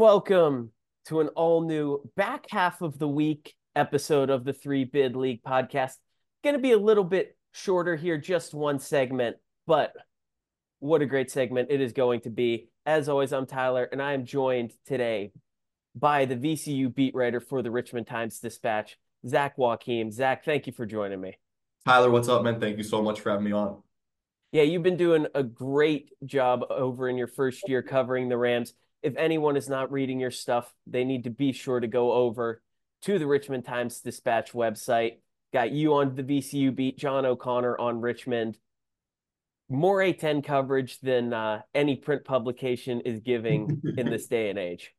welcome 0.00 0.70
to 1.04 1.20
an 1.20 1.28
all 1.28 1.60
new 1.60 2.00
back 2.16 2.46
half 2.50 2.82
of 2.82 2.98
the 2.98 3.06
week 3.06 3.54
episode 3.76 4.28
of 4.28 4.44
the 4.44 4.52
Three 4.52 4.84
Bid 4.84 5.14
League 5.14 5.42
podcast. 5.42 5.94
Going 6.42 6.56
to 6.56 6.62
be 6.62 6.72
a 6.72 6.78
little 6.78 7.04
bit 7.04 7.36
shorter 7.52 7.96
here, 7.96 8.18
just 8.18 8.52
one 8.54 8.78
segment, 8.78 9.36
but 9.66 9.92
what 10.78 11.02
a 11.02 11.06
great 11.06 11.30
segment 11.30 11.68
it 11.70 11.80
is 11.80 11.92
going 11.92 12.22
to 12.22 12.30
be. 12.30 12.70
As 12.86 13.08
always, 13.08 13.32
I'm 13.32 13.46
Tyler, 13.46 13.88
and 13.90 14.02
I 14.02 14.14
am 14.14 14.24
joined 14.24 14.72
today 14.84 15.32
by 15.94 16.24
the 16.24 16.36
VCU 16.36 16.94
beat 16.94 17.14
writer 17.14 17.40
for 17.40 17.62
the 17.62 17.70
Richmond 17.70 18.06
Times 18.06 18.38
Dispatch, 18.38 18.96
Zach 19.26 19.54
Joachim. 19.56 20.10
Zach, 20.10 20.44
thank 20.44 20.66
you 20.66 20.72
for 20.72 20.86
joining 20.86 21.20
me. 21.20 21.38
Tyler, 21.86 22.10
what's 22.10 22.28
up, 22.28 22.42
man? 22.42 22.60
Thank 22.60 22.76
you 22.76 22.84
so 22.84 23.02
much 23.02 23.20
for 23.20 23.30
having 23.30 23.44
me 23.44 23.52
on. 23.52 23.82
Yeah, 24.52 24.62
you've 24.62 24.82
been 24.82 24.96
doing 24.96 25.26
a 25.34 25.42
great 25.42 26.10
job 26.26 26.64
over 26.70 27.08
in 27.08 27.16
your 27.16 27.28
first 27.28 27.68
year 27.68 27.82
covering 27.82 28.28
the 28.28 28.36
Rams. 28.36 28.74
If 29.02 29.16
anyone 29.16 29.56
is 29.56 29.68
not 29.68 29.92
reading 29.92 30.20
your 30.20 30.30
stuff, 30.30 30.72
they 30.86 31.04
need 31.04 31.24
to 31.24 31.30
be 31.30 31.52
sure 31.52 31.80
to 31.80 31.86
go 31.86 32.12
over 32.12 32.60
to 33.02 33.18
the 33.18 33.26
Richmond 33.26 33.64
Times 33.64 34.00
Dispatch 34.00 34.52
website. 34.52 35.18
Got 35.52 35.72
you 35.72 35.94
on 35.94 36.14
the 36.14 36.22
VCU 36.22 36.74
beat, 36.74 36.98
John 36.98 37.24
O'Connor 37.24 37.78
on 37.78 38.00
Richmond. 38.00 38.58
More 39.68 39.98
A10 39.98 40.44
coverage 40.44 40.98
than 41.00 41.32
uh, 41.32 41.62
any 41.74 41.96
print 41.96 42.24
publication 42.24 43.00
is 43.02 43.20
giving 43.20 43.80
in 43.96 44.10
this 44.10 44.26
day 44.28 44.50
and 44.50 44.58
age. 44.58 44.92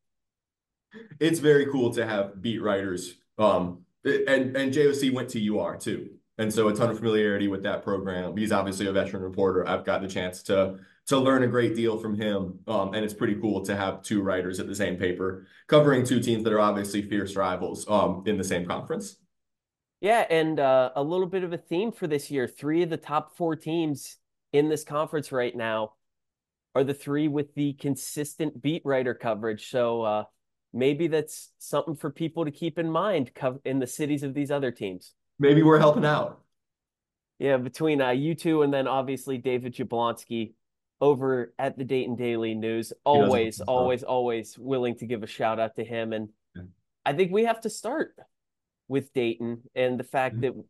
It's 1.19 1.39
very 1.39 1.65
cool 1.67 1.93
to 1.93 2.05
have 2.05 2.41
beat 2.41 2.61
writers. 2.61 3.15
Um, 3.37 3.85
and 4.03 4.55
and 4.55 4.73
JOC 4.73 5.13
went 5.13 5.29
to 5.29 5.57
UR 5.57 5.77
too, 5.77 6.09
and 6.37 6.51
so 6.51 6.67
a 6.67 6.75
ton 6.75 6.89
of 6.89 6.97
familiarity 6.97 7.47
with 7.47 7.63
that 7.63 7.83
program. 7.83 8.35
He's 8.35 8.51
obviously 8.51 8.87
a 8.87 8.91
veteran 8.91 9.23
reporter. 9.23 9.67
I've 9.67 9.85
got 9.85 10.01
the 10.01 10.07
chance 10.07 10.41
to 10.43 10.79
to 11.07 11.17
learn 11.17 11.43
a 11.43 11.47
great 11.47 11.75
deal 11.75 11.97
from 11.97 12.15
him, 12.15 12.59
um, 12.67 12.93
and 12.93 13.03
it's 13.03 13.13
pretty 13.13 13.35
cool 13.35 13.63
to 13.65 13.75
have 13.75 14.01
two 14.01 14.21
writers 14.21 14.59
at 14.59 14.67
the 14.67 14.75
same 14.75 14.97
paper 14.97 15.47
covering 15.67 16.03
two 16.03 16.19
teams 16.19 16.43
that 16.43 16.53
are 16.53 16.59
obviously 16.59 17.01
fierce 17.01 17.35
rivals 17.35 17.87
um, 17.89 18.23
in 18.25 18.37
the 18.37 18.43
same 18.43 18.65
conference. 18.65 19.17
Yeah, 20.01 20.25
and 20.29 20.59
uh, 20.59 20.91
a 20.95 21.03
little 21.03 21.27
bit 21.27 21.43
of 21.43 21.53
a 21.53 21.57
theme 21.57 21.91
for 21.91 22.07
this 22.07 22.31
year. 22.31 22.47
Three 22.47 22.81
of 22.81 22.89
the 22.89 22.97
top 22.97 23.37
four 23.37 23.55
teams 23.55 24.17
in 24.51 24.67
this 24.67 24.83
conference 24.83 25.31
right 25.31 25.55
now 25.55 25.93
are 26.73 26.83
the 26.83 26.93
three 26.93 27.27
with 27.27 27.53
the 27.53 27.73
consistent 27.73 28.61
beat 28.61 28.81
writer 28.83 29.13
coverage. 29.13 29.69
So 29.69 30.01
uh, 30.01 30.23
maybe 30.73 31.07
that's 31.07 31.51
something 31.57 31.95
for 31.95 32.09
people 32.09 32.45
to 32.45 32.51
keep 32.51 32.77
in 32.77 32.89
mind 32.89 33.31
in 33.65 33.79
the 33.79 33.87
cities 33.87 34.23
of 34.23 34.33
these 34.33 34.51
other 34.51 34.71
teams. 34.71 35.13
Maybe 35.39 35.63
we're 35.63 35.79
helping 35.79 36.05
out. 36.05 36.41
Yeah, 37.39 37.57
between 37.57 38.01
uh, 38.01 38.11
you 38.11 38.35
two 38.35 38.61
and 38.61 38.73
then 38.73 38.87
obviously 38.87 39.37
David 39.37 39.73
Jablonski 39.73 40.53
over 41.01 41.53
at 41.57 41.77
the 41.77 41.83
Dayton 41.83 42.15
Daily 42.15 42.53
News. 42.53 42.93
Always, 43.03 43.59
always, 43.59 44.03
always 44.03 44.57
willing 44.57 44.95
to 44.97 45.07
give 45.07 45.23
a 45.23 45.27
shout 45.27 45.59
out 45.59 45.75
to 45.75 45.83
him. 45.83 46.13
And 46.13 46.29
yeah. 46.55 46.63
I 47.05 47.13
think 47.13 47.31
we 47.31 47.45
have 47.45 47.61
to 47.61 47.69
start 47.69 48.15
with 48.87 49.11
Dayton 49.13 49.63
and 49.73 49.99
the 49.99 50.03
fact 50.03 50.35
mm-hmm. 50.35 50.57
that 50.57 50.65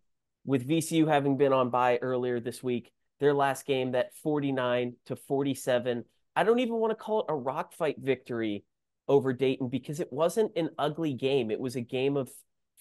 with 0.46 0.68
VCU 0.68 1.08
having 1.08 1.38
been 1.38 1.54
on 1.54 1.70
by 1.70 1.98
earlier 1.98 2.40
this 2.40 2.64
week, 2.64 2.92
their 3.20 3.34
last 3.34 3.66
game, 3.66 3.92
that 3.92 4.16
49 4.24 4.96
to 5.08 5.16
47. 5.16 6.06
I 6.36 6.44
don't 6.44 6.60
even 6.60 6.76
want 6.76 6.92
to 6.92 6.96
call 6.96 7.20
it 7.22 7.26
a 7.28 7.36
rock 7.36 7.74
fight 7.74 7.98
victory 8.00 8.64
over 9.12 9.34
Dayton 9.34 9.67
because 9.67 10.00
it 10.00 10.12
wasn't 10.12 10.54
an 10.56 10.70
ugly 10.80 11.14
game. 11.14 11.52
It 11.52 11.59
was 11.59 11.76
a 11.76 11.81
game 11.81 12.16
of 12.16 12.31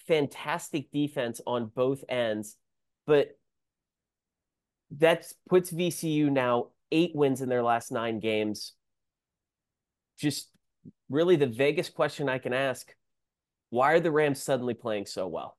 fantastic 0.07 0.89
defense 0.89 1.41
on 1.45 1.69
both 1.75 2.05
ends. 2.07 2.55
But 3.05 3.37
that 4.97 5.25
puts 5.49 5.71
VCU 5.71 6.31
now 6.31 6.67
eight 6.89 7.11
wins 7.13 7.41
in 7.41 7.49
their 7.49 7.61
last 7.61 7.91
nine 7.91 8.21
games. 8.21 8.71
Just 10.17 10.49
really 11.09 11.35
the 11.35 11.47
vaguest 11.47 11.93
question 11.93 12.29
I 12.29 12.37
can 12.37 12.53
ask 12.53 12.95
why 13.69 13.91
are 13.91 13.99
the 13.99 14.11
Rams 14.11 14.41
suddenly 14.41 14.73
playing 14.73 15.07
so 15.07 15.27
well? 15.27 15.57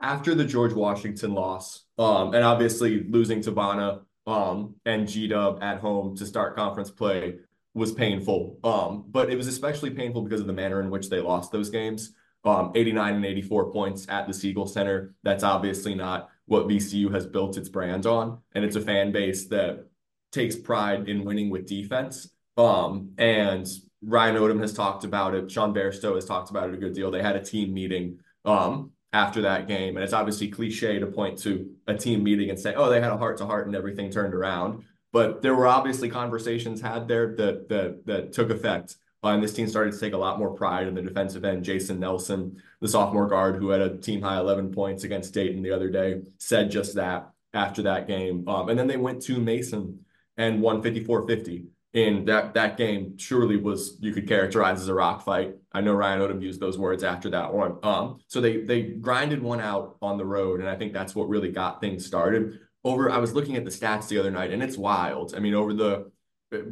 After 0.00 0.34
the 0.34 0.44
George 0.44 0.72
Washington 0.72 1.34
loss, 1.34 1.84
um, 1.98 2.34
and 2.34 2.44
obviously 2.44 3.04
losing 3.08 3.42
to 3.42 3.52
Bana 3.52 4.00
um, 4.26 4.74
and 4.86 5.06
G 5.06 5.26
Dub 5.28 5.62
at 5.62 5.80
home 5.80 6.16
to 6.16 6.24
start 6.24 6.56
conference 6.56 6.90
play 6.90 7.36
was 7.74 7.92
painful. 7.92 8.58
Um, 8.64 9.04
but 9.08 9.30
it 9.30 9.36
was 9.36 9.46
especially 9.46 9.90
painful 9.90 10.22
because 10.22 10.40
of 10.40 10.46
the 10.46 10.52
manner 10.52 10.80
in 10.80 10.90
which 10.90 11.08
they 11.08 11.20
lost 11.20 11.52
those 11.52 11.70
games. 11.70 12.12
Um, 12.44 12.72
89 12.74 13.16
and 13.16 13.24
84 13.24 13.70
points 13.70 14.06
at 14.08 14.26
the 14.26 14.32
Siegel 14.32 14.66
Center. 14.66 15.14
That's 15.22 15.44
obviously 15.44 15.94
not 15.94 16.30
what 16.46 16.66
VCU 16.66 17.12
has 17.12 17.26
built 17.26 17.56
its 17.56 17.68
brand 17.68 18.06
on. 18.06 18.38
And 18.54 18.64
it's 18.64 18.76
a 18.76 18.80
fan 18.80 19.12
base 19.12 19.46
that 19.48 19.86
takes 20.32 20.56
pride 20.56 21.08
in 21.08 21.24
winning 21.24 21.50
with 21.50 21.66
defense. 21.66 22.28
Um, 22.56 23.10
and 23.18 23.68
Ryan 24.02 24.36
Odom 24.36 24.60
has 24.60 24.72
talked 24.72 25.04
about 25.04 25.34
it. 25.34 25.50
Sean 25.50 25.74
Bairstow 25.74 26.14
has 26.14 26.24
talked 26.24 26.50
about 26.50 26.68
it 26.68 26.74
a 26.74 26.78
good 26.78 26.94
deal. 26.94 27.10
They 27.10 27.22
had 27.22 27.36
a 27.36 27.44
team 27.44 27.74
meeting 27.74 28.18
um, 28.44 28.92
after 29.12 29.42
that 29.42 29.68
game. 29.68 29.96
And 29.96 30.04
it's 30.04 30.12
obviously 30.12 30.48
cliche 30.48 30.98
to 30.98 31.06
point 31.06 31.38
to 31.40 31.70
a 31.86 31.94
team 31.94 32.22
meeting 32.22 32.50
and 32.50 32.58
say, 32.58 32.74
oh, 32.74 32.88
they 32.88 33.00
had 33.00 33.12
a 33.12 33.18
heart 33.18 33.38
to 33.38 33.46
heart 33.46 33.66
and 33.66 33.76
everything 33.76 34.10
turned 34.10 34.34
around. 34.34 34.84
But 35.12 35.42
there 35.42 35.54
were 35.54 35.66
obviously 35.66 36.08
conversations 36.08 36.80
had 36.80 37.08
there 37.08 37.34
that 37.36 37.68
that 37.68 38.06
that 38.06 38.32
took 38.32 38.50
effect. 38.50 38.96
Uh, 39.22 39.28
and 39.28 39.42
this 39.42 39.52
team 39.52 39.68
started 39.68 39.92
to 39.92 40.00
take 40.00 40.14
a 40.14 40.18
lot 40.18 40.38
more 40.38 40.54
pride 40.54 40.86
in 40.86 40.94
the 40.94 41.02
defensive 41.02 41.44
end. 41.44 41.62
Jason 41.62 42.00
Nelson, 42.00 42.56
the 42.80 42.88
sophomore 42.88 43.26
guard 43.26 43.56
who 43.56 43.68
had 43.68 43.82
a 43.82 43.98
team 43.98 44.22
high 44.22 44.38
11 44.38 44.72
points 44.72 45.04
against 45.04 45.34
Dayton 45.34 45.62
the 45.62 45.72
other 45.72 45.90
day, 45.90 46.22
said 46.38 46.70
just 46.70 46.94
that 46.94 47.28
after 47.52 47.82
that 47.82 48.06
game. 48.06 48.48
Um, 48.48 48.70
and 48.70 48.78
then 48.78 48.86
they 48.86 48.96
went 48.96 49.20
to 49.22 49.38
Mason 49.38 50.06
and 50.38 50.62
won 50.62 50.82
54-50 50.82 51.66
in 51.92 52.24
that 52.24 52.54
that 52.54 52.76
game 52.76 53.18
surely 53.18 53.56
was 53.56 53.96
you 54.00 54.12
could 54.12 54.28
characterize 54.28 54.80
as 54.80 54.88
a 54.88 54.94
rock 54.94 55.24
fight. 55.24 55.54
I 55.72 55.80
know 55.80 55.92
Ryan 55.92 56.20
Odom 56.20 56.42
used 56.42 56.60
those 56.60 56.78
words 56.78 57.02
after 57.02 57.30
that 57.30 57.52
one. 57.52 57.78
Um, 57.82 58.20
so 58.28 58.40
they 58.40 58.58
they 58.58 58.82
grinded 58.82 59.42
one 59.42 59.60
out 59.60 59.96
on 60.00 60.16
the 60.16 60.24
road, 60.24 60.60
and 60.60 60.68
I 60.68 60.76
think 60.76 60.92
that's 60.92 61.14
what 61.14 61.28
really 61.28 61.50
got 61.50 61.80
things 61.80 62.06
started. 62.06 62.60
Over, 62.82 63.10
I 63.10 63.18
was 63.18 63.34
looking 63.34 63.56
at 63.56 63.64
the 63.64 63.70
stats 63.70 64.08
the 64.08 64.18
other 64.18 64.30
night, 64.30 64.52
and 64.52 64.62
it's 64.62 64.76
wild. 64.76 65.34
I 65.34 65.40
mean, 65.40 65.54
over 65.54 65.74
the 65.74 66.10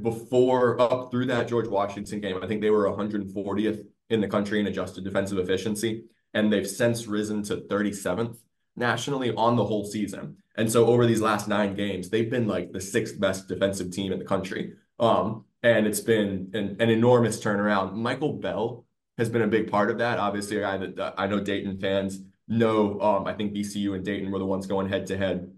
before 0.03 0.81
up 0.81 1.11
through 1.11 1.27
that 1.27 1.49
George 1.49 1.69
Washington 1.69 2.21
game, 2.21 2.39
I 2.43 2.47
think 2.47 2.61
they 2.61 2.71
were 2.71 2.91
140th 2.91 3.85
in 4.11 4.21
the 4.21 4.29
country 4.29 4.59
in 4.59 4.67
adjusted 4.67 5.05
defensive 5.05 5.39
efficiency, 5.39 6.05
and 6.35 6.53
they've 6.53 6.69
since 6.69 7.07
risen 7.07 7.43
to 7.45 7.59
37th 7.59 8.39
nationally 8.77 9.35
on 9.35 9.57
the 9.57 9.65
whole 9.65 9.85
season. 9.85 10.37
And 10.57 10.71
so 10.71 10.87
over 10.87 11.07
these 11.07 11.21
last 11.21 11.49
nine 11.49 11.75
games, 11.75 12.11
they've 12.11 12.31
been 12.31 12.49
like 12.49 12.73
the 12.73 12.81
sixth 12.81 13.19
best 13.21 13.49
defensive 13.49 13.91
team 13.91 14.13
in 14.13 14.19
the 14.19 14.25
country. 14.25 14.73
Um, 14.99 15.45
and 15.63 15.87
it's 15.87 16.01
been 16.01 16.51
an, 16.55 16.77
an 16.81 16.91
enormous 16.91 17.41
turnaround. 17.41 17.95
Michael 17.95 18.35
Bell 18.35 18.85
has 19.19 19.29
been 19.29 19.43
a 19.43 19.49
big 19.49 19.71
part 19.71 19.91
of 19.91 19.99
that. 19.99 20.19
Obviously, 20.19 20.59
a 20.59 20.61
guy 20.61 20.77
that 20.79 20.99
uh, 20.99 21.13
I 21.17 21.27
know 21.27 21.41
Dayton 21.41 21.79
fans 21.79 22.21
know. 22.47 23.01
Um, 23.01 23.27
I 23.27 23.35
think 23.35 23.53
VCU 23.53 23.95
and 23.95 24.05
Dayton 24.05 24.31
were 24.31 24.39
the 24.39 24.47
ones 24.47 24.67
going 24.67 24.89
head 24.89 25.07
to 25.09 25.17
head 25.19 25.53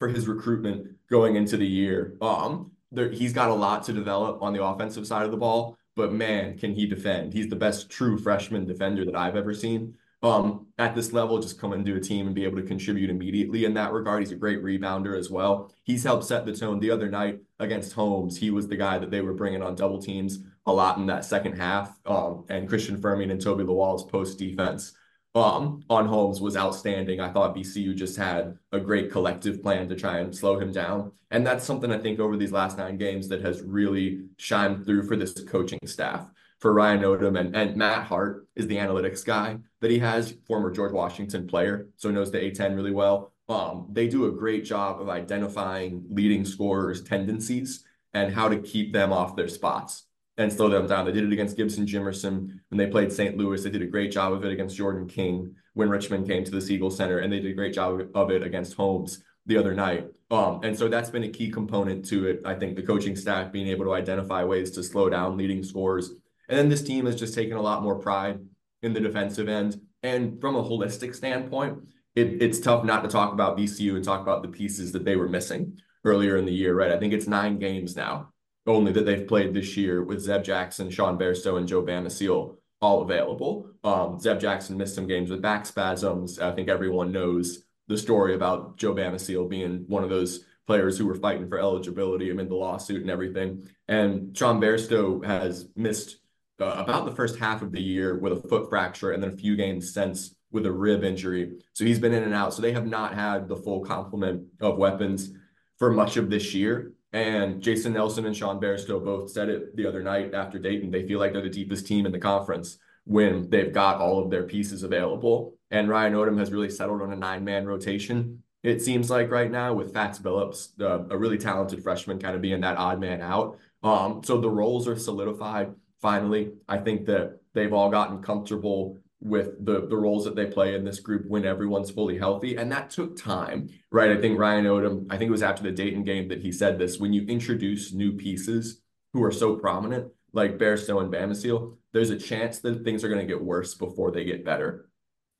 for 0.00 0.08
his 0.08 0.26
recruitment 0.26 0.88
going 1.08 1.36
into 1.36 1.56
the 1.56 1.66
year. 1.66 2.16
Um, 2.20 2.72
there, 2.90 3.10
he's 3.10 3.32
got 3.32 3.50
a 3.50 3.54
lot 3.54 3.84
to 3.84 3.92
develop 3.92 4.42
on 4.42 4.52
the 4.52 4.64
offensive 4.64 5.06
side 5.06 5.24
of 5.24 5.30
the 5.30 5.36
ball, 5.36 5.78
but 5.94 6.12
man, 6.12 6.58
can 6.58 6.74
he 6.74 6.86
defend? 6.86 7.32
He's 7.32 7.48
the 7.48 7.54
best 7.54 7.88
true 7.88 8.18
freshman 8.18 8.66
defender 8.66 9.04
that 9.04 9.14
I've 9.14 9.36
ever 9.36 9.54
seen 9.54 9.94
um, 10.22 10.66
at 10.78 10.94
this 10.94 11.12
level, 11.12 11.40
just 11.40 11.58
come 11.58 11.72
into 11.72 11.96
a 11.96 12.00
team 12.00 12.26
and 12.26 12.34
be 12.34 12.44
able 12.44 12.56
to 12.56 12.66
contribute 12.66 13.08
immediately 13.08 13.64
in 13.64 13.74
that 13.74 13.92
regard. 13.92 14.20
He's 14.20 14.32
a 14.32 14.36
great 14.36 14.62
rebounder 14.62 15.18
as 15.18 15.30
well. 15.30 15.72
He's 15.82 16.04
helped 16.04 16.24
set 16.24 16.44
the 16.44 16.54
tone 16.54 16.78
the 16.78 16.90
other 16.90 17.08
night 17.08 17.40
against 17.58 17.94
Holmes. 17.94 18.36
He 18.36 18.50
was 18.50 18.68
the 18.68 18.76
guy 18.76 18.98
that 18.98 19.10
they 19.10 19.22
were 19.22 19.32
bringing 19.32 19.62
on 19.62 19.76
double 19.76 20.00
teams 20.00 20.40
a 20.66 20.72
lot 20.72 20.98
in 20.98 21.06
that 21.06 21.24
second 21.24 21.54
half. 21.54 21.98
Um, 22.04 22.44
and 22.50 22.68
Christian 22.68 23.00
Fermin 23.00 23.30
and 23.30 23.40
Toby 23.40 23.64
Lawal's 23.64 24.04
post 24.04 24.38
defense 24.38 24.92
um, 25.34 25.84
on 25.88 26.06
Holmes 26.06 26.40
was 26.40 26.56
outstanding. 26.56 27.20
I 27.20 27.30
thought 27.32 27.54
VCU 27.54 27.94
just 27.94 28.16
had 28.16 28.58
a 28.72 28.80
great 28.80 29.10
collective 29.12 29.62
plan 29.62 29.88
to 29.88 29.96
try 29.96 30.18
and 30.18 30.34
slow 30.34 30.58
him 30.58 30.72
down. 30.72 31.12
And 31.30 31.46
that's 31.46 31.64
something 31.64 31.92
I 31.92 31.98
think 31.98 32.18
over 32.18 32.36
these 32.36 32.52
last 32.52 32.76
nine 32.78 32.96
games 32.96 33.28
that 33.28 33.42
has 33.42 33.62
really 33.62 34.22
shined 34.38 34.84
through 34.84 35.06
for 35.06 35.16
this 35.16 35.40
coaching 35.44 35.78
staff 35.86 36.28
for 36.58 36.74
Ryan 36.74 37.02
Odom 37.02 37.38
and, 37.38 37.56
and 37.56 37.76
Matt 37.76 38.04
Hart 38.04 38.46
is 38.54 38.66
the 38.66 38.76
analytics 38.76 39.24
guy 39.24 39.58
that 39.80 39.90
he 39.90 39.98
has, 40.00 40.34
former 40.46 40.70
George 40.70 40.92
Washington 40.92 41.46
player, 41.46 41.88
so 41.96 42.10
knows 42.10 42.30
the 42.30 42.38
A10 42.38 42.74
really 42.74 42.92
well. 42.92 43.32
Um, 43.48 43.88
they 43.90 44.08
do 44.08 44.26
a 44.26 44.32
great 44.32 44.64
job 44.64 45.00
of 45.00 45.08
identifying 45.08 46.04
leading 46.10 46.44
scorers' 46.44 47.02
tendencies 47.02 47.84
and 48.12 48.32
how 48.32 48.48
to 48.48 48.58
keep 48.58 48.92
them 48.92 49.12
off 49.12 49.36
their 49.36 49.48
spots 49.48 50.06
and 50.40 50.50
slow 50.50 50.70
them 50.70 50.86
down. 50.86 51.04
They 51.04 51.12
did 51.12 51.24
it 51.24 51.32
against 51.32 51.56
Gibson 51.56 51.84
Jimerson 51.84 52.60
when 52.70 52.78
they 52.78 52.86
played 52.86 53.12
St. 53.12 53.36
Louis. 53.36 53.62
They 53.62 53.68
did 53.68 53.82
a 53.82 53.86
great 53.86 54.10
job 54.10 54.32
of 54.32 54.42
it 54.42 54.52
against 54.52 54.74
Jordan 54.74 55.06
King 55.06 55.54
when 55.74 55.90
Richmond 55.90 56.26
came 56.26 56.44
to 56.44 56.50
the 56.50 56.62
Siegel 56.62 56.90
Center, 56.90 57.18
and 57.18 57.30
they 57.30 57.40
did 57.40 57.50
a 57.50 57.54
great 57.54 57.74
job 57.74 58.00
of 58.14 58.30
it 58.30 58.42
against 58.42 58.74
Holmes 58.74 59.22
the 59.44 59.58
other 59.58 59.74
night. 59.74 60.06
Um, 60.30 60.60
and 60.62 60.76
so 60.76 60.88
that's 60.88 61.10
been 61.10 61.24
a 61.24 61.28
key 61.28 61.50
component 61.50 62.06
to 62.06 62.26
it. 62.26 62.40
I 62.46 62.54
think 62.54 62.76
the 62.76 62.82
coaching 62.82 63.16
staff 63.16 63.52
being 63.52 63.68
able 63.68 63.84
to 63.84 63.92
identify 63.92 64.42
ways 64.42 64.70
to 64.72 64.82
slow 64.82 65.10
down 65.10 65.36
leading 65.36 65.62
scores 65.62 66.12
And 66.48 66.58
then 66.58 66.68
this 66.70 66.82
team 66.82 67.04
has 67.04 67.16
just 67.16 67.34
taken 67.34 67.58
a 67.58 67.62
lot 67.62 67.82
more 67.82 67.98
pride 67.98 68.40
in 68.82 68.94
the 68.94 69.00
defensive 69.00 69.48
end. 69.48 69.78
And 70.02 70.40
from 70.40 70.56
a 70.56 70.62
holistic 70.62 71.14
standpoint, 71.14 71.80
it, 72.14 72.40
it's 72.40 72.60
tough 72.60 72.82
not 72.84 73.02
to 73.02 73.10
talk 73.10 73.34
about 73.34 73.58
VCU 73.58 73.94
and 73.94 74.04
talk 74.04 74.22
about 74.22 74.42
the 74.42 74.48
pieces 74.48 74.92
that 74.92 75.04
they 75.04 75.16
were 75.16 75.28
missing 75.28 75.78
earlier 76.02 76.38
in 76.38 76.46
the 76.46 76.52
year, 76.52 76.74
right? 76.74 76.92
I 76.92 76.98
think 76.98 77.12
it's 77.12 77.26
nine 77.26 77.58
games 77.58 77.94
now 77.94 78.30
only 78.66 78.92
that 78.92 79.06
they've 79.06 79.26
played 79.26 79.54
this 79.54 79.76
year 79.76 80.02
with 80.04 80.20
Zeb 80.20 80.44
Jackson, 80.44 80.90
Sean 80.90 81.18
Bairstow, 81.18 81.58
and 81.58 81.66
Joe 81.66 81.82
Bamisile 81.82 82.56
all 82.80 83.02
available. 83.02 83.70
Um, 83.84 84.18
Zeb 84.18 84.40
Jackson 84.40 84.76
missed 84.76 84.94
some 84.94 85.06
games 85.06 85.30
with 85.30 85.42
back 85.42 85.66
spasms. 85.66 86.38
I 86.38 86.52
think 86.52 86.68
everyone 86.68 87.12
knows 87.12 87.64
the 87.88 87.98
story 87.98 88.34
about 88.34 88.76
Joe 88.76 88.94
Bamisile 88.94 89.48
being 89.48 89.84
one 89.88 90.04
of 90.04 90.10
those 90.10 90.44
players 90.66 90.96
who 90.96 91.06
were 91.06 91.16
fighting 91.16 91.48
for 91.48 91.58
eligibility 91.58 92.30
amid 92.30 92.48
the 92.48 92.54
lawsuit 92.54 93.02
and 93.02 93.10
everything. 93.10 93.68
And 93.88 94.36
Sean 94.36 94.60
Bairstow 94.60 95.24
has 95.24 95.68
missed 95.74 96.20
uh, 96.60 96.74
about 96.76 97.06
the 97.06 97.14
first 97.14 97.38
half 97.38 97.62
of 97.62 97.72
the 97.72 97.82
year 97.82 98.18
with 98.18 98.32
a 98.32 98.48
foot 98.48 98.68
fracture 98.68 99.12
and 99.12 99.22
then 99.22 99.30
a 99.30 99.36
few 99.36 99.56
games 99.56 99.92
since 99.92 100.36
with 100.52 100.66
a 100.66 100.72
rib 100.72 101.04
injury. 101.04 101.52
So 101.72 101.84
he's 101.84 101.98
been 101.98 102.12
in 102.12 102.22
and 102.22 102.34
out. 102.34 102.54
So 102.54 102.62
they 102.62 102.72
have 102.72 102.86
not 102.86 103.14
had 103.14 103.48
the 103.48 103.56
full 103.56 103.80
complement 103.84 104.44
of 104.60 104.78
weapons 104.78 105.32
for 105.78 105.90
much 105.90 106.16
of 106.16 106.30
this 106.30 106.54
year. 106.54 106.92
And 107.12 107.60
Jason 107.60 107.92
Nelson 107.92 108.26
and 108.26 108.36
Sean 108.36 108.60
Bairstow 108.60 109.04
both 109.04 109.30
said 109.30 109.48
it 109.48 109.76
the 109.76 109.86
other 109.86 110.02
night 110.02 110.32
after 110.32 110.58
Dayton. 110.58 110.90
They 110.90 111.06
feel 111.06 111.18
like 111.18 111.32
they're 111.32 111.42
the 111.42 111.48
deepest 111.48 111.86
team 111.86 112.06
in 112.06 112.12
the 112.12 112.18
conference 112.18 112.78
when 113.04 113.50
they've 113.50 113.72
got 113.72 114.00
all 114.00 114.22
of 114.22 114.30
their 114.30 114.44
pieces 114.44 114.82
available. 114.82 115.54
And 115.70 115.88
Ryan 115.88 116.14
Odom 116.14 116.38
has 116.38 116.52
really 116.52 116.70
settled 116.70 117.02
on 117.02 117.12
a 117.12 117.16
nine 117.16 117.44
man 117.44 117.66
rotation. 117.66 118.42
It 118.62 118.82
seems 118.82 119.10
like 119.10 119.30
right 119.30 119.50
now 119.50 119.72
with 119.72 119.92
Fats 119.92 120.18
Billups, 120.18 120.80
uh, 120.80 121.06
a 121.10 121.16
really 121.16 121.38
talented 121.38 121.82
freshman, 121.82 122.18
kind 122.18 122.36
of 122.36 122.42
being 122.42 122.60
that 122.60 122.76
odd 122.76 123.00
man 123.00 123.22
out. 123.22 123.58
Um, 123.82 124.22
so 124.22 124.38
the 124.38 124.50
roles 124.50 124.86
are 124.86 124.96
solidified 124.96 125.74
finally. 126.00 126.52
I 126.68 126.78
think 126.78 127.06
that 127.06 127.40
they've 127.54 127.72
all 127.72 127.90
gotten 127.90 128.22
comfortable 128.22 128.98
with 129.20 129.64
the 129.64 129.86
the 129.86 129.96
roles 129.96 130.24
that 130.24 130.34
they 130.34 130.46
play 130.46 130.74
in 130.74 130.84
this 130.84 131.00
group 131.00 131.26
when 131.26 131.44
everyone's 131.44 131.90
fully 131.90 132.16
healthy. 132.16 132.56
And 132.56 132.72
that 132.72 132.90
took 132.90 133.16
time 133.16 133.68
right? 133.90 134.10
I 134.10 134.20
think 134.20 134.38
ryan 134.38 134.64
odom 134.64 135.06
i 135.10 135.16
think 135.16 135.28
it 135.28 135.32
was 135.32 135.42
after 135.42 135.62
the 135.62 135.72
dayton 135.72 136.04
game 136.04 136.28
that 136.28 136.40
he 136.40 136.52
said 136.52 136.78
this 136.78 136.98
when 136.98 137.12
you 137.12 137.26
introduce 137.26 137.92
new 137.92 138.12
pieces 138.12 138.80
who 139.12 139.22
are 139.22 139.32
so 139.32 139.56
prominent 139.56 140.10
like 140.32 140.58
Bairstow 140.58 141.02
and 141.02 141.12
Bamisile, 141.12 141.76
there's 141.92 142.10
a 142.10 142.16
chance 142.16 142.60
that 142.60 142.84
things 142.84 143.02
are 143.02 143.08
going 143.08 143.20
to 143.20 143.26
get 143.26 143.42
worse 143.42 143.74
before 143.74 144.12
they 144.12 144.24
get 144.24 144.44
better. 144.44 144.88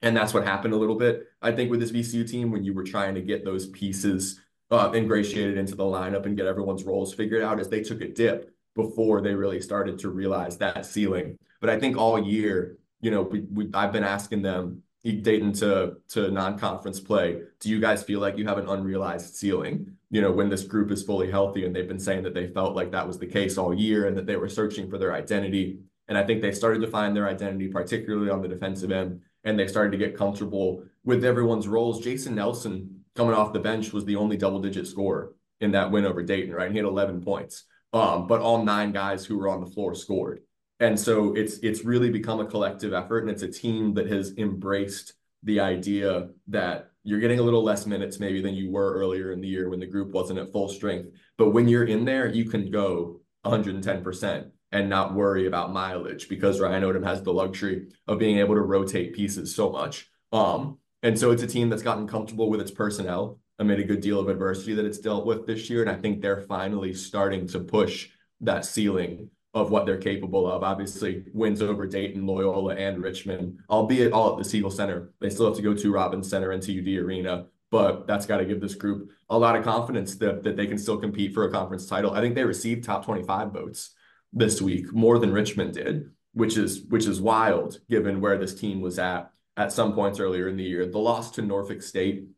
And 0.03 0.17
that's 0.17 0.35
what 0.35 0.45
happened 0.45 0.75
a 0.75 0.79
little 0.79 0.97
bit 0.97 1.27
i 1.43 1.53
think 1.53 1.71
with 1.71 1.81
this 1.81 1.93
vcu 1.93 2.29
team 2.29 2.51
when 2.51 2.65
you 2.65 2.75
were 2.75 2.85
trying 2.85 3.15
to 3.15 3.21
get 3.21 3.45
those 3.45 3.67
pieces 3.69 4.41
uh, 4.71 4.91
ingratiated 4.95 5.59
into 5.59 5.75
the 5.75 5.85
lineup 5.85 6.27
and 6.27 6.37
get 6.37 6.47
everyone's 6.47 6.85
roles 6.85 7.13
figured 7.13 7.43
out 7.43 7.59
as 7.59 7.69
they 7.69 7.83
took 7.83 8.01
a 8.01 8.09
dip 8.09 8.55
before 8.77 9.21
they 9.21 9.35
really 9.35 9.61
started 9.61 9.99
to 9.99 10.11
realize 10.11 10.57
that 10.57 10.87
ceiling. 10.87 11.37
But 11.61 11.71
i 11.71 11.79
think 11.79 11.97
all 11.97 12.19
year 12.19 12.79
you 13.01 13.11
know, 13.11 13.23
we, 13.23 13.41
we 13.41 13.71
I've 13.75 13.93
been 13.93 14.05
asking 14.05 14.43
them 14.43 14.83
Dayton 15.03 15.53
to 15.55 15.97
to 16.09 16.31
non-conference 16.31 17.01
play. 17.01 17.41
Do 17.61 17.69
you 17.69 17.81
guys 17.81 18.03
feel 18.03 18.21
like 18.21 18.37
you 18.37 18.47
have 18.47 18.59
an 18.59 18.69
unrealized 18.69 19.35
ceiling? 19.35 19.97
You 20.11 20.21
know, 20.21 20.33
when 20.33 20.49
this 20.49 20.65
group 20.65 20.91
is 20.91 21.03
fully 21.03 21.31
healthy, 21.31 21.65
and 21.65 21.75
they've 21.75 21.89
been 21.89 21.99
saying 21.99 22.25
that 22.25 22.35
they 22.35 22.49
felt 22.49 22.75
like 22.75 22.91
that 22.93 23.07
was 23.07 23.19
the 23.19 23.27
case 23.27 23.57
all 23.57 23.73
year, 23.73 24.07
and 24.07 24.17
that 24.17 24.27
they 24.27 24.37
were 24.37 24.49
searching 24.49 24.91
for 24.91 24.99
their 24.99 25.15
identity. 25.15 25.81
And 26.09 26.19
I 26.19 26.25
think 26.25 26.43
they 26.43 26.53
started 26.53 26.81
to 26.81 26.89
find 26.89 27.17
their 27.17 27.29
identity, 27.29 27.69
particularly 27.69 28.31
on 28.31 28.43
the 28.43 28.49
defensive 28.49 28.91
end, 28.91 29.21
and 29.45 29.59
they 29.59 29.69
started 29.69 29.93
to 29.93 29.99
get 29.99 30.17
comfortable 30.17 30.83
with 31.05 31.25
everyone's 31.25 31.69
roles. 31.69 32.03
Jason 32.03 32.35
Nelson 32.35 33.05
coming 33.15 33.35
off 33.35 33.53
the 33.53 33.61
bench 33.61 33.93
was 33.93 34.05
the 34.05 34.17
only 34.17 34.37
double-digit 34.37 34.89
scorer 34.89 35.35
in 35.61 35.71
that 35.73 35.91
win 35.91 36.05
over 36.05 36.23
Dayton, 36.23 36.53
right? 36.53 36.67
And 36.67 36.75
he 36.75 36.79
had 36.79 36.87
11 36.87 37.23
points. 37.23 37.65
Um, 37.93 38.27
but 38.27 38.41
all 38.41 38.65
nine 38.65 38.93
guys 38.93 39.25
who 39.25 39.39
were 39.39 39.49
on 39.49 39.61
the 39.61 39.71
floor 39.71 39.95
scored. 39.95 40.43
And 40.81 40.99
so 40.99 41.35
it's 41.35 41.59
it's 41.59 41.85
really 41.85 42.11
become 42.11 42.41
a 42.41 42.47
collective 42.47 42.93
effort 42.93 43.21
and 43.21 43.31
it's 43.31 43.43
a 43.43 43.49
team 43.49 43.95
that 43.95 44.11
has 44.11 44.37
embraced 44.39 45.13
the 45.43 45.61
idea 45.61 46.29
that 46.49 46.91
you're 47.05 47.21
getting 47.21 47.39
a 47.39 47.43
little 47.43 47.63
less 47.63 47.87
minutes 47.87 48.19
maybe 48.19 48.43
than 48.43 48.55
you 48.55 48.71
were 48.71 48.95
earlier 48.95 49.33
in 49.33 49.41
the 49.41 49.49
year 49.49 49.71
when 49.71 49.81
the 49.81 49.87
group 49.87 50.13
wasn't 50.13 50.39
at 50.39 50.53
full 50.53 50.69
strength. 50.69 51.11
But 51.39 51.51
when 51.51 51.69
you're 51.69 51.85
in 51.85 52.05
there, 52.05 52.29
you 52.29 52.47
can 52.47 52.71
go 52.71 53.21
110% 53.47 54.51
and 54.73 54.89
not 54.89 55.15
worry 55.15 55.47
about 55.47 55.73
mileage 55.73 56.29
because 56.29 56.61
Ryan 56.61 56.83
Odom 56.83 57.05
has 57.05 57.23
the 57.23 57.33
luxury 57.33 57.89
of 58.07 58.19
being 58.19 58.39
able 58.39 58.55
to 58.55 58.61
rotate 58.61 59.15
pieces 59.15 59.55
so 59.55 59.71
much. 59.71 60.11
Um, 60.33 60.79
and 61.03 61.19
so 61.19 61.31
it's 61.31 61.43
a 61.43 61.47
team 61.47 61.71
that's 61.71 61.83
gotten 61.83 62.07
comfortable 62.07 62.51
with 62.51 62.61
its 62.61 62.71
personnel 62.71 63.39
amid 63.59 63.81
a 63.81 63.85
good 63.85 64.01
deal 64.01 64.21
of 64.21 64.29
adversity 64.29 64.75
that 64.75 64.85
it's 64.85 64.99
dealt 64.99 65.27
with 65.27 65.47
this 65.47 65.69
year. 65.69 65.81
And 65.81 65.91
I 65.91 65.97
think 65.97 66.21
they're 66.21 66.43
finally 66.43 66.95
starting 66.95 67.49
to 67.49 67.61
push 67.61 68.11
that 68.43 68.65
ceiling 68.65 69.31
of 69.53 69.71
what 69.71 69.85
they're 69.85 69.99
capable 69.99 70.51
of. 70.51 70.63
Obviously, 70.63 71.25
wins 71.33 71.61
over 71.61 71.87
Dayton, 71.87 72.27
Loyola, 72.27 72.75
and 72.77 73.03
Richmond, 73.03 73.59
albeit 73.69 74.13
all 74.13 74.33
at 74.33 74.39
the 74.39 74.49
Siegel 74.49 74.71
Center. 74.71 75.11
They 75.21 75.31
still 75.31 75.47
have 75.47 75.57
to 75.57 75.63
go 75.63 75.75
to 75.75 75.93
Robins 75.93 76.29
Center 76.29 76.53
and 76.53 76.63
TUD 76.63 76.87
Arena, 76.87 77.47
but 77.71 78.07
that's 78.07 78.27
got 78.27 78.39
to 78.39 78.45
give 78.45 78.61
this 78.61 78.75
group 78.75 79.11
a 79.29 79.39
lot 79.39 79.57
of 79.57 79.65
confidence 79.65 80.17
that, 80.17 80.43
that 80.45 80.57
they 80.57 80.67
can 80.67 80.79
still 80.79 80.99
compete 80.99 81.35
for 81.35 81.45
a 81.45 81.51
conference 81.51 81.87
title. 81.87 82.13
I 82.13 82.21
think 82.21 82.35
they 82.35 82.45
received 82.45 82.85
top 82.85 83.05
25 83.05 83.53
votes 83.53 83.91
this 84.33 84.63
week, 84.63 84.93
more 84.93 85.19
than 85.19 85.33
Richmond 85.33 85.75
did, 85.75 86.11
which 86.35 86.57
is 86.57 86.85
which 86.89 87.07
is 87.07 87.21
wild 87.21 87.81
given 87.89 88.21
where 88.21 88.39
this 88.39 88.55
team 88.55 88.81
was 88.81 88.99
at 88.99 89.33
at 89.57 89.73
some 89.73 89.93
points 89.93 90.21
earlier 90.21 90.49
in 90.49 90.57
the 90.57 90.63
year. 90.63 90.87
The 90.87 90.99
loss 90.99 91.33
to 91.33 91.43
Norfolk 91.43 91.83
State 91.83 92.29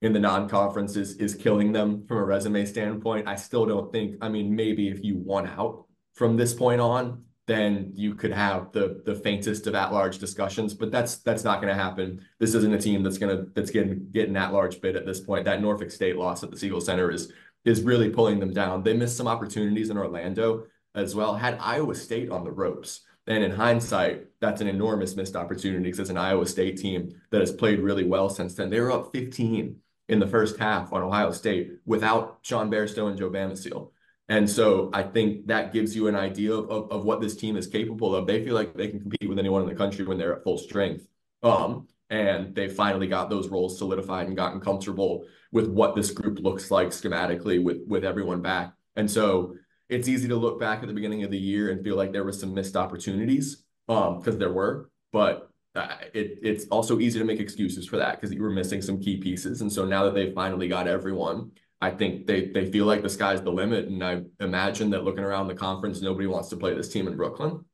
in 0.00 0.12
the 0.12 0.20
non-conference 0.20 0.96
is, 0.96 1.16
is 1.16 1.34
killing 1.34 1.72
them 1.72 2.04
from 2.06 2.18
a 2.18 2.24
resume 2.24 2.64
standpoint. 2.64 3.28
I 3.28 3.36
still 3.36 3.66
don't 3.66 3.92
think, 3.92 4.16
I 4.20 4.28
mean, 4.28 4.54
maybe 4.54 4.88
if 4.88 5.04
you 5.04 5.16
won 5.16 5.46
out 5.46 5.86
from 6.14 6.36
this 6.36 6.54
point 6.54 6.80
on, 6.80 7.24
then 7.46 7.90
you 7.94 8.14
could 8.14 8.32
have 8.32 8.70
the 8.72 9.02
the 9.04 9.14
faintest 9.14 9.66
of 9.66 9.74
at-large 9.74 10.18
discussions. 10.18 10.74
But 10.74 10.92
that's 10.92 11.16
that's 11.18 11.44
not 11.44 11.60
going 11.60 11.74
to 11.74 11.80
happen. 11.80 12.24
This 12.38 12.54
isn't 12.54 12.72
a 12.72 12.78
team 12.78 13.02
that's 13.02 13.18
gonna 13.18 13.46
that's 13.54 13.70
getting 13.70 14.08
getting 14.10 14.36
at-large 14.36 14.80
bid 14.80 14.96
at 14.96 15.06
this 15.06 15.20
point. 15.20 15.44
That 15.44 15.60
Norfolk 15.60 15.90
State 15.90 16.16
loss 16.16 16.42
at 16.42 16.50
the 16.50 16.56
Siegel 16.56 16.80
Center 16.80 17.10
is 17.10 17.32
is 17.64 17.82
really 17.82 18.10
pulling 18.10 18.40
them 18.40 18.52
down. 18.52 18.82
They 18.82 18.94
missed 18.94 19.16
some 19.16 19.28
opportunities 19.28 19.90
in 19.90 19.98
Orlando 19.98 20.66
as 20.94 21.14
well. 21.14 21.34
Had 21.34 21.58
Iowa 21.60 21.94
State 21.94 22.30
on 22.30 22.44
the 22.44 22.50
ropes. 22.50 23.00
And 23.28 23.44
in 23.44 23.52
hindsight, 23.52 24.26
that's 24.40 24.60
an 24.60 24.66
enormous 24.66 25.14
missed 25.14 25.36
opportunity 25.36 25.84
because 25.84 26.00
it's 26.00 26.10
an 26.10 26.16
Iowa 26.16 26.44
State 26.44 26.76
team 26.78 27.14
that 27.30 27.40
has 27.40 27.52
played 27.52 27.78
really 27.78 28.02
well 28.04 28.28
since 28.28 28.54
then. 28.54 28.68
They 28.68 28.80
were 28.80 28.90
up 28.90 29.12
15 29.12 29.76
in 30.08 30.18
the 30.18 30.26
first 30.26 30.58
half 30.58 30.92
on 30.92 31.02
Ohio 31.02 31.30
State 31.30 31.78
without 31.86 32.38
Sean 32.42 32.68
Bairstow 32.68 33.08
and 33.08 33.16
Joe 33.16 33.30
Bamisile. 33.30 33.90
And 34.32 34.48
so 34.48 34.88
I 34.94 35.02
think 35.02 35.46
that 35.48 35.74
gives 35.74 35.94
you 35.94 36.08
an 36.08 36.16
idea 36.16 36.54
of, 36.54 36.70
of, 36.70 36.90
of, 36.90 37.04
what 37.04 37.20
this 37.20 37.36
team 37.36 37.54
is 37.54 37.66
capable 37.66 38.16
of. 38.16 38.26
They 38.26 38.42
feel 38.42 38.54
like 38.54 38.72
they 38.72 38.88
can 38.88 38.98
compete 38.98 39.28
with 39.28 39.38
anyone 39.38 39.60
in 39.60 39.68
the 39.68 39.74
country 39.74 40.06
when 40.06 40.16
they're 40.16 40.34
at 40.34 40.42
full 40.42 40.56
strength. 40.56 41.06
Um, 41.42 41.86
and 42.08 42.54
they 42.54 42.68
finally 42.68 43.06
got 43.06 43.28
those 43.28 43.48
roles 43.48 43.76
solidified 43.76 44.28
and 44.28 44.34
gotten 44.34 44.58
comfortable 44.58 45.26
with 45.50 45.68
what 45.68 45.94
this 45.94 46.10
group 46.12 46.38
looks 46.40 46.70
like 46.70 46.88
schematically 46.88 47.62
with 47.62 47.82
with 47.86 48.04
everyone 48.06 48.40
back. 48.40 48.72
And 48.96 49.10
so 49.10 49.54
it's 49.90 50.08
easy 50.08 50.28
to 50.28 50.36
look 50.36 50.58
back 50.58 50.80
at 50.80 50.88
the 50.88 50.94
beginning 50.94 51.24
of 51.24 51.30
the 51.30 51.38
year 51.38 51.70
and 51.70 51.84
feel 51.84 51.96
like 51.96 52.12
there 52.12 52.24
were 52.24 52.32
some 52.32 52.54
missed 52.54 52.74
opportunities 52.74 53.64
um 53.90 54.18
because 54.18 54.38
there 54.38 54.52
were, 54.52 54.90
but 55.12 55.50
uh, 55.74 55.96
it 56.14 56.38
it's 56.42 56.64
also 56.68 57.00
easy 57.00 57.18
to 57.18 57.26
make 57.26 57.40
excuses 57.40 57.86
for 57.86 57.98
that 57.98 58.18
because 58.18 58.34
you 58.34 58.42
were 58.42 58.50
missing 58.50 58.80
some 58.80 58.98
key 58.98 59.18
pieces. 59.18 59.60
And 59.60 59.70
so 59.70 59.84
now 59.84 60.04
that 60.04 60.14
they 60.14 60.32
finally 60.32 60.68
got 60.68 60.88
everyone, 60.88 61.50
I 61.82 61.90
think 61.90 62.28
they 62.28 62.46
they 62.46 62.70
feel 62.70 62.86
like 62.86 63.02
the 63.02 63.08
sky's 63.08 63.42
the 63.42 63.50
limit, 63.50 63.88
and 63.88 64.04
I 64.04 64.22
imagine 64.38 64.90
that 64.90 65.02
looking 65.02 65.24
around 65.24 65.48
the 65.48 65.54
conference, 65.56 66.00
nobody 66.00 66.28
wants 66.28 66.48
to 66.50 66.56
play 66.56 66.74
this 66.74 66.88
team 66.88 67.08
in 67.08 67.16
Brooklyn. 67.16 67.64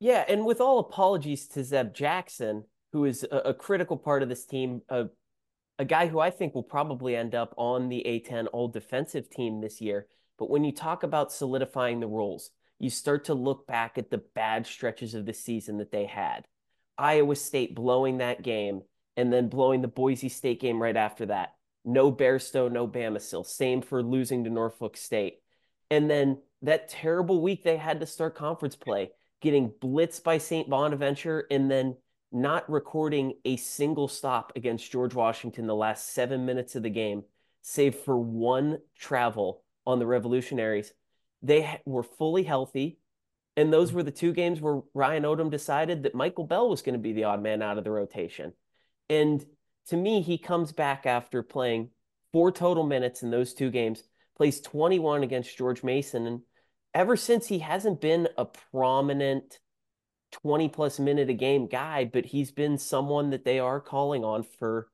Yeah, 0.00 0.22
and 0.28 0.44
with 0.44 0.60
all 0.60 0.78
apologies 0.78 1.48
to 1.48 1.64
Zeb 1.64 1.94
Jackson, 1.94 2.64
who 2.92 3.06
is 3.06 3.24
a, 3.32 3.38
a 3.38 3.54
critical 3.54 3.96
part 3.96 4.22
of 4.22 4.28
this 4.28 4.44
team, 4.44 4.82
a, 4.90 5.06
a 5.78 5.86
guy 5.86 6.08
who 6.08 6.20
I 6.20 6.28
think 6.28 6.54
will 6.54 6.62
probably 6.62 7.16
end 7.16 7.34
up 7.34 7.54
on 7.56 7.88
the 7.88 8.04
A10 8.06 8.48
All 8.52 8.68
Defensive 8.68 9.30
team 9.30 9.62
this 9.62 9.80
year. 9.80 10.06
But 10.38 10.50
when 10.50 10.62
you 10.62 10.72
talk 10.72 11.04
about 11.04 11.32
solidifying 11.32 12.00
the 12.00 12.06
roles, 12.06 12.50
you 12.78 12.90
start 12.90 13.24
to 13.24 13.34
look 13.34 13.66
back 13.66 13.96
at 13.96 14.10
the 14.10 14.22
bad 14.34 14.66
stretches 14.66 15.14
of 15.14 15.24
the 15.24 15.32
season 15.32 15.78
that 15.78 15.90
they 15.90 16.04
had. 16.04 16.46
Iowa 16.98 17.34
State 17.34 17.74
blowing 17.74 18.18
that 18.18 18.42
game 18.42 18.82
and 19.16 19.32
then 19.32 19.48
blowing 19.48 19.80
the 19.80 19.88
Boise 19.88 20.28
State 20.28 20.60
game 20.60 20.80
right 20.80 20.96
after 20.96 21.26
that 21.26 21.54
no 21.88 22.12
Bairstow, 22.12 22.70
no 22.70 22.86
Bamisile. 22.86 23.46
Same 23.46 23.80
for 23.80 24.02
losing 24.02 24.44
to 24.44 24.50
Norfolk 24.50 24.96
State. 24.96 25.38
And 25.90 26.10
then 26.10 26.38
that 26.60 26.90
terrible 26.90 27.40
week 27.40 27.64
they 27.64 27.78
had 27.78 28.00
to 28.00 28.06
start 28.06 28.34
conference 28.34 28.76
play, 28.76 29.10
getting 29.40 29.70
blitzed 29.70 30.22
by 30.22 30.36
St. 30.36 30.68
Bonaventure 30.68 31.46
and 31.50 31.70
then 31.70 31.96
not 32.30 32.68
recording 32.70 33.32
a 33.46 33.56
single 33.56 34.06
stop 34.06 34.52
against 34.54 34.92
George 34.92 35.14
Washington 35.14 35.66
the 35.66 35.74
last 35.74 36.12
seven 36.12 36.44
minutes 36.44 36.76
of 36.76 36.82
the 36.82 36.90
game, 36.90 37.22
save 37.62 37.94
for 37.94 38.18
one 38.18 38.80
travel 38.94 39.62
on 39.86 39.98
the 39.98 40.06
Revolutionaries. 40.06 40.92
They 41.42 41.80
were 41.86 42.02
fully 42.02 42.42
healthy. 42.42 42.98
And 43.56 43.72
those 43.72 43.94
were 43.94 44.02
the 44.02 44.10
two 44.10 44.32
games 44.32 44.60
where 44.60 44.82
Ryan 44.92 45.22
Odom 45.22 45.50
decided 45.50 46.02
that 46.02 46.14
Michael 46.14 46.44
Bell 46.44 46.68
was 46.68 46.82
going 46.82 46.92
to 46.92 46.98
be 46.98 47.14
the 47.14 47.24
odd 47.24 47.42
man 47.42 47.62
out 47.62 47.78
of 47.78 47.84
the 47.84 47.90
rotation. 47.90 48.52
And 49.08 49.44
to 49.88 49.96
me, 49.96 50.20
he 50.20 50.38
comes 50.38 50.72
back 50.72 51.06
after 51.06 51.42
playing 51.42 51.90
four 52.32 52.52
total 52.52 52.84
minutes 52.84 53.22
in 53.22 53.30
those 53.30 53.54
two 53.54 53.70
games, 53.70 54.02
plays 54.36 54.60
21 54.60 55.22
against 55.22 55.56
George 55.56 55.82
Mason. 55.82 56.26
And 56.26 56.40
ever 56.94 57.16
since 57.16 57.46
he 57.46 57.60
hasn't 57.60 58.00
been 58.00 58.28
a 58.36 58.44
prominent 58.44 59.58
20 60.32 60.68
plus 60.68 60.98
minute 60.98 61.30
a 61.30 61.34
game 61.34 61.66
guy, 61.66 62.04
but 62.04 62.26
he's 62.26 62.50
been 62.50 62.76
someone 62.76 63.30
that 63.30 63.44
they 63.44 63.58
are 63.58 63.80
calling 63.80 64.24
on 64.24 64.42
for 64.42 64.88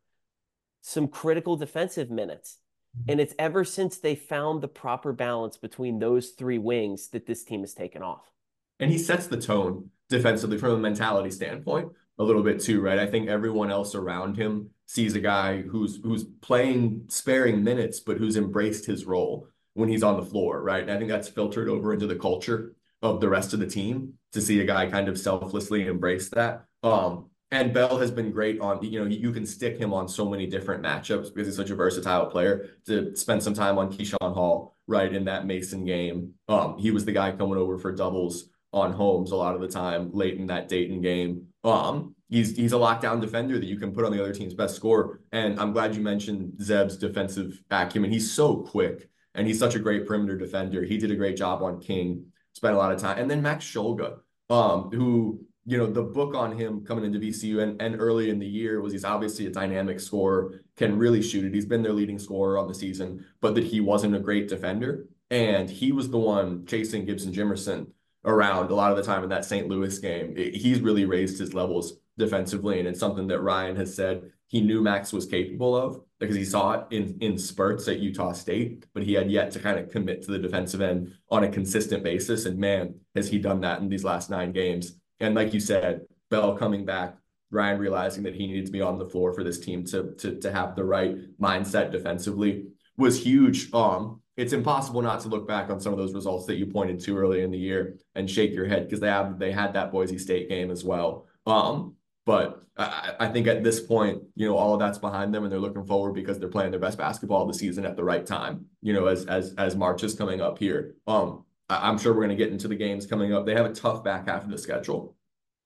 some 0.81 1.09
critical 1.09 1.57
defensive 1.57 2.11
minutes. 2.11 2.59
Mm-hmm. 2.97 3.11
And 3.11 3.21
it's 3.21 3.35
ever 3.37 3.65
since 3.65 3.99
they 3.99 4.15
found 4.15 4.63
the 4.63 4.69
proper 4.69 5.13
balance 5.13 5.57
between 5.57 5.99
those 5.99 6.31
three 6.31 6.59
wings 6.59 7.09
that 7.09 7.27
this 7.27 7.43
team 7.43 7.61
has 7.61 7.75
taken 7.75 8.03
off. 8.03 8.31
And 8.79 8.93
he 8.93 8.99
sets 8.99 9.27
the 9.27 9.41
tone 9.41 9.91
defensively 10.09 10.59
from 10.59 10.71
a 10.73 10.79
mentality 10.79 11.31
standpoint 11.31 11.91
a 12.19 12.23
little 12.23 12.43
bit 12.43 12.61
too, 12.61 12.81
right? 12.81 12.99
I 12.99 13.07
think 13.07 13.29
everyone 13.29 13.71
else 13.71 13.95
around 13.95 14.37
him 14.37 14.71
sees 14.87 15.15
a 15.15 15.21
guy 15.21 15.63
who's 15.63 16.01
who's 16.03 16.25
playing 16.25 17.05
sparing 17.09 17.65
minutes, 17.65 18.01
but 18.01 18.19
who's 18.19 18.37
embraced 18.37 18.87
his 18.87 19.05
role 19.05 19.49
when 19.75 19.89
he's 19.89 20.03
on 20.03 20.17
the 20.17 20.27
floor, 20.27 20.63
right? 20.63 20.83
And 20.83 20.91
I 20.91 20.97
think 20.99 21.11
that's 21.11 21.29
filtered 21.29 21.69
over 21.69 21.93
into 21.93 22.07
the 22.07 22.17
culture 22.17 22.75
of 23.03 23.21
the 23.21 23.29
rest 23.29 23.53
of 23.53 23.61
the 23.61 23.67
team 23.67 24.15
to 24.33 24.41
see 24.41 24.61
a 24.61 24.65
guy 24.65 24.87
kind 24.91 25.09
of 25.09 25.19
selflessly 25.19 25.87
embrace 25.87 26.29
that. 26.31 26.65
Um, 26.83 27.27
and 27.51 27.73
Bell 27.73 27.99
has 27.99 28.11
been 28.11 28.33
great 28.33 28.61
on, 28.61 28.83
you 28.83 29.01
know, 29.01 29.07
you 29.07 29.31
can 29.31 29.47
stick 29.47 29.79
him 29.79 29.93
on 29.93 30.09
so 30.09 30.29
many 30.29 30.47
different 30.47 30.83
matchups 30.83 31.33
because 31.33 31.47
he's 31.47 31.57
such 31.57 31.71
a 31.71 31.75
versatile 31.75 32.27
player 32.27 32.71
to 32.87 33.15
spend 33.15 33.43
some 33.43 33.55
time 33.55 33.79
on 33.79 33.93
Keyshawn 33.93 34.35
Hall, 34.35 34.77
right, 34.87 35.13
in 35.13 35.25
that 35.27 35.47
Mason 35.47 35.85
game. 35.85 36.35
Um, 36.49 36.79
he 36.79 36.91
was 36.91 37.05
the 37.05 37.13
guy 37.13 37.31
coming 37.33 37.57
over 37.57 37.79
for 37.79 37.93
doubles 37.93 38.49
on 38.73 38.93
Holmes 38.93 39.31
a 39.31 39.37
lot 39.37 39.55
of 39.55 39.61
the 39.61 39.69
time 39.69 40.11
late 40.13 40.37
in 40.37 40.49
that 40.49 40.69
Dayton 40.69 41.01
game. 41.01 41.47
Um, 41.65 42.15
he's 42.29 42.57
he's 42.57 42.73
a 42.73 42.77
lockdown 42.77 43.21
defender 43.21 43.59
that 43.59 43.67
you 43.67 43.79
can 43.79 43.93
put 43.93 44.05
on 44.05 44.13
the 44.13 44.23
other 44.23 44.35
team's 44.35 44.55
best 44.55 44.77
score. 44.77 45.21
And 45.33 45.59
I'm 45.59 45.73
glad 45.73 45.95
you 45.95 46.03
mentioned 46.03 46.63
Zeb's 46.63 46.97
defensive 46.97 47.63
acumen. 47.71 48.11
He's 48.11 48.31
so 48.31 48.57
quick 48.57 49.09
and 49.35 49.47
he's 49.47 49.59
such 49.59 49.75
a 49.75 49.79
great 49.79 50.07
perimeter 50.07 50.37
defender. 50.37 50.83
He 50.83 50.99
did 50.99 51.11
a 51.11 51.17
great 51.17 51.37
job 51.37 51.63
on 51.63 51.81
King, 51.81 52.27
spent 52.53 52.75
a 52.75 52.79
lot 52.79 52.93
of 52.93 53.01
time. 53.01 53.19
And 53.19 53.31
then 53.31 53.43
Max 53.43 53.65
Shulga, 53.65 54.19
um, 54.51 54.91
who, 54.93 55.41
you 55.65 55.79
know, 55.79 55.87
the 55.87 56.03
book 56.03 56.35
on 56.35 56.57
him 56.57 56.85
coming 56.85 57.05
into 57.05 57.19
VCU 57.19 57.63
and, 57.63 57.81
and 57.81 57.99
early 57.99 58.31
in 58.31 58.39
the 58.39 58.47
year 58.47 58.81
was 58.81 58.93
he's 58.93 59.05
obviously 59.05 59.47
a 59.47 59.51
dynamic 59.51 59.99
scorer, 59.99 60.63
can 60.77 60.99
really 60.99 61.23
shoot 61.23 61.45
it. 61.45 61.55
He's 61.55 61.67
been 61.67 61.83
their 61.83 61.93
leading 61.93 62.19
scorer 62.19 62.59
on 62.59 62.69
the 62.69 62.75
season, 62.75 63.25
but 63.41 63.55
that 63.55 63.65
he 63.65 63.81
wasn't 63.81 64.15
a 64.15 64.21
great 64.21 64.49
defender. 64.49 65.07
And 65.31 65.69
he 65.69 65.91
was 65.91 66.11
the 66.11 66.19
one 66.19 66.67
chasing 66.67 67.07
Gibson 67.07 67.33
Jimerson 67.33 67.89
around 68.25 68.71
a 68.71 68.75
lot 68.75 68.91
of 68.91 68.97
the 68.97 69.03
time 69.03 69.23
in 69.23 69.29
that 69.31 69.45
St. 69.45 69.69
Louis 69.69 69.99
game. 69.99 70.35
He's 70.37 70.81
really 70.81 71.05
raised 71.05 71.39
his 71.39 71.55
levels 71.55 71.95
defensively, 72.17 72.79
and 72.79 72.89
it's 72.89 73.01
something 73.01 73.27
that 73.29 73.41
Ryan 73.41 73.77
has 73.77 73.95
said 73.95 74.31
he 74.55 74.61
knew 74.61 74.81
Max 74.81 75.13
was 75.13 75.27
capable 75.27 75.77
of 75.77 76.01
because 76.21 76.37
he 76.37 76.45
saw 76.45 76.73
it 76.73 76.87
in 76.91 77.19
in 77.21 77.37
spurts 77.37 77.89
at 77.89 77.99
Utah 77.99 78.33
State, 78.33 78.87
but 78.95 79.03
he 79.03 79.15
had 79.15 79.31
yet 79.31 79.51
to 79.53 79.59
kind 79.59 79.79
of 79.79 79.91
commit 79.91 80.23
to 80.23 80.31
the 80.31 80.39
defensive 80.39 80.81
end 80.81 81.13
on 81.29 81.45
a 81.45 81.49
consistent 81.49 82.05
basis. 82.05 82.45
And 82.45 82.59
man, 82.59 82.95
has 83.15 83.29
he 83.29 83.39
done 83.39 83.61
that 83.63 83.81
in 83.81 83.89
these 83.89 84.05
last 84.05 84.31
nine 84.31 84.53
games. 84.53 84.93
And 85.19 85.35
like 85.35 85.53
you 85.53 85.61
said, 85.61 86.03
Bell 86.31 86.57
coming 86.57 86.85
back, 86.85 87.17
Ryan 87.51 87.79
realizing 87.79 88.23
that 88.25 88.35
he 88.35 88.47
needed 88.47 88.67
to 88.67 88.73
be 88.73 88.81
on 88.81 88.99
the 88.99 89.07
floor 89.07 89.33
for 89.33 89.43
this 89.43 89.59
team 89.59 89.85
to 89.87 90.15
to 90.19 90.39
to 90.39 90.53
have 90.53 90.77
the 90.77 90.85
right 90.85 91.17
mindset 91.39 91.91
defensively 91.91 92.67
was 92.97 93.25
huge. 93.25 93.73
Um, 93.73 94.21
it's 94.37 94.53
impossible 94.53 95.03
not 95.03 95.21
to 95.21 95.29
look 95.29 95.47
back 95.47 95.71
on 95.71 95.81
some 95.81 95.93
of 95.93 95.99
those 95.99 96.15
results 96.15 96.47
that 96.47 96.57
you 96.57 96.67
pointed 96.67 96.99
to 97.01 97.17
early 97.17 97.43
in 97.43 97.51
the 97.51 97.59
year 97.59 97.97
and 98.15 98.29
shake 98.29 98.53
your 98.53 98.67
head 98.67 98.85
because 98.85 99.01
they 99.01 99.09
have 99.09 99.39
they 99.39 99.53
had 99.53 99.75
that 99.75 99.93
Boise 99.93 100.19
State 100.19 100.49
game 100.49 100.71
as 100.71 100.85
well. 100.85 101.27
Um, 101.47 101.95
but 102.27 102.63
I, 102.77 103.15
I, 103.21 103.29
think 103.29 103.47
at 103.47 103.63
this 103.63 103.81
point, 103.81 104.23
you 104.35 104.49
know, 104.49 104.57
all 104.57 104.73
of 104.73 104.81
that's 104.81 104.99
behind 104.99 105.35
them 105.35 105.45
and 105.45 105.53
they're 105.53 105.61
looking 105.61 105.85
forward 105.85 106.15
because 106.15 106.39
they're 106.39 106.49
playing 106.49 106.71
their 106.71 106.81
best 106.81 106.97
basketball 106.97 107.43
of 107.43 107.49
the 107.49 107.59
season 107.59 107.85
at 107.85 107.97
the 107.97 108.05
right 108.05 108.25
time, 108.25 108.65
you 108.81 108.93
know, 108.93 109.07
as 109.07 109.27
as 109.27 109.55
as 109.59 109.77
March 109.77 110.03
is 110.03 110.15
coming 110.15 110.41
up 110.41 110.59
here. 110.59 110.95
Um, 111.07 111.45
I, 111.69 111.89
I'm 111.89 111.99
sure 111.99 112.13
we're 112.13 112.23
gonna 112.23 112.35
get 112.35 112.51
into 112.51 112.67
the 112.67 112.77
games 112.77 113.07
coming 113.07 113.33
up. 113.33 113.47
They 113.47 113.55
have 113.55 113.67
a 113.67 113.75
tough 113.75 114.03
back 114.03 114.27
half 114.27 114.43
of 114.43 114.51
the 114.51 114.59
schedule, 114.59 115.17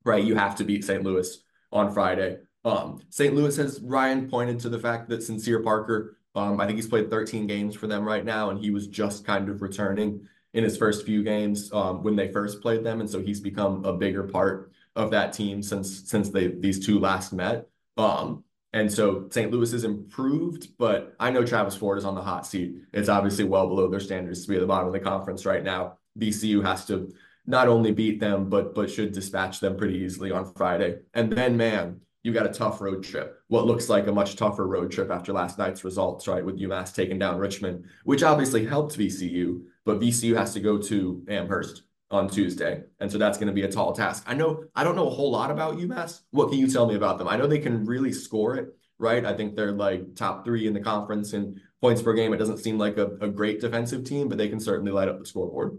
right? 0.05 0.23
You 0.23 0.35
have 0.35 0.57
to 0.57 0.65
beat 0.65 0.85
St. 0.85 1.03
Louis 1.03 1.39
on 1.73 1.93
Friday. 1.93 2.39
Um, 2.65 3.01
St. 3.09 3.35
Louis 3.35 3.57
has 3.57 3.81
Ryan 3.81 4.29
pointed 4.29 4.61
to 4.61 4.69
the 4.69 4.79
fact 4.79 5.09
that 5.09 5.23
Sincere 5.23 5.63
Parker 5.63 6.18
um, 6.35 6.61
I 6.61 6.67
think 6.67 6.77
he's 6.77 6.87
played 6.87 7.11
13 7.11 7.47
games 7.47 7.75
for 7.75 7.87
them 7.87 8.05
right 8.05 8.25
now, 8.25 8.51
and 8.51 8.59
he 8.59 8.71
was 8.71 8.87
just 8.87 9.25
kind 9.25 9.49
of 9.49 9.63
returning 9.63 10.27
in 10.55 10.65
his 10.65 10.77
first 10.77 11.05
few 11.05 11.23
games 11.23 11.71
um, 11.73 12.03
when 12.03 12.17
they 12.17 12.33
first 12.33 12.61
played 12.63 12.85
them, 12.85 13.01
and 13.01 13.09
so 13.09 13.21
he's 13.21 13.41
become 13.41 13.85
a 13.85 13.93
bigger 13.93 14.25
part 14.25 14.73
of 14.97 15.11
that 15.11 15.33
team 15.33 15.63
since 15.63 16.09
since 16.11 16.31
they 16.31 16.49
these 16.49 16.85
two 16.85 16.99
last 16.99 17.33
met. 17.33 17.67
Um, 17.97 18.45
and 18.73 18.93
so 18.93 19.29
St. 19.31 19.51
Louis 19.51 19.73
has 19.73 19.85
improved, 19.85 20.77
but 20.79 21.15
I 21.19 21.31
know 21.31 21.45
Travis 21.45 21.75
Ford 21.75 21.99
is 21.99 22.05
on 22.05 22.15
the 22.15 22.21
hot 22.21 22.47
seat. 22.47 22.75
It's 22.93 23.09
obviously 23.09 23.45
well 23.45 23.67
below 23.67 23.89
their 23.89 24.01
standards 24.01 24.43
to 24.43 24.49
be 24.49 24.57
at 24.57 24.61
the 24.61 24.67
bottom 24.67 24.87
of 24.87 24.93
the 24.93 25.01
conference 25.01 25.47
right 25.47 25.63
now. 25.63 25.99
VCU 26.19 26.63
has 26.65 26.85
to 26.87 27.13
not 27.47 27.69
only 27.69 27.93
beat 27.93 28.21
them, 28.21 28.49
but 28.49 28.75
but 28.75 28.91
should 28.91 29.13
dispatch 29.13 29.61
them 29.61 29.77
pretty 29.77 29.99
easily 29.99 30.31
on 30.31 30.53
Friday. 30.55 30.99
And 31.15 31.33
then, 31.33 31.57
man, 31.57 32.01
you 32.29 32.35
got 32.35 32.47
a 32.47 32.53
tough 32.53 32.81
road 32.83 33.03
trip. 33.03 33.41
What 33.49 33.67
looks 33.67 33.89
like 33.89 34.07
a 34.07 34.13
much 34.13 34.37
tougher 34.37 34.67
road 34.67 34.93
trip 34.93 35.11
after 35.11 35.33
last 35.33 35.57
night's 35.57 35.83
results, 35.83 36.29
right? 36.29 36.45
With 36.45 36.61
UMass 36.61 36.95
taking 36.95 37.19
down 37.19 37.39
Richmond, 37.39 37.87
which 38.05 38.23
obviously 38.23 38.67
helped 38.67 38.99
VCU, 38.99 39.63
but 39.87 39.99
VCU 39.99 40.37
has 40.37 40.53
to 40.53 40.61
go 40.61 40.77
to 40.77 41.25
Amherst 41.29 41.85
on 42.11 42.29
Tuesday. 42.29 42.83
And 43.01 43.11
so 43.11 43.17
that's 43.17 43.39
going 43.39 43.49
to 43.49 43.55
be 43.55 43.63
a 43.63 43.73
tall 43.73 43.93
task. 43.93 44.25
I 44.27 44.35
know 44.35 44.65
I 44.77 44.85
don't 44.85 44.95
know 44.95 45.07
a 45.07 45.11
whole 45.11 45.31
lot 45.31 45.51
about 45.51 45.79
UMass. 45.79 46.21
What 46.31 46.51
can 46.51 46.59
you 46.59 46.69
tell 46.69 46.87
me 46.87 46.97
about 46.97 47.17
them? 47.17 47.29
I 47.29 47.37
know 47.37 47.47
they 47.47 47.59
can 47.59 47.87
really 47.87 48.13
score 48.13 48.57
it, 48.57 48.69
right? 48.99 49.25
I 49.25 49.35
think 49.35 49.57
they're 49.57 49.73
like 49.73 50.15
top 50.15 50.45
three 50.45 50.67
in 50.67 50.75
the 50.75 50.81
conference 50.81 51.33
in 51.33 51.59
points 51.81 52.03
per 52.03 52.13
game. 52.13 52.35
It 52.35 52.39
doesn't 52.39 52.59
seem 52.59 52.77
like 52.77 52.99
a, 52.99 53.07
a 53.21 53.29
great 53.29 53.61
defensive 53.61 54.05
team, 54.05 54.29
but 54.29 54.37
they 54.37 54.49
can 54.49 54.61
certainly 54.61 54.93
light 54.93 55.09
up 55.09 55.19
the 55.19 55.27
scoreboard. 55.27 55.79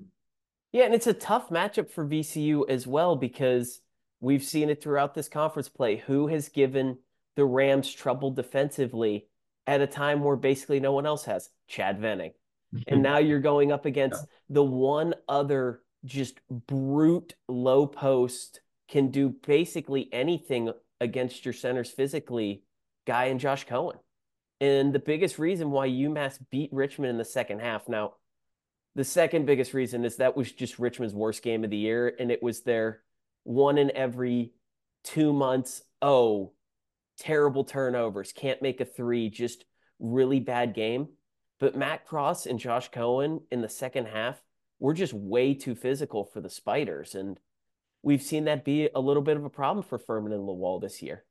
Yeah, 0.71 0.85
and 0.85 0.93
it's 0.93 1.07
a 1.07 1.13
tough 1.13 1.49
matchup 1.49 1.89
for 1.89 2.05
VCU 2.05 2.69
as 2.69 2.85
well 2.85 3.15
because 3.15 3.81
We've 4.21 4.43
seen 4.43 4.69
it 4.69 4.81
throughout 4.81 5.13
this 5.13 5.29
conference 5.29 5.69
play. 5.69 5.97
Who 5.97 6.27
has 6.27 6.49
given 6.49 6.97
the 7.35 7.45
Rams 7.45 7.91
trouble 7.91 8.31
defensively 8.31 9.27
at 9.65 9.81
a 9.81 9.87
time 9.87 10.23
where 10.23 10.35
basically 10.35 10.79
no 10.79 10.91
one 10.91 11.05
else 11.05 11.25
has? 11.25 11.49
Chad 11.67 11.99
Venning. 11.99 12.31
and 12.87 13.01
now 13.01 13.17
you're 13.17 13.39
going 13.39 13.71
up 13.71 13.85
against 13.85 14.21
yeah. 14.21 14.27
the 14.49 14.63
one 14.63 15.15
other 15.27 15.81
just 16.05 16.39
brute 16.49 17.35
low 17.47 17.87
post 17.87 18.61
can 18.87 19.11
do 19.11 19.29
basically 19.29 20.09
anything 20.11 20.71
against 21.01 21.45
your 21.45 21.53
centers 21.53 21.89
physically 21.89 22.63
guy 23.05 23.25
and 23.25 23.39
Josh 23.39 23.65
Cohen. 23.65 23.97
And 24.61 24.93
the 24.93 24.99
biggest 24.99 25.39
reason 25.39 25.71
why 25.71 25.87
UMass 25.87 26.37
beat 26.51 26.69
Richmond 26.73 27.11
in 27.11 27.17
the 27.17 27.25
second 27.25 27.61
half. 27.61 27.87
Now, 27.87 28.15
the 28.95 29.03
second 29.03 29.45
biggest 29.45 29.73
reason 29.73 30.03
is 30.03 30.17
that 30.17 30.35
was 30.35 30.51
just 30.51 30.79
Richmond's 30.79 31.15
worst 31.15 31.41
game 31.41 31.63
of 31.63 31.69
the 31.69 31.77
year, 31.77 32.13
and 32.19 32.31
it 32.31 32.43
was 32.43 32.61
their 32.61 33.01
one 33.49 33.79
in 33.79 33.91
every 33.95 34.51
two 35.03 35.33
months. 35.33 35.81
Oh, 36.03 36.53
terrible 37.17 37.63
turnovers, 37.63 38.31
can't 38.31 38.61
make 38.61 38.79
a 38.79 38.85
three, 38.85 39.29
just 39.29 39.65
really 39.99 40.39
bad 40.39 40.75
game. 40.75 41.07
But 41.59 41.75
Matt 41.75 42.05
Cross 42.05 42.45
and 42.45 42.59
Josh 42.59 42.89
Cohen 42.89 43.41
in 43.51 43.61
the 43.61 43.67
second 43.67 44.05
half 44.05 44.37
were 44.79 44.93
just 44.93 45.13
way 45.13 45.55
too 45.55 45.73
physical 45.73 46.25
for 46.25 46.41
the 46.41 46.49
Spiders. 46.49 47.15
And 47.15 47.39
we've 48.03 48.21
seen 48.21 48.45
that 48.45 48.63
be 48.63 48.87
a 48.93 49.01
little 49.01 49.23
bit 49.23 49.35
of 49.35 49.43
a 49.43 49.49
problem 49.49 49.83
for 49.83 49.97
Fermin 49.97 50.31
and 50.31 50.43
Lawal 50.43 50.79
this 50.79 51.01
year. 51.01 51.25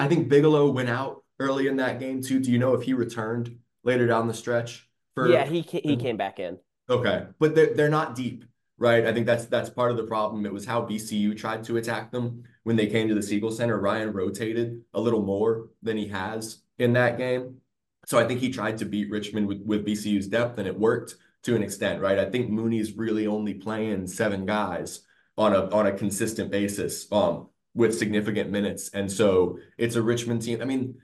I 0.00 0.08
think 0.08 0.28
Bigelow 0.28 0.70
went 0.70 0.90
out 0.90 1.22
early 1.38 1.68
in 1.68 1.76
that 1.76 2.00
game 2.00 2.20
too. 2.20 2.40
Do 2.40 2.50
you 2.50 2.58
know 2.58 2.74
if 2.74 2.82
he 2.82 2.94
returned 2.94 3.58
later 3.84 4.08
down 4.08 4.26
the 4.26 4.34
stretch? 4.34 4.88
For... 5.14 5.28
Yeah, 5.28 5.44
he 5.44 5.62
he 5.62 5.96
came 5.96 6.16
back 6.16 6.40
in. 6.40 6.58
Okay, 6.90 7.26
but 7.38 7.54
they're 7.54 7.72
they're 7.74 7.88
not 7.88 8.16
deep 8.16 8.44
right? 8.82 9.06
I 9.06 9.12
think 9.14 9.26
that's 9.26 9.46
that's 9.46 9.70
part 9.70 9.92
of 9.92 9.96
the 9.96 10.02
problem. 10.02 10.44
It 10.44 10.52
was 10.52 10.66
how 10.66 10.82
VCU 10.82 11.38
tried 11.38 11.62
to 11.64 11.76
attack 11.76 12.10
them 12.10 12.42
when 12.64 12.74
they 12.74 12.88
came 12.88 13.06
to 13.08 13.14
the 13.14 13.22
Siegel 13.22 13.52
Center. 13.52 13.78
Ryan 13.78 14.12
rotated 14.12 14.82
a 14.92 15.00
little 15.00 15.22
more 15.22 15.68
than 15.84 15.96
he 15.96 16.08
has 16.08 16.62
in 16.80 16.92
that 16.94 17.16
game. 17.16 17.58
So 18.06 18.18
I 18.18 18.26
think 18.26 18.40
he 18.40 18.50
tried 18.50 18.78
to 18.78 18.84
beat 18.84 19.08
Richmond 19.08 19.46
with, 19.46 19.62
with 19.64 19.86
VCU's 19.86 20.26
depth, 20.26 20.58
and 20.58 20.66
it 20.66 20.76
worked 20.76 21.14
to 21.44 21.54
an 21.54 21.62
extent, 21.62 22.02
right? 22.02 22.18
I 22.18 22.28
think 22.28 22.50
Mooney's 22.50 22.96
really 22.96 23.28
only 23.28 23.54
playing 23.54 24.08
seven 24.08 24.46
guys 24.46 25.02
on 25.38 25.54
a 25.54 25.70
on 25.70 25.86
a 25.86 25.92
consistent 25.92 26.50
basis, 26.50 27.06
um, 27.12 27.50
with 27.74 27.96
significant 27.96 28.50
minutes, 28.50 28.90
and 28.92 29.10
so 29.10 29.58
it's 29.78 29.94
a 29.94 30.02
Richmond 30.02 30.42
team. 30.42 30.60
I 30.60 30.64
mean, 30.64 30.96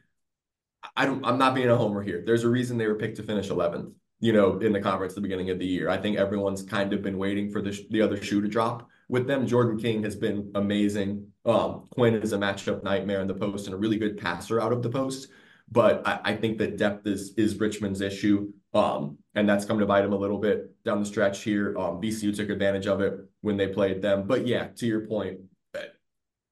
I 0.96 1.06
don't. 1.06 1.24
I'm 1.24 1.38
not 1.38 1.54
being 1.54 1.70
a 1.70 1.76
homer 1.76 2.02
here. 2.02 2.24
There's 2.26 2.42
a 2.42 2.48
reason 2.48 2.76
they 2.76 2.88
were 2.88 2.96
picked 2.96 3.18
to 3.18 3.22
finish 3.22 3.50
11th 3.50 3.92
you 4.20 4.32
know, 4.32 4.58
in 4.58 4.72
the 4.72 4.80
conference 4.80 5.12
at 5.12 5.16
the 5.16 5.20
beginning 5.20 5.50
of 5.50 5.58
the 5.58 5.66
year. 5.66 5.88
I 5.88 5.96
think 5.96 6.16
everyone's 6.16 6.62
kind 6.62 6.92
of 6.92 7.02
been 7.02 7.18
waiting 7.18 7.50
for 7.50 7.62
the, 7.62 7.86
the 7.90 8.02
other 8.02 8.20
shoe 8.22 8.40
to 8.40 8.48
drop 8.48 8.88
with 9.08 9.26
them. 9.26 9.46
Jordan 9.46 9.78
King 9.78 10.02
has 10.02 10.16
been 10.16 10.50
amazing. 10.54 11.26
Um, 11.44 11.86
Quinn 11.90 12.14
is 12.14 12.32
a 12.32 12.38
matchup 12.38 12.82
nightmare 12.82 13.20
in 13.20 13.28
the 13.28 13.34
post 13.34 13.66
and 13.66 13.74
a 13.74 13.78
really 13.78 13.96
good 13.96 14.18
passer 14.18 14.60
out 14.60 14.72
of 14.72 14.82
the 14.82 14.90
post. 14.90 15.28
But 15.70 16.06
I, 16.06 16.20
I 16.24 16.36
think 16.36 16.58
that 16.58 16.78
depth 16.78 17.06
is 17.06 17.34
is 17.36 17.58
Richmond's 17.58 18.00
issue. 18.00 18.52
Um, 18.74 19.18
and 19.34 19.48
that's 19.48 19.64
come 19.64 19.78
to 19.78 19.86
bite 19.86 20.04
him 20.04 20.12
a 20.12 20.16
little 20.16 20.38
bit 20.38 20.82
down 20.84 21.00
the 21.00 21.06
stretch 21.06 21.42
here. 21.42 21.76
Um, 21.78 22.00
VCU 22.00 22.34
took 22.34 22.50
advantage 22.50 22.86
of 22.86 23.00
it 23.00 23.14
when 23.40 23.56
they 23.56 23.68
played 23.68 24.02
them. 24.02 24.26
But 24.26 24.46
yeah, 24.46 24.68
to 24.76 24.86
your 24.86 25.06
point, 25.06 25.40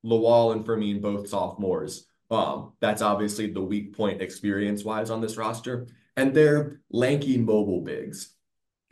Lawal 0.04 0.52
and 0.52 0.64
Fermin, 0.64 1.00
both 1.00 1.28
sophomores. 1.28 2.06
Um, 2.30 2.72
that's 2.80 3.02
obviously 3.02 3.52
the 3.52 3.60
weak 3.60 3.96
point 3.96 4.22
experience 4.22 4.84
wise 4.84 5.10
on 5.10 5.20
this 5.20 5.36
roster 5.36 5.88
and 6.16 6.34
they're 6.34 6.80
lanky 6.90 7.36
mobile 7.38 7.82
bigs. 7.82 8.32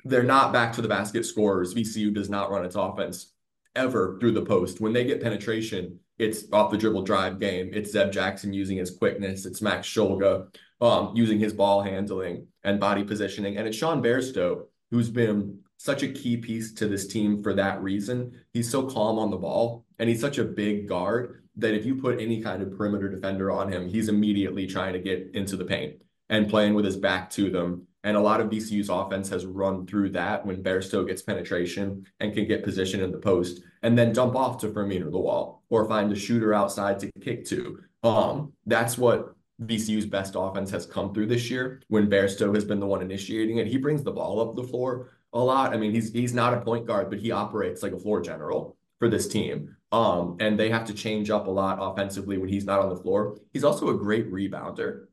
they're 0.05 0.23
not 0.23 0.53
back 0.53 0.73
to 0.75 0.83
the 0.83 0.89
basket 0.89 1.25
scorers. 1.25 1.75
VCU 1.75 2.13
does 2.13 2.29
not 2.29 2.51
run 2.51 2.65
its 2.65 2.77
offense 2.77 3.33
ever 3.75 4.19
through 4.21 4.33
the 4.33 4.45
post. 4.45 4.81
When 4.81 4.93
they 4.93 5.05
get 5.05 5.23
penetration, 5.23 5.99
it's 6.19 6.45
off 6.53 6.71
the 6.71 6.77
dribble 6.77 7.03
drive 7.03 7.41
game. 7.41 7.71
It's 7.73 7.91
Zeb 7.93 8.13
Jackson 8.13 8.53
using 8.53 8.77
his 8.77 8.91
quickness. 8.91 9.47
It's 9.47 9.63
Max 9.63 9.89
Shulga 9.89 10.55
um, 10.81 11.13
using 11.15 11.39
his 11.39 11.55
ball 11.55 11.83
handling 11.83 12.47
and 12.63 12.79
body 12.79 13.03
positioning. 13.03 13.57
And 13.57 13.67
it's 13.67 13.77
Sean 13.77 14.03
Bairstow, 14.03 14.67
who's 14.91 15.09
been 15.09 15.61
such 15.79 16.03
a 16.03 16.09
key 16.09 16.37
piece 16.37 16.73
to 16.75 16.87
this 16.87 17.07
team 17.07 17.43
for 17.43 17.55
that 17.55 17.83
reason. 17.83 18.39
He's 18.53 18.71
so 18.71 18.83
calm 18.89 19.19
on 19.19 19.31
the 19.31 19.37
ball 19.39 19.87
and 19.99 20.09
he's 20.09 20.21
such 20.21 20.39
a 20.39 20.45
big 20.45 20.87
guard 20.87 21.43
that 21.57 21.75
if 21.75 21.87
you 21.87 21.97
put 21.97 22.21
any 22.21 22.43
kind 22.43 22.63
of 22.63 22.77
perimeter 22.77 23.09
defender 23.09 23.51
on 23.51 23.73
him, 23.73 23.89
he's 23.89 24.09
immediately 24.09 24.67
trying 24.67 24.93
to 24.93 24.99
get 24.99 25.31
into 25.35 25.57
the 25.57 25.65
paint 25.65 25.95
and 26.31 26.49
playing 26.49 26.75
with 26.75 26.85
his 26.85 26.97
back 26.97 27.31
to 27.31 27.51
them. 27.51 27.87
And 28.03 28.17
a 28.17 28.21
lot 28.21 28.41
of 28.41 28.51
VCU's 28.51 28.91
offense 28.91 29.31
has 29.31 29.47
run 29.47 29.87
through 29.87 30.11
that 30.11 30.45
when 30.45 30.63
Bairstow 30.63 31.07
gets 31.07 31.23
penetration 31.23 32.07
and 32.21 32.35
can 32.35 32.47
get 32.47 32.63
position 32.63 33.01
in 33.01 33.11
the 33.11 33.19
post 33.19 33.63
and 33.83 33.97
then 33.97 34.13
dump 34.13 34.37
off 34.37 34.59
to 34.59 34.73
Fermin 34.73 35.03
or 35.03 35.11
Lawal 35.11 35.61
or 35.71 35.89
find 35.89 36.13
a 36.13 36.17
shooter 36.17 36.53
outside 36.53 36.99
to 37.01 37.11
kick 37.21 37.47
to. 37.47 37.81
Um, 38.03 38.53
that's 38.67 38.99
what 38.99 39.35
VCU's 39.63 40.07
best 40.07 40.35
offense 40.37 40.71
has 40.71 40.85
come 40.85 41.15
through 41.15 41.27
this 41.27 41.51
year 41.51 41.81
when 41.89 42.11
Bairstow 42.11 42.55
has 42.55 42.65
been 42.65 42.81
the 42.81 42.87
one 42.87 43.01
initiating 43.01 43.59
it. 43.59 43.67
He 43.67 43.79
brings 43.79 44.03
the 44.03 44.13
ball 44.13 44.41
up 44.41 44.55
the 44.55 44.65
floor 44.65 45.11
a 45.33 45.39
lot. 45.39 45.73
I 45.73 45.77
mean, 45.77 45.93
he's 45.93 46.13
he's 46.13 46.35
not 46.35 46.55
a 46.55 46.61
point 46.61 46.87
guard, 46.87 47.11
but 47.11 47.19
he 47.19 47.31
operates 47.31 47.83
like 47.83 47.93
a 47.93 47.99
floor 47.99 48.21
general 48.21 48.77
for 48.99 49.09
this 49.09 49.29
team. 49.29 49.77
Um, 49.93 50.37
and 50.41 50.59
they 50.59 50.71
have 50.71 50.85
to 50.87 50.95
change 50.95 51.31
up 51.31 51.47
a 51.47 51.51
lot 51.51 51.79
offensively 51.81 52.39
when 52.39 52.49
he's 52.49 52.65
not 52.65 52.81
on 52.81 52.89
the 52.89 52.97
floor. 52.97 53.39
He's 53.53 53.65
also 53.65 53.91
a 53.91 53.99
great 53.99 54.31
rebounder, 54.31 55.07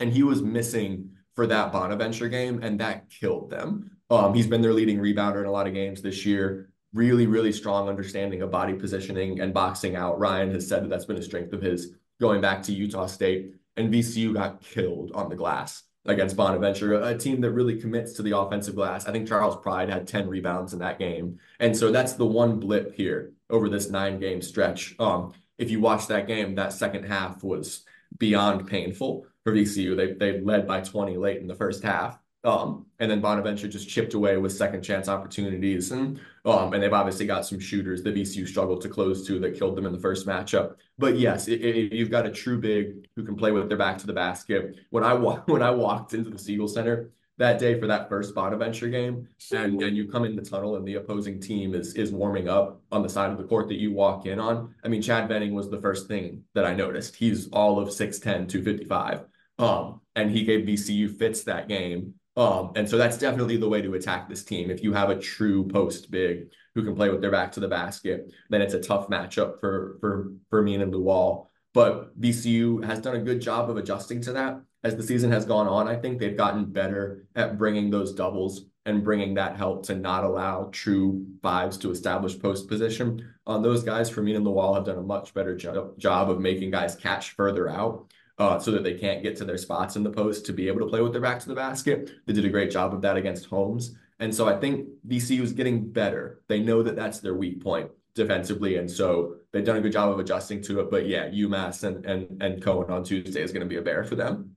and 0.00 0.12
he 0.12 0.22
was 0.22 0.42
missing 0.42 1.10
for 1.34 1.46
that 1.46 1.72
Bonaventure 1.72 2.28
game, 2.28 2.62
and 2.62 2.80
that 2.80 3.08
killed 3.08 3.50
them. 3.50 3.90
Um, 4.10 4.34
he's 4.34 4.46
been 4.46 4.60
their 4.60 4.72
leading 4.72 4.98
rebounder 4.98 5.40
in 5.40 5.46
a 5.46 5.52
lot 5.52 5.68
of 5.68 5.74
games 5.74 6.02
this 6.02 6.26
year. 6.26 6.70
Really, 6.92 7.26
really 7.26 7.52
strong 7.52 7.88
understanding 7.88 8.42
of 8.42 8.50
body 8.50 8.74
positioning 8.74 9.40
and 9.40 9.54
boxing 9.54 9.94
out. 9.94 10.18
Ryan 10.18 10.50
has 10.52 10.66
said 10.66 10.82
that 10.82 10.88
that's 10.88 11.04
been 11.04 11.18
a 11.18 11.22
strength 11.22 11.52
of 11.52 11.62
his 11.62 11.94
going 12.20 12.40
back 12.40 12.62
to 12.64 12.72
Utah 12.72 13.06
State, 13.06 13.54
and 13.76 13.92
VCU 13.92 14.34
got 14.34 14.60
killed 14.60 15.12
on 15.14 15.28
the 15.28 15.36
glass 15.36 15.84
against 16.06 16.36
Bonaventure, 16.36 16.94
a 16.94 17.16
team 17.16 17.40
that 17.42 17.52
really 17.52 17.80
commits 17.80 18.14
to 18.14 18.22
the 18.22 18.36
offensive 18.36 18.74
glass. 18.74 19.06
I 19.06 19.12
think 19.12 19.28
Charles 19.28 19.56
Pride 19.56 19.88
had 19.88 20.08
10 20.08 20.28
rebounds 20.28 20.72
in 20.72 20.78
that 20.80 20.98
game. 20.98 21.38
And 21.60 21.76
so 21.76 21.92
that's 21.92 22.14
the 22.14 22.26
one 22.26 22.58
blip 22.58 22.94
here 22.94 23.32
over 23.50 23.68
this 23.68 23.90
nine 23.90 24.18
game 24.18 24.40
stretch. 24.40 24.96
Um, 24.98 25.34
if 25.58 25.70
you 25.70 25.78
watch 25.78 26.06
that 26.08 26.26
game, 26.26 26.54
that 26.54 26.72
second 26.72 27.04
half 27.04 27.44
was 27.44 27.84
beyond 28.18 28.66
painful 28.66 29.26
for 29.50 29.56
VCU. 29.56 29.96
They 29.96 30.12
they 30.12 30.40
led 30.40 30.66
by 30.66 30.80
20 30.80 31.16
late 31.16 31.40
in 31.40 31.46
the 31.46 31.54
first 31.54 31.82
half. 31.82 32.18
Um, 32.42 32.86
and 32.98 33.10
then 33.10 33.20
Bonaventure 33.20 33.68
just 33.68 33.88
chipped 33.88 34.14
away 34.14 34.38
with 34.38 34.52
second 34.52 34.82
chance 34.82 35.08
opportunities. 35.08 35.90
And 35.90 36.20
um, 36.46 36.72
and 36.72 36.82
they've 36.82 36.92
obviously 36.92 37.26
got 37.26 37.44
some 37.44 37.60
shooters 37.60 38.02
that 38.02 38.14
VCU 38.14 38.48
struggled 38.48 38.80
to 38.82 38.88
close 38.88 39.26
to 39.26 39.38
that 39.40 39.58
killed 39.58 39.76
them 39.76 39.84
in 39.84 39.92
the 39.92 39.98
first 39.98 40.26
matchup. 40.26 40.76
But 40.98 41.18
yes, 41.18 41.48
it, 41.48 41.60
it, 41.60 41.92
you've 41.92 42.10
got 42.10 42.26
a 42.26 42.30
true 42.30 42.58
big 42.58 43.06
who 43.14 43.24
can 43.24 43.36
play 43.36 43.52
with 43.52 43.68
their 43.68 43.76
back 43.76 43.98
to 43.98 44.06
the 44.06 44.14
basket. 44.14 44.76
When 44.90 45.04
I 45.04 45.12
wa- 45.12 45.42
when 45.46 45.62
I 45.62 45.70
walked 45.70 46.14
into 46.14 46.30
the 46.30 46.38
Siegel 46.38 46.68
Center 46.68 47.10
that 47.36 47.58
day 47.58 47.78
for 47.80 47.86
that 47.86 48.08
first 48.08 48.34
Bonaventure 48.34 48.88
game, 48.88 49.26
and, 49.52 49.82
and 49.82 49.96
you 49.96 50.08
come 50.08 50.24
in 50.24 50.36
the 50.36 50.42
tunnel 50.42 50.76
and 50.76 50.86
the 50.86 50.94
opposing 50.94 51.40
team 51.40 51.74
is 51.74 51.94
is 51.94 52.10
warming 52.10 52.48
up 52.48 52.80
on 52.90 53.02
the 53.02 53.08
side 53.08 53.30
of 53.30 53.36
the 53.36 53.44
court 53.44 53.68
that 53.68 53.78
you 53.78 53.92
walk 53.92 54.24
in 54.24 54.40
on. 54.40 54.74
I 54.82 54.88
mean, 54.88 55.02
Chad 55.02 55.28
Venning 55.28 55.52
was 55.52 55.68
the 55.68 55.80
first 55.80 56.08
thing 56.08 56.44
that 56.54 56.64
I 56.64 56.74
noticed. 56.74 57.16
He's 57.16 57.48
all 57.48 57.78
of 57.78 57.88
6'10, 57.88 58.48
255. 58.48 59.24
Um, 59.60 60.00
and 60.16 60.30
he 60.30 60.44
gave 60.44 60.66
VCU 60.66 61.16
fits 61.16 61.44
that 61.44 61.68
game 61.68 62.14
um, 62.36 62.72
and 62.76 62.88
so 62.88 62.96
that's 62.96 63.18
definitely 63.18 63.56
the 63.56 63.68
way 63.68 63.82
to 63.82 63.94
attack 63.94 64.28
this 64.28 64.44
team. 64.44 64.70
If 64.70 64.82
you 64.82 64.92
have 64.92 65.10
a 65.10 65.18
true 65.18 65.66
post 65.66 66.10
big 66.10 66.50
who 66.74 66.84
can 66.84 66.94
play 66.94 67.10
with 67.10 67.20
their 67.20 67.30
back 67.30 67.52
to 67.52 67.60
the 67.60 67.68
basket, 67.68 68.32
then 68.48 68.62
it's 68.62 68.74
a 68.74 68.80
tough 68.80 69.08
matchup 69.08 69.58
for 69.60 69.98
for 70.00 70.32
Fermin 70.48 70.80
and 70.80 70.92
Lawal. 70.92 71.48
But 71.74 72.18
VCU 72.20 72.84
has 72.84 73.00
done 73.00 73.16
a 73.16 73.20
good 73.20 73.40
job 73.40 73.68
of 73.68 73.76
adjusting 73.76 74.20
to 74.22 74.32
that 74.32 74.60
as 74.82 74.96
the 74.96 75.02
season 75.02 75.30
has 75.32 75.44
gone 75.44 75.68
on. 75.68 75.86
I 75.86 75.96
think 75.96 76.18
they've 76.18 76.36
gotten 76.36 76.64
better 76.64 77.26
at 77.36 77.58
bringing 77.58 77.90
those 77.90 78.14
doubles 78.14 78.66
and 78.86 79.04
bringing 79.04 79.34
that 79.34 79.56
help 79.56 79.84
to 79.86 79.94
not 79.94 80.24
allow 80.24 80.70
true 80.72 81.26
fives 81.42 81.76
to 81.78 81.90
establish 81.90 82.38
post 82.38 82.68
position. 82.68 83.34
On 83.46 83.62
those 83.62 83.84
guys, 83.84 84.08
Fermin 84.08 84.36
and 84.36 84.46
Lawal 84.46 84.74
have 84.74 84.86
done 84.86 84.98
a 84.98 85.02
much 85.02 85.34
better 85.34 85.54
jo- 85.54 85.94
job 85.98 86.30
of 86.30 86.40
making 86.40 86.70
guys 86.70 86.96
catch 86.96 87.32
further 87.32 87.68
out 87.68 88.10
uh, 88.40 88.58
so 88.58 88.70
that 88.70 88.82
they 88.82 88.94
can't 88.94 89.22
get 89.22 89.36
to 89.36 89.44
their 89.44 89.58
spots 89.58 89.96
in 89.96 90.02
the 90.02 90.10
post 90.10 90.46
to 90.46 90.52
be 90.52 90.66
able 90.66 90.80
to 90.80 90.86
play 90.86 91.02
with 91.02 91.12
their 91.12 91.20
back 91.20 91.38
to 91.40 91.48
the 91.48 91.54
basket. 91.54 92.10
They 92.26 92.32
did 92.32 92.46
a 92.46 92.48
great 92.48 92.70
job 92.70 92.94
of 92.94 93.02
that 93.02 93.18
against 93.18 93.44
Holmes. 93.44 93.94
And 94.18 94.34
so 94.34 94.48
I 94.48 94.58
think 94.58 94.88
VCU 95.06 95.42
is 95.42 95.52
getting 95.52 95.92
better. 95.92 96.42
They 96.48 96.60
know 96.60 96.82
that 96.82 96.96
that's 96.96 97.20
their 97.20 97.34
weak 97.34 97.62
point 97.62 97.90
defensively. 98.14 98.76
And 98.76 98.90
so 98.90 99.36
they've 99.52 99.64
done 99.64 99.76
a 99.76 99.80
good 99.80 99.92
job 99.92 100.10
of 100.10 100.18
adjusting 100.18 100.62
to 100.62 100.80
it. 100.80 100.90
But 100.90 101.06
yeah, 101.06 101.28
UMass 101.28 101.84
and, 101.84 102.04
and, 102.06 102.42
and 102.42 102.62
Cohen 102.62 102.90
on 102.90 103.04
Tuesday 103.04 103.42
is 103.42 103.52
going 103.52 103.62
to 103.62 103.68
be 103.68 103.76
a 103.76 103.82
bear 103.82 104.04
for 104.04 104.14
them. 104.14 104.56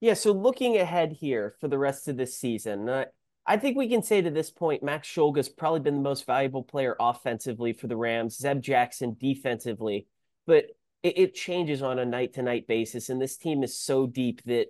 Yeah. 0.00 0.14
So 0.14 0.32
looking 0.32 0.76
ahead 0.78 1.12
here 1.12 1.54
for 1.60 1.68
the 1.68 1.78
rest 1.78 2.08
of 2.08 2.16
this 2.16 2.36
season, 2.36 2.88
uh, 2.88 3.04
I 3.46 3.56
think 3.56 3.76
we 3.76 3.88
can 3.88 4.02
say 4.02 4.20
to 4.20 4.30
this 4.30 4.50
point, 4.50 4.82
Max 4.82 5.08
Shulga's 5.08 5.48
probably 5.48 5.80
been 5.80 5.94
the 5.94 6.00
most 6.00 6.26
valuable 6.26 6.64
player 6.64 6.96
offensively 6.98 7.72
for 7.72 7.86
the 7.86 7.96
Rams, 7.96 8.36
Zeb 8.36 8.60
Jackson 8.60 9.16
defensively. 9.18 10.08
But 10.46 10.66
it, 11.06 11.18
it 11.18 11.34
changes 11.34 11.82
on 11.82 12.00
a 12.00 12.04
night 12.04 12.32
to 12.34 12.42
night 12.42 12.66
basis. 12.66 13.08
And 13.08 13.22
this 13.22 13.36
team 13.36 13.62
is 13.62 13.78
so 13.78 14.06
deep 14.06 14.42
that 14.46 14.66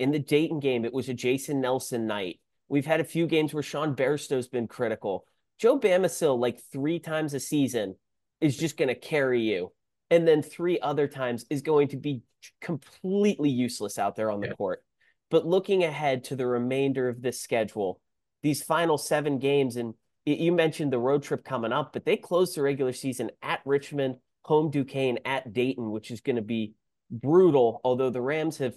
in 0.00 0.10
the 0.10 0.18
Dayton 0.18 0.58
game, 0.58 0.84
it 0.84 0.92
was 0.92 1.08
a 1.08 1.14
Jason 1.14 1.60
Nelson 1.60 2.06
night. 2.06 2.40
We've 2.68 2.86
had 2.86 3.00
a 3.00 3.04
few 3.04 3.26
games 3.28 3.54
where 3.54 3.62
Sean 3.62 3.94
Bairstow's 3.94 4.48
been 4.48 4.66
critical. 4.66 5.26
Joe 5.60 5.78
Bamisile, 5.78 6.38
like 6.38 6.60
three 6.72 6.98
times 6.98 7.34
a 7.34 7.40
season, 7.40 7.94
is 8.40 8.56
just 8.56 8.76
going 8.76 8.88
to 8.88 8.94
carry 8.96 9.42
you. 9.42 9.72
And 10.10 10.26
then 10.26 10.42
three 10.42 10.80
other 10.80 11.06
times 11.06 11.44
is 11.50 11.62
going 11.62 11.88
to 11.88 11.96
be 11.96 12.22
completely 12.60 13.50
useless 13.50 13.96
out 13.96 14.16
there 14.16 14.30
on 14.30 14.40
the 14.40 14.48
yeah. 14.48 14.54
court. 14.54 14.82
But 15.30 15.46
looking 15.46 15.84
ahead 15.84 16.24
to 16.24 16.36
the 16.36 16.46
remainder 16.46 17.08
of 17.08 17.22
this 17.22 17.40
schedule, 17.40 18.00
these 18.42 18.62
final 18.62 18.98
seven 18.98 19.38
games, 19.38 19.76
and 19.76 19.94
you 20.24 20.50
mentioned 20.50 20.92
the 20.92 20.98
road 20.98 21.22
trip 21.22 21.44
coming 21.44 21.72
up, 21.72 21.92
but 21.92 22.04
they 22.04 22.16
closed 22.16 22.56
the 22.56 22.62
regular 22.62 22.92
season 22.92 23.30
at 23.40 23.60
Richmond, 23.64 24.16
home 24.42 24.70
Duquesne 24.70 25.18
at 25.24 25.52
Dayton, 25.52 25.90
which 25.90 26.10
is 26.10 26.20
going 26.20 26.36
to 26.36 26.42
be 26.42 26.74
brutal. 27.10 27.80
Although 27.84 28.10
the 28.10 28.20
Rams 28.20 28.58
have 28.58 28.74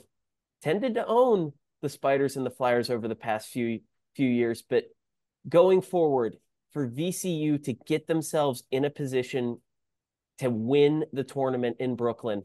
tended 0.62 0.96
to 0.96 1.06
own 1.06 1.54
the 1.82 1.90
Spiders 1.90 2.38
and 2.38 2.46
the 2.46 2.52
Flyers 2.52 2.90
over 2.90 3.08
the 3.08 3.16
past 3.16 3.50
few 3.50 3.82
few 4.16 4.30
years, 4.30 4.62
but 4.62 4.86
going 5.50 5.82
forward 5.82 6.38
for 6.72 6.88
VCU 6.88 7.64
to 7.64 7.74
get 7.74 8.08
themselves 8.08 8.64
in 8.72 8.86
a 8.86 8.90
position 8.90 9.60
to 10.40 10.50
win 10.50 11.06
the 11.14 11.24
tournament 11.24 11.78
in 11.80 11.96
Brooklyn, 11.96 12.44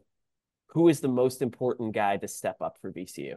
who 0.68 0.88
is 0.88 1.00
the 1.00 1.08
most 1.08 1.42
important 1.42 1.94
guy 1.94 2.16
to 2.16 2.28
step 2.28 2.56
up 2.60 2.78
for 2.80 2.92
VCU? 2.92 3.36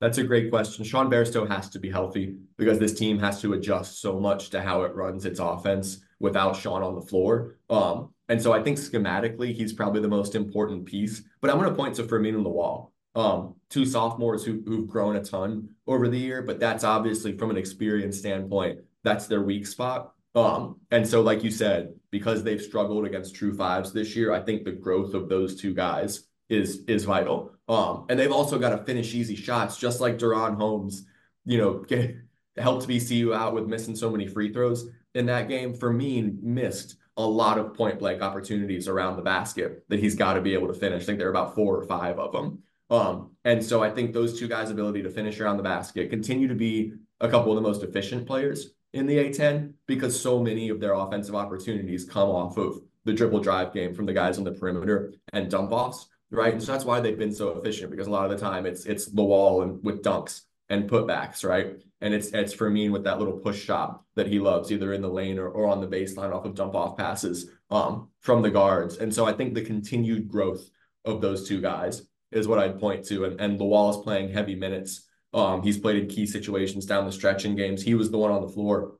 That's 0.00 0.18
a 0.18 0.24
great 0.24 0.50
question. 0.50 0.84
Sean 0.84 1.10
Bairstow 1.10 1.48
has 1.48 1.70
to 1.70 1.78
be 1.78 1.90
healthy 1.90 2.36
because 2.58 2.78
this 2.78 2.94
team 2.94 3.18
has 3.18 3.40
to 3.40 3.54
adjust 3.54 4.00
so 4.00 4.20
much 4.20 4.50
to 4.50 4.60
how 4.60 4.82
it 4.82 4.94
runs 4.94 5.24
its 5.24 5.40
offense 5.40 6.00
without 6.20 6.56
Sean 6.56 6.82
on 6.82 6.94
the 6.94 7.00
floor. 7.00 7.56
Um, 7.70 8.12
and 8.28 8.40
so 8.40 8.52
I 8.52 8.62
think 8.62 8.78
schematically, 8.78 9.54
he's 9.54 9.72
probably 9.72 10.02
the 10.02 10.08
most 10.08 10.34
important 10.34 10.84
piece. 10.84 11.22
But 11.40 11.50
I'm 11.50 11.58
going 11.58 11.70
to 11.70 11.74
point 11.74 11.94
to 11.96 12.04
Fermin 12.04 12.34
and 12.34 12.44
Lawal, 12.44 12.90
um, 13.14 13.54
two 13.70 13.86
sophomores 13.86 14.44
who, 14.44 14.62
who've 14.66 14.86
grown 14.86 15.16
a 15.16 15.24
ton 15.24 15.68
over 15.86 16.08
the 16.08 16.18
year. 16.18 16.42
But 16.42 16.60
that's 16.60 16.84
obviously 16.84 17.36
from 17.36 17.50
an 17.50 17.56
experience 17.56 18.18
standpoint, 18.18 18.80
that's 19.02 19.26
their 19.26 19.42
weak 19.42 19.66
spot. 19.66 20.12
Um, 20.34 20.80
and 20.90 21.08
so, 21.08 21.22
like 21.22 21.42
you 21.42 21.50
said, 21.50 21.94
because 22.10 22.44
they've 22.44 22.60
struggled 22.60 23.06
against 23.06 23.34
true 23.34 23.54
fives 23.54 23.92
this 23.92 24.14
year, 24.14 24.32
I 24.32 24.40
think 24.42 24.64
the 24.64 24.72
growth 24.72 25.14
of 25.14 25.30
those 25.30 25.58
two 25.58 25.72
guys 25.72 26.24
is 26.50 26.84
is 26.86 27.04
vital. 27.04 27.55
Um, 27.68 28.06
and 28.08 28.18
they've 28.18 28.32
also 28.32 28.58
got 28.58 28.70
to 28.70 28.84
finish 28.84 29.14
easy 29.14 29.36
shots, 29.36 29.76
just 29.76 30.00
like 30.00 30.18
DaRon 30.18 30.56
Holmes, 30.56 31.06
you 31.44 31.58
know, 31.58 31.84
helped 32.56 32.88
VCU 32.88 33.34
out 33.34 33.54
with 33.54 33.66
missing 33.66 33.96
so 33.96 34.10
many 34.10 34.26
free 34.26 34.52
throws 34.52 34.88
in 35.14 35.26
that 35.26 35.48
game. 35.48 35.74
Fermin 35.74 36.38
missed 36.42 36.96
a 37.16 37.26
lot 37.26 37.58
of 37.58 37.74
point 37.74 37.98
blank 37.98 38.22
opportunities 38.22 38.88
around 38.88 39.16
the 39.16 39.22
basket 39.22 39.84
that 39.88 40.00
he's 40.00 40.14
got 40.14 40.34
to 40.34 40.40
be 40.40 40.54
able 40.54 40.68
to 40.68 40.74
finish. 40.74 41.02
I 41.02 41.06
think 41.06 41.18
there 41.18 41.28
are 41.28 41.30
about 41.30 41.54
four 41.54 41.76
or 41.76 41.84
five 41.84 42.18
of 42.18 42.32
them. 42.32 42.62
Um, 42.88 43.32
and 43.44 43.64
so 43.64 43.82
I 43.82 43.90
think 43.90 44.12
those 44.12 44.38
two 44.38 44.48
guys' 44.48 44.70
ability 44.70 45.02
to 45.02 45.10
finish 45.10 45.40
around 45.40 45.56
the 45.56 45.62
basket 45.62 46.10
continue 46.10 46.46
to 46.46 46.54
be 46.54 46.92
a 47.20 47.28
couple 47.28 47.50
of 47.50 47.56
the 47.56 47.68
most 47.68 47.82
efficient 47.82 48.26
players 48.26 48.70
in 48.92 49.06
the 49.06 49.16
A10 49.16 49.72
because 49.86 50.18
so 50.18 50.40
many 50.40 50.68
of 50.68 50.78
their 50.78 50.94
offensive 50.94 51.34
opportunities 51.34 52.04
come 52.04 52.28
off 52.28 52.56
of 52.56 52.80
the 53.04 53.12
dribble 53.12 53.40
drive 53.40 53.72
game 53.72 53.94
from 53.94 54.06
the 54.06 54.12
guys 54.12 54.38
on 54.38 54.44
the 54.44 54.52
perimeter 54.52 55.14
and 55.32 55.50
dump 55.50 55.72
offs 55.72 56.08
right? 56.30 56.52
And 56.52 56.62
so 56.62 56.72
that's 56.72 56.84
why 56.84 57.00
they've 57.00 57.18
been 57.18 57.34
so 57.34 57.56
efficient 57.58 57.90
because 57.90 58.06
a 58.06 58.10
lot 58.10 58.24
of 58.24 58.30
the 58.30 58.44
time 58.44 58.66
it's 58.66 58.84
it's 58.86 59.08
Lawal 59.14 59.62
and 59.62 59.82
with 59.84 60.02
dunks 60.02 60.42
and 60.68 60.90
putbacks, 60.90 61.44
right? 61.48 61.76
And 62.00 62.12
it's 62.14 62.28
it's 62.28 62.52
Fermin 62.52 62.92
with 62.92 63.04
that 63.04 63.18
little 63.18 63.38
push 63.38 63.62
shot 63.62 64.02
that 64.16 64.26
he 64.26 64.38
loves, 64.40 64.70
either 64.72 64.92
in 64.92 65.02
the 65.02 65.08
lane 65.08 65.38
or, 65.38 65.48
or 65.48 65.66
on 65.66 65.80
the 65.80 65.86
baseline 65.86 66.34
off 66.34 66.44
of 66.44 66.54
dump 66.54 66.74
off 66.74 66.96
passes 66.96 67.50
um, 67.70 68.08
from 68.20 68.42
the 68.42 68.50
guards. 68.50 68.96
And 68.98 69.12
so 69.14 69.26
I 69.26 69.32
think 69.32 69.54
the 69.54 69.62
continued 69.64 70.28
growth 70.28 70.68
of 71.04 71.20
those 71.20 71.48
two 71.48 71.60
guys 71.60 72.02
is 72.32 72.48
what 72.48 72.58
I'd 72.58 72.80
point 72.80 73.04
to. 73.06 73.24
And 73.24 73.40
and 73.40 73.58
Lawal 73.58 73.90
is 73.90 73.96
playing 74.04 74.32
heavy 74.32 74.54
minutes 74.54 75.02
Um, 75.32 75.62
he's 75.62 75.78
played 75.78 76.02
in 76.02 76.08
key 76.08 76.26
situations 76.26 76.86
down 76.86 77.04
the 77.06 77.12
stretch 77.12 77.44
in 77.44 77.56
games. 77.56 77.82
He 77.82 77.94
was 77.94 78.10
the 78.10 78.18
one 78.18 78.30
on 78.32 78.42
the 78.42 78.48
floor 78.48 78.96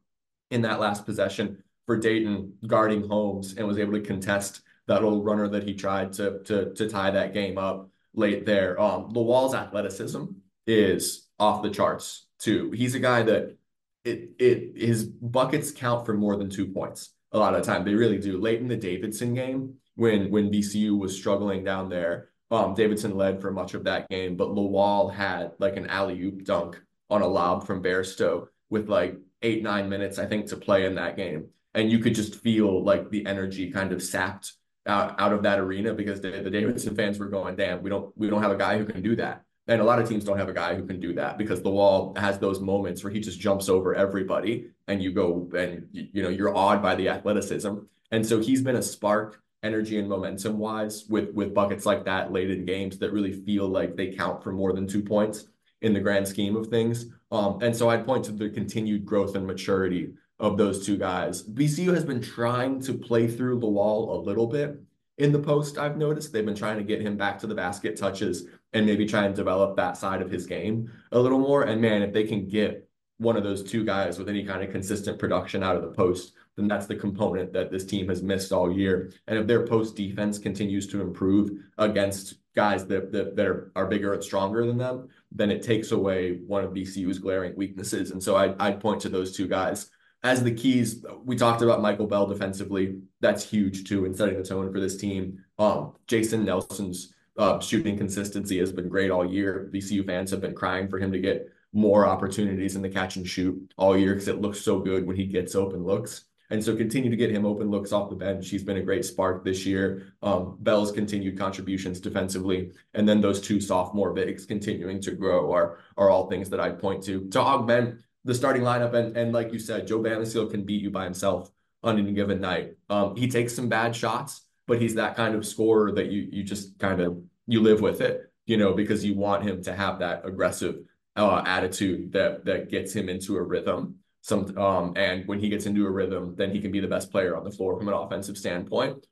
in 0.50 0.62
that 0.62 0.80
last 0.80 1.06
possession 1.06 1.62
for 1.86 1.96
Dayton 1.96 2.54
guarding 2.66 3.08
Holmes 3.08 3.54
and 3.56 3.66
was 3.66 3.78
able 3.78 3.92
to 3.92 4.00
contest 4.00 4.60
that 4.86 5.02
old 5.02 5.24
runner 5.24 5.48
that 5.48 5.64
he 5.64 5.74
tried 5.74 6.12
to 6.14 6.40
to 6.44 6.72
to 6.74 6.88
tie 6.88 7.10
that 7.10 7.34
game 7.34 7.58
up 7.58 7.90
late 8.14 8.46
there. 8.46 8.80
Um, 8.80 9.12
Lawal's 9.12 9.54
athleticism 9.54 10.24
is 10.66 11.28
off 11.38 11.62
the 11.62 11.70
charts 11.70 12.26
too. 12.38 12.70
He's 12.70 12.94
a 12.94 13.00
guy 13.00 13.22
that 13.22 13.56
it 14.04 14.30
it 14.38 14.72
his 14.76 15.04
buckets 15.04 15.70
count 15.70 16.06
for 16.06 16.14
more 16.14 16.36
than 16.36 16.50
two 16.50 16.66
points 16.66 17.10
a 17.32 17.38
lot 17.38 17.54
of 17.54 17.64
the 17.64 17.66
time. 17.70 17.84
They 17.84 17.94
really 17.94 18.18
do. 18.18 18.38
Late 18.38 18.60
in 18.60 18.68
the 18.68 18.76
Davidson 18.76 19.34
game, 19.34 19.74
when 19.96 20.30
when 20.30 20.50
VCU 20.50 20.98
was 20.98 21.16
struggling 21.16 21.64
down 21.64 21.88
there, 21.88 22.30
um, 22.50 22.74
Davidson 22.74 23.16
led 23.16 23.40
for 23.40 23.50
much 23.50 23.74
of 23.74 23.84
that 23.84 24.08
game, 24.08 24.36
but 24.36 24.48
Lawal 24.48 25.12
had 25.12 25.52
like 25.58 25.76
an 25.76 25.86
alley 25.86 26.20
oop 26.22 26.44
dunk 26.44 26.80
on 27.10 27.22
a 27.22 27.26
lob 27.26 27.66
from 27.66 27.82
Bairstow 27.82 28.46
with 28.70 28.88
like 28.88 29.16
eight 29.42 29.62
nine 29.62 29.88
minutes 29.88 30.18
I 30.18 30.26
think 30.26 30.46
to 30.46 30.56
play 30.56 30.86
in 30.86 30.94
that 30.94 31.16
game, 31.16 31.48
and 31.74 31.90
you 31.90 31.98
could 31.98 32.14
just 32.14 32.36
feel 32.36 32.82
like 32.82 33.10
the 33.10 33.26
energy 33.26 33.70
kind 33.70 33.92
of 33.92 34.02
sapped 34.02 34.52
out, 34.86 35.20
out 35.20 35.32
of 35.32 35.42
that 35.42 35.58
arena 35.58 35.94
because 35.94 36.20
the, 36.20 36.30
the 36.30 36.50
Davidson 36.50 36.94
fans 36.94 37.18
were 37.18 37.26
going, 37.26 37.56
damn, 37.56 37.82
we 37.82 37.90
don't 37.90 38.16
we 38.16 38.28
don't 38.28 38.42
have 38.42 38.52
a 38.52 38.56
guy 38.56 38.78
who 38.78 38.84
can 38.84 39.02
do 39.02 39.16
that. 39.16 39.42
And 39.68 39.80
a 39.80 39.84
lot 39.84 39.98
of 39.98 40.08
teams 40.08 40.24
don't 40.24 40.38
have 40.38 40.48
a 40.48 40.54
guy 40.54 40.74
who 40.76 40.86
can 40.86 41.00
do 41.00 41.12
that 41.14 41.38
because 41.38 41.60
Lawal 41.62 42.16
has 42.16 42.38
those 42.38 42.60
moments 42.60 43.02
where 43.02 43.12
he 43.12 43.18
just 43.18 43.40
jumps 43.40 43.68
over 43.68 43.94
everybody 43.94 44.68
and 44.86 45.02
you 45.02 45.12
go 45.12 45.50
and 45.56 45.88
you 45.92 46.22
know 46.22 46.28
you're 46.28 46.56
awed 46.56 46.82
by 46.82 46.94
the 46.94 47.08
athleticism. 47.08 47.74
And 48.12 48.24
so 48.24 48.40
he's 48.40 48.62
been 48.62 48.76
a 48.76 48.82
spark 48.82 49.42
energy 49.62 49.98
and 49.98 50.08
momentum 50.08 50.58
wise 50.58 51.04
with 51.08 51.32
with 51.34 51.52
buckets 51.52 51.84
like 51.84 52.04
that 52.04 52.32
late 52.32 52.50
in 52.50 52.64
games 52.64 52.98
that 52.98 53.12
really 53.12 53.32
feel 53.32 53.68
like 53.68 53.96
they 53.96 54.12
count 54.12 54.42
for 54.42 54.52
more 54.52 54.72
than 54.72 54.86
two 54.86 55.02
points 55.02 55.46
in 55.82 55.92
the 55.92 56.00
grand 56.00 56.26
scheme 56.26 56.56
of 56.56 56.68
things. 56.68 57.06
Um, 57.30 57.58
and 57.60 57.74
so 57.74 57.90
I'd 57.90 58.06
point 58.06 58.24
to 58.26 58.32
the 58.32 58.48
continued 58.48 59.04
growth 59.04 59.34
and 59.34 59.46
maturity 59.46 60.14
of 60.38 60.56
those 60.56 60.84
two 60.84 60.96
guys. 60.96 61.42
VCU 61.42 61.94
has 61.94 62.04
been 62.04 62.20
trying 62.20 62.80
to 62.82 62.94
play 62.94 63.26
through 63.26 63.60
Lawal 63.60 64.08
a 64.10 64.20
little 64.20 64.46
bit 64.46 64.80
in 65.18 65.32
the 65.32 65.38
post. 65.38 65.78
I've 65.78 65.96
noticed 65.96 66.32
they've 66.32 66.44
been 66.44 66.54
trying 66.54 66.78
to 66.78 66.84
get 66.84 67.00
him 67.00 67.16
back 67.16 67.38
to 67.38 67.46
the 67.46 67.54
basket 67.54 67.96
touches 67.96 68.46
and 68.72 68.84
maybe 68.84 69.06
try 69.06 69.24
and 69.24 69.34
develop 69.34 69.76
that 69.76 69.96
side 69.96 70.20
of 70.20 70.30
his 70.30 70.46
game 70.46 70.90
a 71.12 71.18
little 71.18 71.38
more. 71.38 71.62
And 71.62 71.80
man, 71.80 72.02
if 72.02 72.12
they 72.12 72.24
can 72.24 72.46
get 72.46 72.88
one 73.18 73.36
of 73.36 73.44
those 73.44 73.62
two 73.62 73.84
guys 73.84 74.18
with 74.18 74.28
any 74.28 74.44
kind 74.44 74.62
of 74.62 74.70
consistent 74.70 75.18
production 75.18 75.62
out 75.62 75.76
of 75.76 75.82
the 75.82 75.92
post, 75.92 76.34
then 76.56 76.68
that's 76.68 76.86
the 76.86 76.94
component 76.94 77.52
that 77.52 77.70
this 77.70 77.84
team 77.84 78.08
has 78.08 78.22
missed 78.22 78.52
all 78.52 78.70
year. 78.70 79.10
And 79.26 79.38
if 79.38 79.46
their 79.46 79.66
post 79.66 79.96
defense 79.96 80.38
continues 80.38 80.86
to 80.88 81.00
improve 81.00 81.50
against 81.78 82.34
guys 82.54 82.86
that 82.86 83.12
that, 83.12 83.36
that 83.36 83.46
are, 83.46 83.72
are 83.74 83.86
bigger 83.86 84.12
and 84.12 84.22
stronger 84.22 84.66
than 84.66 84.76
them, 84.76 85.08
then 85.32 85.50
it 85.50 85.62
takes 85.62 85.92
away 85.92 86.40
one 86.46 86.64
of 86.64 86.72
VCU's 86.72 87.18
glaring 87.18 87.54
weaknesses. 87.56 88.10
And 88.10 88.22
so 88.22 88.36
I, 88.36 88.54
I'd 88.58 88.80
point 88.80 89.00
to 89.02 89.08
those 89.08 89.34
two 89.34 89.48
guys 89.48 89.90
as 90.26 90.42
the 90.42 90.52
keys. 90.52 91.04
We 91.24 91.36
talked 91.36 91.62
about 91.62 91.80
Michael 91.80 92.06
Bell 92.06 92.26
defensively. 92.26 92.98
That's 93.20 93.48
huge 93.48 93.88
too 93.88 94.04
in 94.04 94.14
setting 94.14 94.36
the 94.36 94.42
tone 94.44 94.72
for 94.72 94.80
this 94.80 94.96
team. 94.96 95.44
Um, 95.58 95.94
Jason 96.08 96.44
Nelson's 96.44 97.14
uh, 97.38 97.60
shooting 97.60 97.96
consistency 97.96 98.58
has 98.58 98.72
been 98.72 98.88
great 98.88 99.10
all 99.10 99.24
year. 99.24 99.70
VCU 99.72 100.04
fans 100.04 100.30
have 100.32 100.40
been 100.40 100.54
crying 100.54 100.88
for 100.88 100.98
him 100.98 101.12
to 101.12 101.20
get 101.20 101.48
more 101.72 102.06
opportunities 102.06 102.74
in 102.74 102.82
the 102.82 102.88
catch 102.88 103.16
and 103.16 103.26
shoot 103.26 103.72
all 103.76 103.96
year 103.96 104.14
because 104.14 104.28
it 104.28 104.40
looks 104.40 104.60
so 104.60 104.80
good 104.80 105.06
when 105.06 105.16
he 105.16 105.26
gets 105.26 105.54
open 105.54 105.84
looks. 105.84 106.24
And 106.50 106.62
so 106.62 106.76
continue 106.76 107.10
to 107.10 107.16
get 107.16 107.30
him 107.30 107.44
open 107.44 107.70
looks 107.70 107.92
off 107.92 108.08
the 108.08 108.16
bench. 108.16 108.48
He's 108.48 108.62
been 108.62 108.76
a 108.76 108.82
great 108.82 109.04
spark 109.04 109.44
this 109.44 109.66
year. 109.66 110.14
Um, 110.22 110.56
Bell's 110.60 110.92
continued 110.92 111.36
contributions 111.38 112.00
defensively, 112.00 112.70
and 112.94 113.08
then 113.08 113.20
those 113.20 113.40
two 113.40 113.60
sophomore 113.60 114.12
bigs 114.12 114.46
continuing 114.46 115.00
to 115.02 115.12
grow 115.12 115.52
are 115.52 115.78
are 115.96 116.08
all 116.08 116.28
things 116.28 116.48
that 116.50 116.60
I'd 116.60 116.78
point 116.78 117.02
to 117.04 117.28
to 117.30 117.40
augment 117.40 118.00
the 118.26 118.34
starting 118.34 118.62
lineup. 118.62 118.92
And 118.92 119.16
and 119.16 119.32
like 119.32 119.52
you 119.52 119.58
said, 119.58 119.86
Joe 119.86 120.00
Bamisile 120.00 120.50
can 120.50 120.64
beat 120.64 120.82
you 120.82 120.90
by 120.90 121.04
himself 121.04 121.50
on 121.82 121.98
any 121.98 122.12
given 122.12 122.40
night. 122.40 122.74
Um, 122.90 123.16
he 123.16 123.28
takes 123.28 123.54
some 123.54 123.68
bad 123.68 123.94
shots, 123.94 124.42
but 124.66 124.80
he's 124.80 124.96
that 124.96 125.16
kind 125.16 125.34
of 125.34 125.46
scorer 125.46 125.92
that 125.92 126.10
you 126.10 126.28
you 126.30 126.42
just 126.42 126.78
kind 126.78 127.00
of 127.00 127.22
you 127.46 127.62
live 127.62 127.80
with 127.80 128.00
it, 128.00 128.32
you 128.44 128.56
know, 128.56 128.74
because 128.74 129.04
you 129.04 129.14
want 129.14 129.44
him 129.44 129.62
to 129.62 129.72
have 129.72 130.00
that 130.00 130.26
aggressive 130.26 130.80
uh, 131.14 131.42
attitude 131.46 132.12
that 132.12 132.44
that 132.44 132.68
gets 132.68 132.92
him 132.92 133.08
into 133.08 133.36
a 133.36 133.42
rhythm. 133.42 133.96
Some 134.20 134.58
um, 134.58 134.92
and 134.96 135.26
when 135.28 135.38
he 135.38 135.48
gets 135.48 135.66
into 135.66 135.86
a 135.86 135.90
rhythm, 135.90 136.34
then 136.36 136.50
he 136.50 136.60
can 136.60 136.72
be 136.72 136.80
the 136.80 136.88
best 136.88 137.12
player 137.12 137.36
on 137.36 137.44
the 137.44 137.50
floor 137.50 137.78
from 137.78 137.86
an 137.88 137.94
offensive 137.94 138.36
standpoint. 138.36 139.06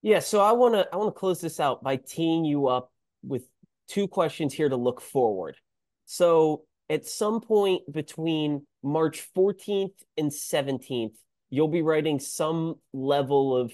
Yeah, 0.00 0.20
so 0.20 0.40
I 0.40 0.52
want 0.52 0.74
to 0.74 0.88
I 0.92 0.96
want 0.96 1.12
to 1.12 1.18
close 1.18 1.40
this 1.40 1.58
out 1.58 1.82
by 1.82 1.96
teeing 1.96 2.44
you 2.44 2.68
up 2.68 2.92
with 3.24 3.42
two 3.88 4.06
questions 4.06 4.54
here 4.54 4.68
to 4.68 4.76
look 4.76 5.00
forward. 5.00 5.56
So 6.04 6.64
at 6.92 7.06
some 7.06 7.40
point 7.40 7.90
between 7.90 8.66
March 8.82 9.26
14th 9.34 9.94
and 10.18 10.30
17th, 10.30 11.14
you'll 11.48 11.68
be 11.68 11.80
writing 11.80 12.20
some 12.20 12.74
level 12.92 13.56
of, 13.56 13.72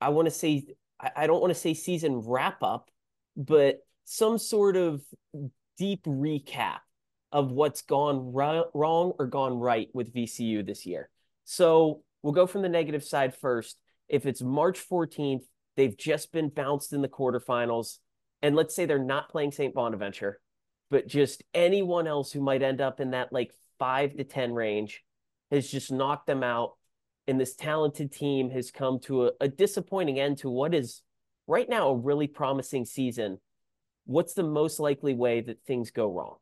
I 0.00 0.08
want 0.08 0.24
to 0.24 0.30
say, 0.30 0.64
I 0.98 1.26
don't 1.26 1.42
want 1.42 1.52
to 1.52 1.60
say 1.60 1.74
season 1.74 2.22
wrap 2.24 2.62
up, 2.62 2.90
but 3.36 3.80
some 4.04 4.38
sort 4.38 4.76
of 4.76 5.02
deep 5.76 6.04
recap 6.04 6.78
of 7.32 7.50
what's 7.50 7.82
gone 7.82 8.32
wrong 8.32 9.12
or 9.18 9.26
gone 9.26 9.52
right 9.58 9.88
with 9.92 10.14
VCU 10.14 10.64
this 10.64 10.86
year. 10.86 11.10
So 11.44 12.02
we'll 12.22 12.32
go 12.32 12.46
from 12.46 12.62
the 12.62 12.68
negative 12.70 13.04
side 13.04 13.36
first. 13.36 13.76
If 14.08 14.24
it's 14.24 14.40
March 14.40 14.82
14th, 14.88 15.42
they've 15.76 15.98
just 15.98 16.32
been 16.32 16.48
bounced 16.48 16.94
in 16.94 17.02
the 17.02 17.08
quarterfinals, 17.08 17.98
and 18.40 18.56
let's 18.56 18.74
say 18.74 18.86
they're 18.86 18.98
not 18.98 19.28
playing 19.28 19.52
St. 19.52 19.74
Bonaventure, 19.74 20.40
but 20.90 21.06
just 21.06 21.42
anyone 21.54 22.06
else 22.06 22.32
who 22.32 22.40
might 22.40 22.62
end 22.62 22.80
up 22.80 23.00
in 23.00 23.10
that 23.10 23.32
like 23.32 23.52
five 23.78 24.16
to 24.16 24.24
10 24.24 24.52
range 24.52 25.04
has 25.50 25.70
just 25.70 25.92
knocked 25.92 26.26
them 26.26 26.42
out. 26.42 26.76
And 27.28 27.40
this 27.40 27.56
talented 27.56 28.12
team 28.12 28.50
has 28.50 28.70
come 28.70 29.00
to 29.00 29.26
a, 29.26 29.30
a 29.40 29.48
disappointing 29.48 30.20
end 30.20 30.38
to 30.38 30.50
what 30.50 30.74
is 30.74 31.02
right 31.46 31.68
now 31.68 31.88
a 31.88 31.96
really 31.96 32.28
promising 32.28 32.84
season. 32.84 33.38
What's 34.04 34.34
the 34.34 34.44
most 34.44 34.78
likely 34.78 35.14
way 35.14 35.40
that 35.40 35.64
things 35.66 35.90
go 35.90 36.12
wrong? 36.12 36.36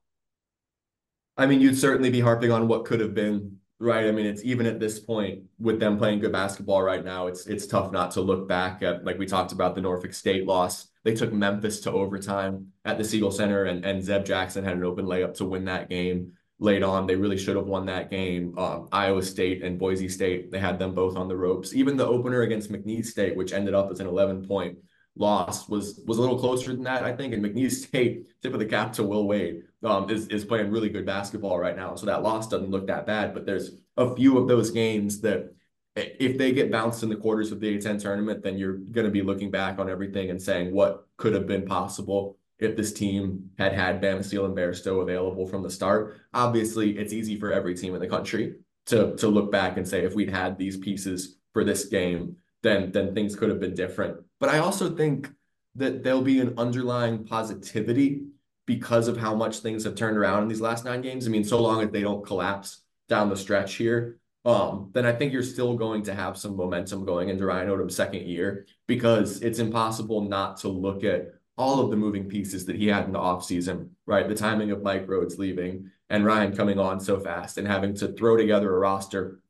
I 1.37 1.47
mean, 1.47 1.61
you'd 1.61 1.79
certainly 1.79 2.11
be 2.11 2.21
harping 2.21 2.53
on 2.53 2.69
what 2.69 2.85
could 2.85 3.01
have 3.01 3.15
been, 3.15 3.57
right? 3.79 4.07
I 4.07 4.13
mean, 4.13 4.27
it's 4.27 4.45
even 4.45 4.67
at 4.67 4.79
this 4.79 5.01
point 5.01 5.45
with 5.59 5.81
them 5.81 5.97
playing 5.97 6.21
good 6.21 6.33
basketball 6.33 6.83
right 6.83 7.05
now, 7.05 7.27
it's 7.27 7.47
it's 7.47 7.67
tough 7.67 7.91
not 7.91 8.13
to 8.13 8.21
look 8.21 8.47
back 8.47 8.83
at 8.83 9.05
like 9.05 9.19
we 9.19 9.27
talked 9.27 9.53
about 9.53 9.75
the 9.75 9.81
Norfolk 9.81 10.13
State 10.13 10.47
loss 10.47 10.89
they 11.05 11.15
took 11.15 11.33
Memphis 11.33 11.81
to 11.81 11.93
overtime 11.93 12.69
at 12.85 12.99
the 12.99 13.05
Siegel 13.05 13.31
Center, 13.31 13.65
and, 13.65 13.85
and 13.85 14.03
Zeb 14.03 14.25
Jackson 14.25 14.65
had 14.65 14.77
an 14.77 14.85
open 14.85 15.05
layup 15.05 15.35
to 15.35 15.45
win 15.45 15.67
that 15.67 15.89
game 15.91 16.33
late 16.59 16.83
on. 16.83 17.07
They 17.07 17.17
really 17.17 17.37
should 17.37 17.57
have 17.57 17.67
won 17.67 17.87
that 17.87 18.11
game. 18.11 18.57
Um, 18.59 18.89
Iowa 18.91 19.23
State 19.23 19.63
and 19.63 19.79
Boise 19.79 20.09
State, 20.09 20.51
they 20.51 20.59
had 20.59 20.79
them 20.79 20.95
both 20.95 21.17
on 21.17 21.29
the 21.29 21.37
ropes. 21.37 21.75
Even 21.75 21.97
the 21.97 22.07
opener 22.07 22.43
against 22.43 22.73
McNeese 22.73 23.07
State, 23.07 23.37
which 23.37 23.53
ended 23.53 23.75
up 23.75 23.91
as 23.91 24.01
an 24.01 24.07
11 24.07 24.49
point 24.49 24.79
loss, 25.17 25.69
was 25.69 26.01
was 26.07 26.19
a 26.19 26.21
little 26.21 26.39
closer 26.39 26.73
than 26.73 26.85
that, 26.85 27.05
I 27.05 27.15
think. 27.15 27.35
And 27.35 27.45
McNeese 27.45 27.87
State, 27.87 28.27
tip 28.43 28.55
of 28.55 28.59
the 28.59 28.67
cap 28.67 28.95
to 28.95 29.03
Will 29.03 29.27
Wade, 29.27 29.63
um, 29.83 30.09
is, 30.09 30.29
is 30.29 30.45
playing 30.45 30.71
really 30.71 30.89
good 30.89 31.05
basketball 31.05 31.59
right 31.59 31.77
now. 31.77 31.97
So 31.97 32.07
that 32.07 32.23
loss 32.23 32.49
doesn't 32.49 32.71
look 32.71 32.87
that 32.87 33.07
bad. 33.07 33.35
But 33.35 33.45
there's 33.45 33.73
a 33.99 34.15
few 34.17 34.39
of 34.39 34.49
those 34.49 34.71
games 34.71 35.21
that 35.21 35.55
if 35.97 36.37
they 36.39 36.53
get 36.53 36.73
bounced 36.73 37.03
in 37.03 37.09
the 37.09 37.17
quarters 37.17 37.53
of 37.53 37.61
the 37.61 37.79
A10 37.79 38.01
tournament, 38.01 38.43
then 38.43 38.59
you're 38.59 38.79
going 38.79 39.07
to 39.07 39.13
be 39.13 39.23
looking 39.23 39.51
back 39.51 39.79
on 39.79 39.89
everything 39.89 40.31
and 40.31 40.43
saying 40.43 40.75
what 40.75 41.07
could 41.17 41.35
have 41.35 41.47
been 41.47 41.65
possible 41.65 42.37
if 42.59 42.77
this 42.77 42.93
team 42.93 43.51
had 43.59 43.73
had 43.73 44.01
Bamisile 44.01 44.45
and 44.45 44.57
Bairstow 44.57 45.03
available 45.03 45.47
from 45.47 45.63
the 45.63 45.71
start. 45.71 46.17
Obviously, 46.33 46.99
it's 46.99 47.13
easy 47.13 47.39
for 47.39 47.53
every 47.53 47.77
team 47.77 47.95
in 47.95 48.01
the 48.01 48.09
country 48.09 48.57
to 48.87 49.15
to 49.17 49.29
look 49.29 49.51
back 49.51 49.77
and 49.77 49.87
say 49.87 50.05
if 50.05 50.15
we'd 50.15 50.31
had 50.31 50.59
these 50.59 50.77
pieces 50.77 51.37
for 51.53 51.65
this 51.65 51.87
game, 51.87 52.37
then 52.63 52.91
then 52.93 53.15
things 53.15 53.37
could 53.37 53.49
have 53.49 53.61
been 53.61 53.75
different. 53.75 54.21
But 54.41 54.49
I 54.49 54.59
also 54.59 54.95
think 54.95 55.31
that 55.77 56.03
there'll 56.03 56.23
be 56.23 56.41
an 56.41 56.55
underlying 56.59 57.25
positivity 57.25 58.27
because 58.67 59.09
of 59.09 59.17
how 59.17 59.35
much 59.35 59.59
things 59.59 59.85
have 59.85 59.95
turned 59.95 60.17
around 60.17 60.43
in 60.43 60.49
these 60.49 60.61
last 60.61 60.85
nine 60.85 61.03
games. 61.03 61.27
I 61.27 61.31
mean, 61.31 61.45
so 61.45 61.61
long 61.61 61.83
as 61.83 61.91
they 61.91 62.03
don't 62.03 62.25
collapse 62.25 62.83
down 63.09 63.29
the 63.29 63.37
stretch 63.37 63.75
here, 63.75 64.19
um, 64.45 64.91
then 64.93 65.07
I 65.07 65.13
think 65.13 65.33
you're 65.33 65.43
still 65.43 65.75
going 65.75 66.03
to 66.05 66.15
have 66.15 66.37
some 66.37 66.57
momentum 66.57 67.05
going 67.05 67.31
into 67.31 67.47
Ryan 67.47 67.69
Odom's 67.69 67.97
second 67.97 68.27
year 68.27 68.67
because 68.87 69.41
it's 69.41 69.59
impossible 69.59 70.21
not 70.23 70.59
to 70.59 70.69
look 70.69 71.03
at 71.03 71.35
all 71.57 71.81
of 71.81 71.91
the 71.91 71.97
moving 71.97 72.29
pieces 72.29 72.67
that 72.67 72.77
he 72.77 72.89
had 72.89 73.05
in 73.05 73.13
the 73.13 73.19
offseason, 73.19 73.91
right? 74.07 74.29
The 74.29 74.35
timing 74.35 74.71
of 74.71 74.83
Mike 74.83 75.09
Rhodes 75.09 75.39
leaving 75.39 75.91
and 76.11 76.25
Ryan 76.25 76.55
coming 76.55 76.79
on 76.79 77.01
so 77.01 77.21
fast 77.21 77.57
and 77.57 77.67
having 77.67 77.95
to 77.97 78.09
throw 78.09 78.37
together 78.37 78.75
a 78.75 78.79
roster 78.79 79.41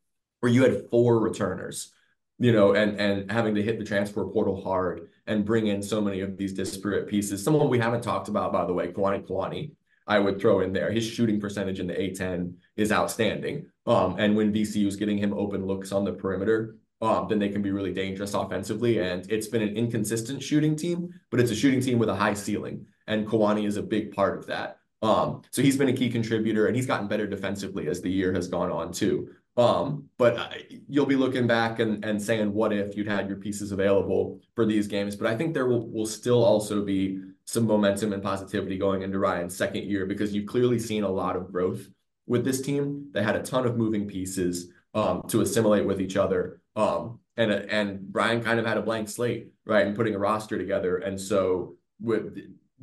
where 0.41 0.53
you 0.53 0.63
had 0.63 0.89
four 0.91 1.19
returners, 1.19 1.93
you 2.39 2.53
know, 2.53 2.75
and 2.75 3.01
and 3.01 3.33
having 3.33 3.55
to 3.55 3.63
hit 3.63 3.79
the 3.79 3.85
transfer 3.85 4.25
portal 4.27 4.63
hard 4.63 5.09
and 5.27 5.45
bring 5.45 5.67
in 5.67 5.83
so 5.83 6.01
many 6.01 6.21
of 6.21 6.37
these 6.37 6.53
disparate 6.53 7.09
pieces. 7.09 7.43
Someone 7.43 7.69
we 7.69 7.79
haven't 7.79 8.03
talked 8.03 8.29
about, 8.29 8.53
by 8.53 8.65
the 8.67 8.73
way, 8.73 8.89
Kwani 8.89 9.27
Kuany, 9.27 9.73
I 10.07 10.19
would 10.19 10.40
throw 10.40 10.61
in 10.61 10.73
there. 10.73 10.90
His 10.90 11.07
shooting 11.07 11.40
percentage 11.40 11.81
in 11.81 11.87
the 11.87 11.95
A10 11.95 12.55
is 12.77 12.93
outstanding. 12.93 13.67
Um, 13.87 14.17
and 14.19 14.37
when 14.37 14.53
VCU 14.53 14.87
is 14.87 14.97
getting 14.97 15.19
him 15.19 15.33
open 15.33 15.67
looks 15.67 15.93
on 15.93 16.05
the 16.05 16.12
perimeter, 16.12 16.77
um, 17.01 17.27
then 17.29 17.38
they 17.38 17.49
can 17.49 17.62
be 17.62 17.71
really 17.71 17.93
dangerous 17.93 18.35
offensively. 18.35 18.99
And 18.99 19.31
it's 19.31 19.49
been 19.49 19.62
an 19.62 19.77
inconsistent 19.77 20.43
shooting 20.43 20.77
team, 20.77 21.09
but 21.31 21.40
it's 21.40 21.51
a 21.51 21.55
shooting 21.55 21.81
team 21.81 21.99
with 21.99 22.09
a 22.09 22.14
high 22.14 22.35
ceiling. 22.35 22.87
And 23.07 23.27
Kuany 23.27 23.67
is 23.67 23.77
a 23.77 23.83
big 23.83 24.12
part 24.12 24.38
of 24.38 24.47
that. 24.47 24.79
Um, 25.03 25.43
so 25.51 25.61
he's 25.61 25.77
been 25.77 25.90
a 25.90 25.93
key 25.93 26.09
contributor 26.09 26.67
and 26.67 26.75
he's 26.75 26.87
gotten 26.87 27.09
better 27.09 27.27
defensively 27.27 27.88
as 27.88 28.01
the 28.01 28.11
year 28.11 28.33
has 28.33 28.49
gone 28.49 28.71
on 28.71 28.90
too. 28.93 29.29
Um, 29.57 30.09
but 30.19 30.38
I, 30.38 30.64
you'll 30.88 31.07
be 31.07 31.14
looking 31.14 31.47
back 31.47 31.79
and, 31.79 32.05
and 32.05 32.21
saying, 32.21 32.53
what 32.53 32.73
if 32.73 32.97
you'd 32.97 33.07
had 33.07 33.29
your 33.29 33.37
pieces 33.37 33.71
available 33.71 34.40
for 34.55 34.64
these 34.64 34.87
games? 34.87 35.14
But 35.14 35.29
I 35.29 35.37
think 35.37 35.55
there 35.55 35.67
will, 35.67 35.88
will 35.90 36.07
still 36.07 36.43
also 36.43 36.83
be 36.85 37.21
some 37.47 37.67
momentum 37.67 38.13
and 38.13 38.23
positivity 38.23 38.79
going 38.79 39.03
into 39.03 39.19
Ryan's 39.19 39.57
second 39.57 39.85
year 39.85 40.07
because 40.07 40.35
you've 40.35 40.49
clearly 40.49 40.79
seen 40.79 41.05
a 41.05 41.09
lot 41.09 41.37
of 41.37 41.53
growth 41.53 41.87
with 42.27 42.45
this 42.45 42.61
team. 42.61 43.11
They 43.13 43.23
had 43.23 43.37
a 43.37 43.43
ton 43.43 43.67
of 43.67 43.77
moving 43.77 44.09
pieces 44.09 44.71
um, 44.95 45.23
to 45.29 45.41
assimilate 45.43 45.87
with 45.87 46.01
each 46.01 46.17
other. 46.17 46.61
Um, 46.77 47.21
and 47.37 47.51
and 47.51 48.09
Ryan 48.13 48.43
kind 48.43 48.61
of 48.61 48.67
had 48.67 48.79
a 48.79 48.83
blank 48.83 49.09
slate, 49.09 49.49
right, 49.67 49.87
and 49.87 49.97
putting 49.97 50.15
a 50.15 50.19
roster 50.19 50.57
together. 50.57 50.99
And 50.99 51.21
so 51.21 51.77
with 52.01 52.39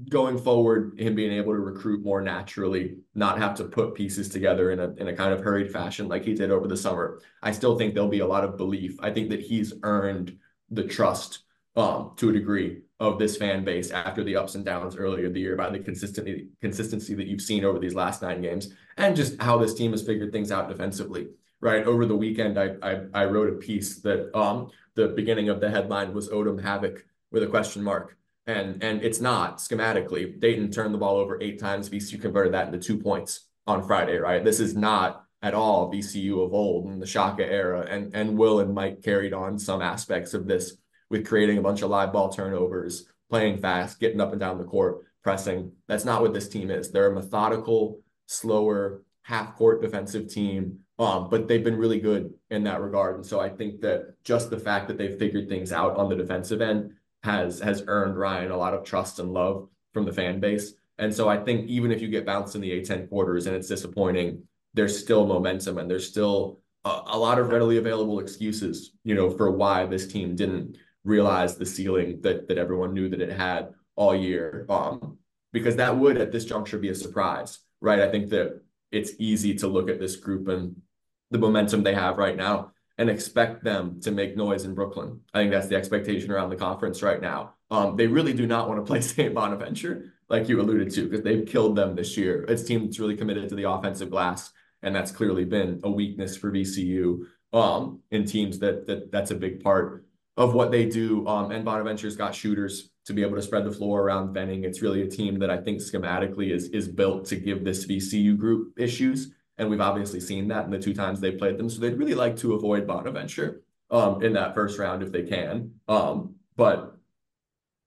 going 0.09 0.37
forward, 0.37 0.99
him 0.99 1.15
being 1.15 1.31
able 1.31 1.53
to 1.53 1.59
recruit 1.59 2.03
more 2.03 2.21
naturally, 2.21 2.97
not 3.15 3.37
have 3.37 3.55
to 3.55 3.65
put 3.65 3.95
pieces 3.95 4.29
together 4.29 4.71
in 4.71 4.79
a 4.79 4.91
in 4.93 5.07
a 5.07 5.15
kind 5.15 5.33
of 5.33 5.41
hurried 5.41 5.71
fashion 5.71 6.07
like 6.07 6.25
he 6.25 6.33
did 6.33 6.51
over 6.51 6.67
the 6.67 6.77
summer. 6.77 7.19
I 7.41 7.51
still 7.51 7.77
think 7.77 7.93
there'll 7.93 8.09
be 8.09 8.19
a 8.19 8.27
lot 8.27 8.43
of 8.43 8.57
belief. 8.57 8.97
I 8.99 9.11
think 9.11 9.29
that 9.29 9.41
he's 9.41 9.73
earned 9.83 10.37
the 10.69 10.83
trust 10.83 11.43
um, 11.75 12.11
to 12.17 12.29
a 12.29 12.33
degree 12.33 12.81
of 12.99 13.17
this 13.17 13.37
fan 13.37 13.63
base 13.63 13.91
after 13.91 14.23
the 14.23 14.35
ups 14.35 14.55
and 14.55 14.65
downs 14.65 14.95
earlier 14.95 15.29
the 15.29 15.39
year 15.39 15.55
by 15.55 15.69
the 15.69 15.79
consistency 15.79 16.47
consistency 16.59 17.15
that 17.15 17.27
you've 17.27 17.41
seen 17.41 17.65
over 17.65 17.79
these 17.79 17.95
last 17.95 18.21
nine 18.21 18.41
games 18.41 18.73
and 18.97 19.15
just 19.15 19.41
how 19.41 19.57
this 19.57 19.73
team 19.73 19.91
has 19.91 20.03
figured 20.03 20.31
things 20.31 20.51
out 20.51 20.69
defensively. 20.69 21.27
Right 21.61 21.85
over 21.85 22.05
the 22.05 22.15
weekend, 22.15 22.59
I 22.59 22.75
I, 22.81 23.01
I 23.13 23.25
wrote 23.25 23.49
a 23.49 23.57
piece 23.57 23.99
that 24.01 24.35
um 24.37 24.69
the 24.95 25.09
beginning 25.09 25.49
of 25.49 25.61
the 25.61 25.69
headline 25.69 26.13
was 26.13 26.29
Odom 26.29 26.61
Havoc 26.61 27.05
with 27.31 27.43
a 27.43 27.47
question 27.47 27.81
mark 27.81 28.17
and 28.47 28.83
and 28.83 29.03
it's 29.03 29.21
not 29.21 29.57
schematically. 29.57 30.39
Dayton 30.39 30.71
turned 30.71 30.93
the 30.93 30.97
ball 30.97 31.17
over 31.17 31.41
eight 31.41 31.59
times. 31.59 31.89
VCU 31.89 32.21
converted 32.21 32.53
that 32.53 32.67
into 32.67 32.79
two 32.79 32.97
points 32.97 33.47
on 33.67 33.85
Friday, 33.85 34.17
right? 34.17 34.43
This 34.43 34.59
is 34.59 34.75
not 34.75 35.25
at 35.41 35.53
all 35.53 35.91
VCU 35.91 36.45
of 36.45 36.53
old 36.53 36.85
in 36.87 36.99
the 36.99 37.05
Shaka 37.05 37.45
era. 37.45 37.85
And 37.89 38.13
and 38.15 38.37
Will 38.37 38.59
and 38.59 38.73
Mike 38.73 39.01
carried 39.03 39.33
on 39.33 39.59
some 39.59 39.81
aspects 39.81 40.33
of 40.33 40.47
this 40.47 40.77
with 41.11 41.27
creating 41.27 41.57
a 41.57 41.61
bunch 41.61 41.81
of 41.81 41.89
live 41.89 42.13
ball 42.13 42.29
turnovers, 42.29 43.05
playing 43.29 43.59
fast, 43.59 43.99
getting 43.99 44.21
up 44.21 44.31
and 44.31 44.39
down 44.39 44.57
the 44.57 44.63
court, 44.63 45.05
pressing. 45.23 45.71
That's 45.87 46.05
not 46.05 46.21
what 46.21 46.33
this 46.33 46.49
team 46.49 46.71
is. 46.71 46.91
They're 46.91 47.11
a 47.11 47.13
methodical, 47.13 47.99
slower, 48.25 49.03
half 49.21 49.55
court 49.55 49.81
defensive 49.81 50.27
team. 50.27 50.79
Um, 50.97 51.29
but 51.29 51.47
they've 51.47 51.63
been 51.63 51.77
really 51.77 51.99
good 51.99 52.33
in 52.49 52.63
that 52.63 52.81
regard. 52.81 53.15
And 53.15 53.25
so 53.25 53.39
I 53.39 53.49
think 53.49 53.81
that 53.81 54.15
just 54.23 54.49
the 54.49 54.59
fact 54.59 54.87
that 54.87 54.97
they've 54.97 55.17
figured 55.17 55.49
things 55.49 55.71
out 55.71 55.97
on 55.97 56.09
the 56.09 56.15
defensive 56.15 56.61
end 56.61 56.93
has 57.23 57.59
has 57.59 57.83
earned 57.87 58.17
Ryan 58.17 58.51
a 58.51 58.57
lot 58.57 58.73
of 58.73 58.83
trust 58.83 59.19
and 59.19 59.33
love 59.33 59.67
from 59.93 60.05
the 60.05 60.13
fan 60.13 60.39
base. 60.39 60.73
And 60.97 61.13
so 61.13 61.27
I 61.27 61.37
think 61.37 61.67
even 61.67 61.91
if 61.91 62.01
you 62.01 62.07
get 62.07 62.25
bounced 62.25 62.55
in 62.55 62.61
the 62.61 62.71
A10 62.71 63.09
quarters 63.09 63.47
and 63.47 63.55
it's 63.55 63.67
disappointing, 63.67 64.43
there's 64.73 64.97
still 64.97 65.25
momentum 65.25 65.77
and 65.77 65.89
there's 65.89 66.07
still 66.07 66.59
a, 66.85 67.01
a, 67.07 67.17
lot 67.17 67.39
of 67.39 67.49
readily 67.49 67.77
available 67.77 68.19
excuses, 68.19 68.91
you 69.03 69.15
know, 69.15 69.29
for 69.29 69.51
why 69.51 69.85
this 69.85 70.07
team 70.07 70.35
didn't 70.35 70.77
realize 71.03 71.55
the 71.55 71.65
ceiling 71.65 72.21
that 72.21 72.47
that 72.47 72.57
everyone 72.57 72.93
knew 72.93 73.09
that 73.09 73.21
it 73.21 73.31
had 73.31 73.73
all 73.95 74.15
year. 74.15 74.65
Um, 74.69 75.17
because 75.53 75.75
that 75.75 75.97
would 75.97 76.17
at 76.17 76.31
this 76.31 76.45
juncture 76.45 76.77
be 76.77 76.89
a 76.89 76.95
surprise, 76.95 77.59
right? 77.81 77.99
I 77.99 78.09
think 78.09 78.29
that 78.29 78.61
it's 78.91 79.11
easy 79.19 79.53
to 79.55 79.67
look 79.67 79.89
at 79.89 79.99
this 79.99 80.15
group 80.15 80.47
and 80.47 80.81
the 81.29 81.37
momentum 81.37 81.83
they 81.83 81.93
have 81.93 82.17
right 82.17 82.35
now 82.35 82.71
and 82.97 83.09
expect 83.09 83.63
them 83.63 83.99
to 84.01 84.11
make 84.11 84.37
noise 84.37 84.63
in 84.63 84.75
Brooklyn. 84.75 85.21
I 85.33 85.39
think 85.39 85.51
that's 85.51 85.67
the 85.67 85.75
expectation 85.75 86.31
around 86.31 86.49
the 86.49 86.55
conference 86.55 87.01
right 87.01 87.21
now. 87.21 87.55
Um, 87.69 87.95
they 87.95 88.07
really 88.07 88.33
do 88.33 88.45
not 88.45 88.67
want 88.67 88.79
to 88.79 88.87
play 88.89 89.01
St. 89.01 89.33
Bonaventure, 89.33 90.13
like 90.29 90.47
you 90.47 90.61
alluded 90.61 90.91
to, 90.91 91.07
because 91.07 91.23
they've 91.23 91.45
killed 91.45 91.75
them 91.75 91.95
this 91.95 92.17
year. 92.17 92.45
It's 92.47 92.61
a 92.61 92.65
team 92.65 92.85
that's 92.85 92.99
really 92.99 93.17
committed 93.17 93.49
to 93.49 93.55
the 93.55 93.69
offensive 93.69 94.11
glass, 94.11 94.51
and 94.83 94.93
that's 94.95 95.11
clearly 95.11 95.45
been 95.45 95.79
a 95.83 95.89
weakness 95.89 96.37
for 96.37 96.51
VCU 96.51 97.25
um, 97.53 98.01
in 98.11 98.25
teams 98.25 98.59
that 98.59 98.87
that 98.87 99.11
that's 99.11 99.31
a 99.31 99.35
big 99.35 99.63
part 99.63 100.05
of 100.41 100.55
what 100.55 100.71
they 100.71 100.85
do. 100.85 101.25
Um, 101.27 101.51
and 101.51 101.63
Bonaventure's 101.63 102.15
got 102.15 102.33
shooters 102.33 102.89
to 103.05 103.13
be 103.13 103.21
able 103.21 103.35
to 103.35 103.41
spread 103.41 103.63
the 103.63 103.71
floor 103.71 104.01
around 104.01 104.33
Venning. 104.33 104.63
It's 104.63 104.81
really 104.81 105.03
a 105.03 105.07
team 105.07 105.37
that 105.39 105.51
I 105.51 105.57
think 105.57 105.79
schematically 105.79 106.51
is 106.51 106.69
is 106.69 106.87
built 106.87 107.25
to 107.25 107.35
give 107.35 107.63
this 107.63 107.85
VCU 107.85 108.37
group 108.37 108.73
issues. 108.77 109.31
And 109.57 109.69
we've 109.69 109.81
obviously 109.81 110.19
seen 110.19 110.47
that 110.47 110.65
in 110.65 110.71
the 110.71 110.79
two 110.79 110.95
times 110.95 111.19
they 111.19 111.31
played 111.31 111.57
them. 111.59 111.69
So 111.69 111.79
they'd 111.79 111.97
really 111.97 112.15
like 112.15 112.35
to 112.37 112.53
avoid 112.53 112.87
Bonaventure 112.87 113.61
um, 113.91 114.23
in 114.23 114.33
that 114.33 114.55
first 114.55 114.79
round 114.79 115.03
if 115.03 115.11
they 115.11 115.23
can. 115.23 115.73
Um, 115.87 116.35
but 116.55 116.97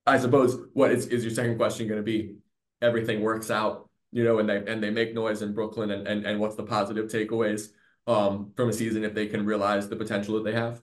I 0.06 0.18
suppose 0.18 0.56
what 0.74 0.92
is, 0.92 1.06
is 1.06 1.24
your 1.24 1.34
second 1.34 1.56
question 1.56 1.88
going 1.88 1.98
to 1.98 2.04
be? 2.04 2.36
Everything 2.80 3.22
works 3.22 3.50
out, 3.50 3.88
you 4.12 4.22
know, 4.22 4.38
and 4.38 4.48
they 4.48 4.58
and 4.58 4.80
they 4.80 4.90
make 4.90 5.14
noise 5.14 5.42
in 5.42 5.54
Brooklyn, 5.54 5.90
and 5.90 6.06
and, 6.06 6.24
and 6.26 6.38
what's 6.38 6.54
the 6.54 6.62
positive 6.62 7.06
takeaways 7.06 7.68
um, 8.06 8.52
from 8.54 8.68
a 8.68 8.72
season 8.72 9.02
if 9.02 9.14
they 9.14 9.26
can 9.26 9.44
realize 9.44 9.88
the 9.88 9.96
potential 9.96 10.34
that 10.34 10.44
they 10.44 10.56
have? 10.56 10.82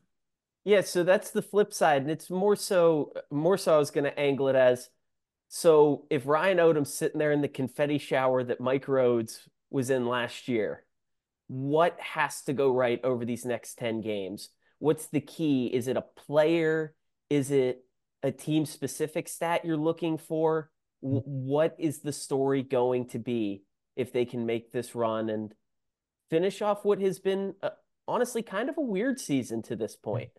Yeah, 0.63 0.81
so 0.81 1.03
that's 1.03 1.31
the 1.31 1.41
flip 1.41 1.73
side, 1.73 2.03
and 2.03 2.11
it's 2.11 2.29
more 2.29 2.55
so 2.55 3.13
more 3.31 3.57
so 3.57 3.75
I 3.75 3.77
was 3.79 3.91
going 3.91 4.03
to 4.03 4.19
angle 4.19 4.47
it 4.47 4.55
as 4.55 4.89
so 5.53 6.05
if 6.09 6.25
Ryan 6.25 6.59
Odom's 6.59 6.93
sitting 6.93 7.19
there 7.19 7.31
in 7.31 7.41
the 7.41 7.47
confetti 7.47 7.97
shower 7.97 8.43
that 8.43 8.61
Mike 8.61 8.87
Rhodes 8.87 9.49
was 9.71 9.89
in 9.89 10.05
last 10.05 10.47
year. 10.47 10.85
What 11.47 11.99
has 11.99 12.43
to 12.43 12.53
go 12.53 12.71
right 12.71 13.03
over 13.03 13.25
these 13.25 13.45
next 13.45 13.75
10 13.75 14.01
games? 14.01 14.49
What's 14.79 15.07
the 15.07 15.19
key? 15.19 15.67
Is 15.67 15.87
it 15.87 15.97
a 15.97 16.01
player? 16.01 16.93
Is 17.29 17.51
it 17.51 17.83
a 18.21 18.31
team 18.31 18.65
specific 18.65 19.27
stat 19.27 19.65
you're 19.65 19.77
looking 19.77 20.17
for? 20.17 20.69
What 20.99 21.75
is 21.79 21.99
the 21.99 22.13
story 22.13 22.61
going 22.61 23.07
to 23.09 23.19
be 23.19 23.63
if 23.95 24.13
they 24.13 24.25
can 24.25 24.45
make 24.45 24.71
this 24.71 24.93
run 24.93 25.29
and 25.29 25.53
finish 26.29 26.61
off 26.61 26.85
what 26.85 27.01
has 27.01 27.19
been 27.19 27.55
uh, 27.61 27.71
honestly 28.07 28.41
kind 28.41 28.69
of 28.69 28.77
a 28.77 28.81
weird 28.81 29.19
season 29.19 29.61
to 29.63 29.75
this 29.75 29.95
point? 29.95 30.31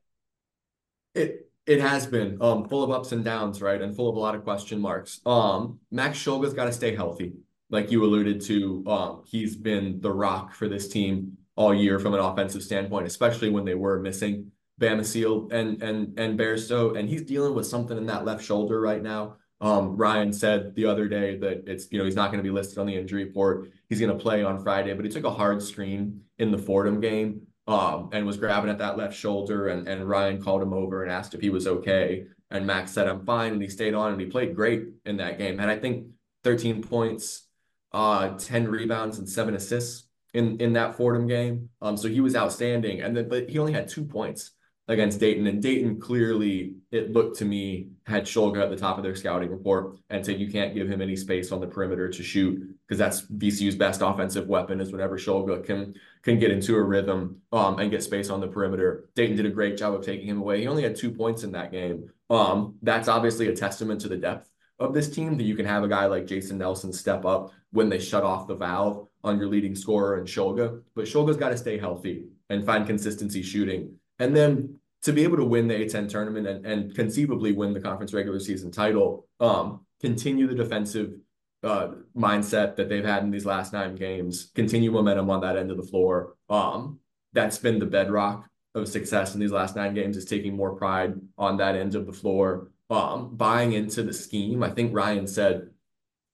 It 1.15 1.51
it 1.67 1.81
has 1.81 2.07
been 2.07 2.39
um 2.41 2.69
full 2.69 2.83
of 2.83 2.91
ups 2.91 3.13
and 3.13 3.25
downs, 3.25 3.63
right? 3.63 3.81
And 3.81 3.95
full 3.95 4.09
of 4.09 4.17
a 4.17 4.21
lot 4.21 4.35
of 4.35 4.43
question 4.45 4.81
marks. 4.81 5.21
Um 5.27 5.79
Max 5.91 6.19
Shulga's 6.19 6.55
got 6.55 6.65
to 6.65 6.73
stay 6.73 6.95
healthy 6.95 7.35
like 7.73 7.91
you 7.91 8.05
alluded 8.05 8.43
to, 8.43 8.85
um, 8.87 9.23
he's 9.27 9.57
been 9.57 10.01
the 10.01 10.13
rock 10.13 10.55
for 10.55 10.69
this 10.69 10.89
team 10.89 11.39
all 11.57 11.75
year 11.75 11.99
from 11.99 12.15
an 12.15 12.21
offensive 12.21 12.63
standpoint, 12.63 13.07
especially 13.07 13.49
when 13.49 13.65
they 13.65 13.75
were 13.75 13.99
missing 13.99 14.53
Bamisile 14.81 15.51
and 15.53 15.83
and 15.83 16.19
and 16.19 16.39
Bairstow, 16.39 16.99
and 16.99 17.09
he's 17.09 17.23
dealing 17.23 17.55
with 17.55 17.67
something 17.67 17.97
in 17.97 18.07
that 18.07 18.25
left 18.25 18.45
shoulder 18.45 18.81
right 18.81 19.03
now. 19.03 19.37
Um, 19.61 19.97
Ryan 19.97 20.33
said 20.33 20.75
the 20.75 20.87
other 20.87 21.09
day 21.09 21.39
that 21.39 21.65
it's 21.67 21.91
you 21.91 21.99
know 21.99 22.05
he's 22.05 22.17
not 22.17 22.31
going 22.31 22.43
to 22.43 22.49
be 22.49 22.55
listed 22.55 22.79
on 22.79 22.87
the 22.87 22.97
injury 22.97 23.25
report. 23.25 23.71
He's 23.89 24.01
going 24.01 24.17
to 24.17 24.23
play 24.23 24.43
on 24.43 24.63
Friday, 24.63 24.93
but 24.95 25.05
he 25.05 25.11
took 25.11 25.25
a 25.25 25.31
hard 25.31 25.63
screen 25.63 26.23
in 26.39 26.51
the 26.51 26.59
Fordham 26.59 27.01
game 27.01 27.47
um, 27.67 28.11
and 28.13 28.27
was 28.27 28.37
grabbing 28.37 28.71
at 28.71 28.79
that 28.79 28.97
left 28.97 29.17
shoulder, 29.17 29.69
and 29.69 29.87
and 29.89 30.09
Ryan 30.09 30.43
called 30.43 30.63
him 30.63 30.73
over 30.73 31.03
and 31.03 31.13
asked 31.13 31.35
if 31.35 31.41
he 31.41 31.51
was 31.51 31.67
okay, 31.67 32.27
and 32.51 32.67
Max 32.67 32.93
said 32.93 33.09
I'm 33.09 33.25
fine, 33.25 33.53
and 33.53 33.63
he 33.63 33.69
stayed 33.69 33.95
on 33.95 34.13
and 34.13 34.21
he 34.21 34.27
played 34.27 34.55
great 34.55 34.85
in 35.05 35.17
that 35.19 35.39
game. 35.39 35.61
And 35.61 35.71
I 35.71 35.79
think 35.79 36.07
13 36.45 36.83
points, 36.83 37.47
uh, 37.93 38.31
10 38.37 38.69
rebounds 38.69 39.19
and 39.19 39.29
seven 39.29 39.55
assists 39.55 40.09
in 40.35 40.61
in 40.61 40.73
that 40.75 40.97
Fordham 40.97 41.27
game. 41.27 41.71
Um, 41.81 41.97
so 41.97 42.09
he 42.09 42.21
was 42.21 42.37
outstanding. 42.37 43.01
And 43.01 43.17
then 43.17 43.29
but 43.29 43.49
he 43.49 43.59
only 43.59 43.73
had 43.73 43.89
two 43.89 44.05
points 44.05 44.53
against 44.89 45.21
Dayton. 45.21 45.47
And 45.47 45.63
Dayton 45.63 46.01
clearly, 46.01 46.75
it 46.91 47.13
looked 47.13 47.39
to 47.39 47.45
me, 47.45 47.89
had 48.05 48.25
Shulga 48.25 48.63
at 48.63 48.71
the 48.71 48.77
top 48.77 48.99
of 48.99 49.05
their 49.05 49.15
scouting 49.15 49.51
report 49.51 49.97
and 50.11 50.25
said 50.25 50.41
you 50.41 50.51
can't 50.51 50.75
give 50.75 50.89
him 50.89 51.01
any 51.01 51.17
space 51.17 51.53
on 51.53 51.61
the 51.61 51.67
perimeter 51.67 52.09
to 52.09 52.23
shoot 52.23 52.77
because 52.87 52.99
that's 52.99 53.23
VCU's 53.23 53.77
best 53.77 54.03
offensive 54.03 54.49
weapon 54.49 54.81
is 54.81 54.93
whenever 54.93 55.17
Shulga 55.19 55.65
can 55.65 55.95
can 56.23 56.39
get 56.39 56.51
into 56.51 56.75
a 56.75 56.83
rhythm 56.83 57.41
um, 57.53 57.79
and 57.79 57.91
get 57.91 58.03
space 58.03 58.31
on 58.31 58.41
the 58.41 58.49
perimeter. 58.49 59.09
Dayton 59.15 59.37
did 59.37 59.47
a 59.47 59.51
great 59.51 59.77
job 59.77 59.95
of 59.95 60.05
taking 60.05 60.27
him 60.27 60.39
away. 60.39 60.61
He 60.61 60.69
only 60.69 60.83
had 60.83 60.97
two 60.97 61.11
points 61.11 61.43
in 61.43 61.53
that 61.53 61.73
game. 61.73 62.11
Um, 62.31 62.77
that's 62.83 63.09
obviously 63.09 63.49
a 63.49 63.57
testament 63.57 64.01
to 64.03 64.09
the 64.09 64.17
depth 64.17 64.49
of 64.79 64.95
this 64.95 65.11
team 65.11 65.37
that 65.37 65.45
you 65.45 65.55
can 65.55 65.67
have 65.67 65.85
a 65.85 65.89
guy 65.89 66.07
like 66.07 66.27
Jason 66.27 66.59
Nelson 66.59 66.93
step 66.93 67.25
up 67.25 67.53
when 67.71 67.89
they 67.89 67.99
shut 67.99 68.25
off 68.25 68.47
the 68.47 68.55
valve 68.55 69.07
on 69.25 69.39
your 69.39 69.47
leading 69.47 69.75
scorer 69.75 70.19
and 70.19 70.27
Shulga. 70.27 70.83
But 70.95 71.07
Shulga's 71.07 71.37
got 71.37 71.51
to 71.51 71.57
stay 71.57 71.79
healthy 71.79 72.25
and 72.51 72.65
find 72.65 72.87
consistency 72.87 73.43
shooting. 73.43 73.95
And 74.19 74.35
then 74.37 74.79
to 75.03 75.13
be 75.13 75.25
able 75.25 75.37
to 75.39 75.45
win 75.45 75.69
the 75.69 75.75
A10 75.75 76.09
tournament 76.09 76.47
and, 76.47 76.65
and 76.65 76.95
conceivably 76.95 77.53
win 77.53 77.73
the 77.73 77.81
conference 77.81 78.15
regular 78.15 78.39
season 78.39 78.71
title, 78.71 79.27
um, 79.41 79.85
continue 80.01 80.47
the 80.47 80.55
defensive 80.55 81.15
uh, 81.63 81.89
mindset 82.17 82.77
that 82.77 82.89
they've 82.89 83.05
had 83.05 83.23
in 83.23 83.31
these 83.31 83.47
last 83.47 83.73
nine 83.73 83.95
games, 83.95 84.51
continue 84.55 84.91
momentum 84.91 85.31
on 85.31 85.41
that 85.41 85.57
end 85.57 85.71
of 85.71 85.77
the 85.77 85.83
floor. 85.83 86.35
Um, 86.49 86.99
that's 87.33 87.59
been 87.59 87.79
the 87.79 87.87
bedrock 87.87 88.49
of 88.75 88.89
success 88.89 89.35
in 89.35 89.41
these 89.41 89.53
last 89.53 89.77
nine 89.77 89.95
games 89.95 90.17
is 90.17 90.25
taking 90.25 90.57
more 90.57 90.75
pride 90.75 91.15
on 91.37 91.57
that 91.59 91.77
end 91.77 91.95
of 91.95 92.07
the 92.07 92.13
floor 92.13 92.69
um, 92.93 93.35
buying 93.37 93.73
into 93.73 94.03
the 94.03 94.13
scheme. 94.13 94.63
I 94.63 94.71
think 94.71 94.95
Ryan 94.95 95.27
said 95.27 95.71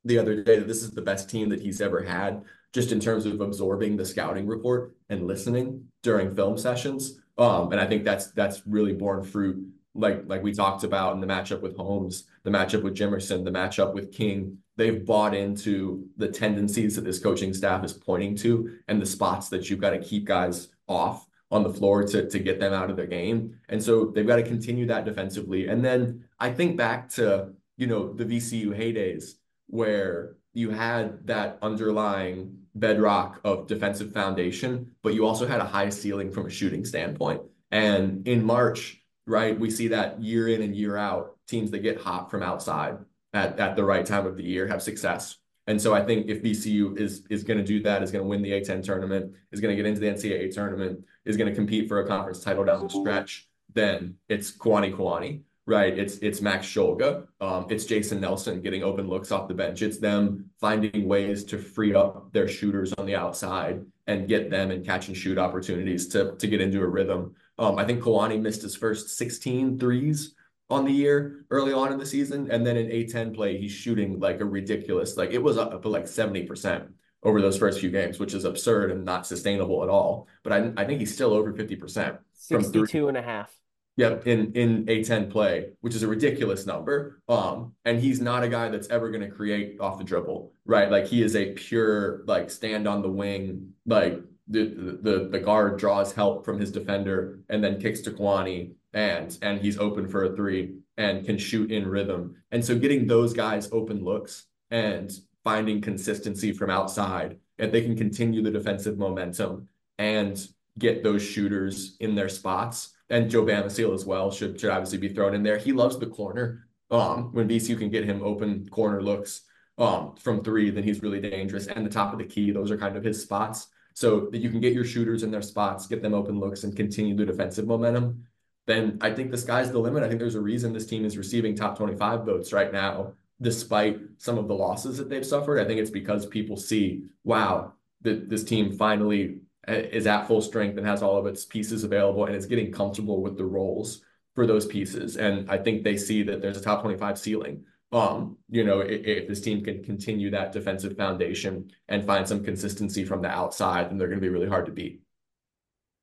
the 0.04 0.18
other 0.18 0.42
day 0.42 0.58
that 0.58 0.66
this 0.66 0.82
is 0.82 0.90
the 0.90 1.02
best 1.02 1.30
team 1.30 1.48
that 1.50 1.60
he's 1.60 1.80
ever 1.80 2.02
had, 2.02 2.42
just 2.72 2.92
in 2.92 3.00
terms 3.00 3.26
of 3.26 3.40
absorbing 3.40 3.96
the 3.96 4.04
scouting 4.04 4.46
report 4.46 4.94
and 5.08 5.26
listening 5.26 5.84
during 6.02 6.34
film 6.34 6.58
sessions. 6.58 7.20
Um, 7.38 7.70
and 7.72 7.80
I 7.80 7.86
think 7.86 8.04
that's 8.04 8.32
that's 8.32 8.66
really 8.66 8.92
borne 8.92 9.22
fruit, 9.22 9.64
like 9.94 10.24
like 10.26 10.42
we 10.42 10.52
talked 10.52 10.82
about 10.82 11.14
in 11.14 11.20
the 11.20 11.26
matchup 11.26 11.60
with 11.60 11.76
Holmes, 11.76 12.24
the 12.42 12.50
matchup 12.50 12.82
with 12.82 12.96
Jimerson, 12.96 13.44
the 13.44 13.50
matchup 13.50 13.94
with 13.94 14.12
King. 14.12 14.58
They've 14.76 15.04
bought 15.04 15.34
into 15.34 16.08
the 16.16 16.28
tendencies 16.28 16.96
that 16.96 17.04
this 17.04 17.18
coaching 17.18 17.54
staff 17.54 17.84
is 17.84 17.92
pointing 17.92 18.36
to 18.36 18.78
and 18.88 19.00
the 19.00 19.06
spots 19.06 19.48
that 19.50 19.70
you've 19.70 19.80
got 19.80 19.90
to 19.90 19.98
keep 19.98 20.24
guys 20.24 20.68
off 20.88 21.26
on 21.50 21.62
the 21.62 21.72
floor 21.72 22.02
to 22.04 22.28
to 22.28 22.38
get 22.38 22.58
them 22.58 22.72
out 22.72 22.90
of 22.90 22.96
their 22.96 23.06
game. 23.06 23.58
And 23.68 23.82
so 23.82 24.06
they've 24.06 24.26
got 24.26 24.36
to 24.36 24.42
continue 24.42 24.86
that 24.86 25.04
defensively. 25.04 25.68
And 25.68 25.84
then 25.84 26.24
I 26.40 26.52
think 26.52 26.76
back 26.76 27.08
to, 27.10 27.52
you 27.76 27.86
know, 27.86 28.12
the 28.12 28.24
VCU 28.24 28.76
heydays 28.76 29.34
where 29.68 30.36
you 30.54 30.70
had 30.70 31.26
that 31.26 31.58
underlying 31.62 32.58
bedrock 32.78 33.40
of 33.44 33.66
defensive 33.66 34.12
foundation, 34.12 34.92
but 35.02 35.14
you 35.14 35.26
also 35.26 35.46
had 35.46 35.60
a 35.60 35.64
high 35.64 35.88
ceiling 35.88 36.30
from 36.30 36.46
a 36.46 36.50
shooting 36.50 36.84
standpoint. 36.84 37.42
And 37.70 38.26
in 38.26 38.44
March, 38.44 39.02
right, 39.26 39.58
we 39.58 39.70
see 39.70 39.88
that 39.88 40.20
year 40.22 40.48
in 40.48 40.62
and 40.62 40.74
year 40.74 40.96
out, 40.96 41.36
teams 41.46 41.70
that 41.70 41.80
get 41.80 42.00
hot 42.00 42.30
from 42.30 42.42
outside 42.42 42.98
at, 43.32 43.58
at 43.58 43.76
the 43.76 43.84
right 43.84 44.04
time 44.04 44.26
of 44.26 44.36
the 44.36 44.44
year 44.44 44.66
have 44.66 44.82
success. 44.82 45.36
And 45.66 45.80
so 45.80 45.94
I 45.94 46.02
think 46.02 46.28
if 46.28 46.42
VCU 46.42 46.98
is 46.98 47.26
is 47.28 47.44
going 47.44 47.58
to 47.58 47.64
do 47.64 47.82
that, 47.82 48.02
is 48.02 48.10
going 48.10 48.24
to 48.24 48.28
win 48.28 48.40
the 48.40 48.52
A10 48.52 48.82
tournament, 48.82 49.34
is 49.52 49.60
going 49.60 49.76
to 49.76 49.82
get 49.82 49.86
into 49.86 50.00
the 50.00 50.06
NCAA 50.06 50.54
tournament, 50.54 51.04
is 51.26 51.36
going 51.36 51.48
to 51.48 51.54
compete 51.54 51.88
for 51.88 52.00
a 52.00 52.06
conference 52.06 52.40
title 52.42 52.64
down 52.64 52.82
the 52.82 52.88
stretch, 52.88 53.48
then 53.74 54.14
it's 54.30 54.50
Kwani 54.56 54.94
Kuany 54.94 55.42
right? 55.68 55.96
It's 55.96 56.16
it's 56.18 56.40
Max 56.40 56.66
Shulga, 56.66 57.26
um, 57.40 57.66
it's 57.68 57.84
Jason 57.84 58.20
Nelson 58.20 58.62
getting 58.62 58.82
open 58.82 59.06
looks 59.06 59.30
off 59.30 59.48
the 59.48 59.54
bench. 59.54 59.82
It's 59.82 59.98
them 59.98 60.50
finding 60.58 61.06
ways 61.06 61.44
to 61.44 61.58
free 61.58 61.94
up 61.94 62.32
their 62.32 62.48
shooters 62.48 62.92
on 62.94 63.06
the 63.06 63.14
outside 63.14 63.84
and 64.06 64.26
get 64.26 64.50
them 64.50 64.70
in 64.70 64.82
catch 64.82 65.08
and 65.08 65.16
shoot 65.16 65.36
opportunities 65.38 66.08
to 66.08 66.34
to 66.36 66.46
get 66.46 66.60
into 66.60 66.80
a 66.80 66.86
rhythm. 66.86 67.34
Um, 67.58 67.78
I 67.78 67.84
think 67.84 68.02
Kuany 68.02 68.40
missed 68.40 68.62
his 68.62 68.74
first 68.74 69.16
16 69.18 69.78
threes 69.78 70.34
on 70.70 70.84
the 70.84 70.92
year 70.92 71.44
early 71.50 71.72
on 71.72 71.92
in 71.92 71.98
the 71.98 72.06
season, 72.06 72.50
and 72.50 72.66
then 72.66 72.76
in 72.76 72.86
A10 72.88 73.34
play, 73.34 73.58
he's 73.58 73.72
shooting 73.72 74.18
like 74.20 74.40
a 74.40 74.44
ridiculous, 74.44 75.16
like 75.16 75.30
it 75.30 75.42
was 75.42 75.58
up 75.58 75.82
to 75.82 75.88
like 75.88 76.04
70% 76.04 76.88
over 77.22 77.40
those 77.40 77.58
first 77.58 77.80
few 77.80 77.90
games, 77.90 78.18
which 78.18 78.32
is 78.32 78.44
absurd 78.44 78.90
and 78.90 79.04
not 79.04 79.26
sustainable 79.26 79.82
at 79.82 79.88
all. 79.88 80.28
But 80.42 80.52
I, 80.52 80.72
I 80.76 80.84
think 80.84 81.00
he's 81.00 81.12
still 81.12 81.32
over 81.32 81.52
50% 81.52 82.18
from 82.48 82.62
62 82.62 83.08
and 83.08 83.16
a 83.16 83.22
half. 83.22 83.52
Yep, 83.98 84.28
in 84.28 84.52
in 84.52 84.86
A10 84.86 85.28
play, 85.28 85.70
which 85.80 85.96
is 85.96 86.04
a 86.04 86.08
ridiculous 86.08 86.66
number. 86.66 87.20
Um, 87.28 87.72
and 87.84 87.98
he's 87.98 88.20
not 88.20 88.44
a 88.44 88.48
guy 88.48 88.68
that's 88.68 88.88
ever 88.90 89.10
going 89.10 89.28
to 89.28 89.28
create 89.28 89.80
off 89.80 89.98
the 89.98 90.04
dribble, 90.04 90.52
right? 90.64 90.88
Like 90.88 91.06
he 91.06 91.20
is 91.20 91.34
a 91.34 91.52
pure 91.54 92.22
like 92.26 92.48
stand 92.48 92.86
on 92.86 93.02
the 93.02 93.10
wing, 93.10 93.72
like 93.86 94.20
the 94.46 94.98
the 95.02 95.28
the 95.32 95.40
guard 95.40 95.80
draws 95.80 96.12
help 96.12 96.44
from 96.44 96.60
his 96.60 96.70
defender 96.70 97.40
and 97.48 97.62
then 97.62 97.80
kicks 97.80 98.00
to 98.02 98.12
Kuany 98.12 98.74
and 98.94 99.36
and 99.42 99.60
he's 99.60 99.78
open 99.78 100.06
for 100.06 100.26
a 100.26 100.36
three 100.36 100.76
and 100.96 101.26
can 101.26 101.36
shoot 101.36 101.72
in 101.72 101.84
rhythm. 101.84 102.36
And 102.52 102.64
so 102.64 102.78
getting 102.78 103.08
those 103.08 103.32
guys 103.32 103.68
open 103.72 104.04
looks 104.04 104.44
and 104.70 105.10
finding 105.42 105.80
consistency 105.80 106.52
from 106.52 106.70
outside, 106.70 107.38
if 107.58 107.72
they 107.72 107.82
can 107.82 107.96
continue 107.96 108.42
the 108.42 108.52
defensive 108.52 108.96
momentum 108.96 109.68
and 109.98 110.40
get 110.78 111.02
those 111.02 111.22
shooters 111.22 111.96
in 111.98 112.14
their 112.14 112.28
spots 112.28 112.94
and 113.10 113.30
Joe 113.30 113.44
Bamisile 113.44 113.94
as 113.94 114.04
well 114.04 114.30
should 114.30 114.60
should 114.60 114.70
obviously 114.70 114.98
be 114.98 115.08
thrown 115.08 115.34
in 115.34 115.42
there. 115.42 115.58
He 115.58 115.72
loves 115.72 115.98
the 115.98 116.06
corner. 116.06 116.68
Um, 116.90 117.32
when 117.32 117.48
VCU 117.48 117.78
can 117.78 117.90
get 117.90 118.04
him 118.04 118.22
open 118.22 118.66
corner 118.68 119.02
looks 119.02 119.42
um 119.76 120.16
from 120.16 120.42
three, 120.42 120.70
then 120.70 120.82
he's 120.82 121.02
really 121.02 121.20
dangerous. 121.20 121.66
And 121.66 121.84
the 121.84 121.90
top 121.90 122.12
of 122.12 122.18
the 122.18 122.24
key, 122.24 122.50
those 122.50 122.70
are 122.70 122.78
kind 122.78 122.96
of 122.96 123.04
his 123.04 123.22
spots. 123.22 123.68
So 123.94 124.28
that 124.30 124.38
you 124.38 124.50
can 124.50 124.60
get 124.60 124.74
your 124.74 124.84
shooters 124.84 125.24
in 125.24 125.30
their 125.30 125.42
spots, 125.42 125.88
get 125.88 126.02
them 126.02 126.14
open 126.14 126.38
looks, 126.38 126.62
and 126.62 126.76
continue 126.76 127.16
the 127.16 127.26
defensive 127.26 127.66
momentum. 127.66 128.24
Then 128.66 128.98
I 129.00 129.12
think 129.12 129.30
the 129.30 129.38
sky's 129.38 129.72
the 129.72 129.78
limit. 129.78 130.02
I 130.02 130.08
think 130.08 130.20
there's 130.20 130.34
a 130.34 130.40
reason 130.40 130.72
this 130.72 130.86
team 130.86 131.04
is 131.04 131.16
receiving 131.18 131.56
top 131.56 131.76
25 131.76 132.24
votes 132.24 132.52
right 132.52 132.72
now, 132.72 133.14
despite 133.40 133.98
some 134.18 134.38
of 134.38 134.46
the 134.46 134.54
losses 134.54 134.98
that 134.98 135.08
they've 135.08 135.26
suffered. 135.26 135.58
I 135.58 135.64
think 135.64 135.80
it's 135.80 135.90
because 135.90 136.26
people 136.26 136.56
see, 136.56 137.06
wow, 137.24 137.72
that 138.02 138.28
this 138.28 138.44
team 138.44 138.70
finally 138.72 139.40
is 139.68 140.06
at 140.06 140.26
full 140.26 140.40
strength 140.40 140.76
and 140.78 140.86
has 140.86 141.02
all 141.02 141.16
of 141.16 141.26
its 141.26 141.44
pieces 141.44 141.84
available 141.84 142.24
and 142.24 142.34
is 142.34 142.46
getting 142.46 142.72
comfortable 142.72 143.22
with 143.22 143.36
the 143.36 143.44
roles 143.44 144.02
for 144.34 144.46
those 144.46 144.66
pieces. 144.66 145.16
And 145.16 145.50
I 145.50 145.58
think 145.58 145.82
they 145.82 145.96
see 145.96 146.22
that 146.24 146.40
there's 146.40 146.56
a 146.56 146.62
top 146.62 146.82
25 146.82 147.18
ceiling. 147.18 147.64
Um, 147.90 148.36
you 148.50 148.64
know, 148.64 148.80
if, 148.80 149.04
if 149.04 149.28
this 149.28 149.40
team 149.40 149.64
can 149.64 149.82
continue 149.82 150.30
that 150.30 150.52
defensive 150.52 150.96
foundation 150.96 151.70
and 151.88 152.04
find 152.04 152.28
some 152.28 152.44
consistency 152.44 153.04
from 153.04 153.22
the 153.22 153.28
outside, 153.28 153.90
then 153.90 153.98
they're 153.98 154.08
going 154.08 154.20
to 154.20 154.26
be 154.26 154.32
really 154.32 154.48
hard 154.48 154.66
to 154.66 154.72
beat. 154.72 155.02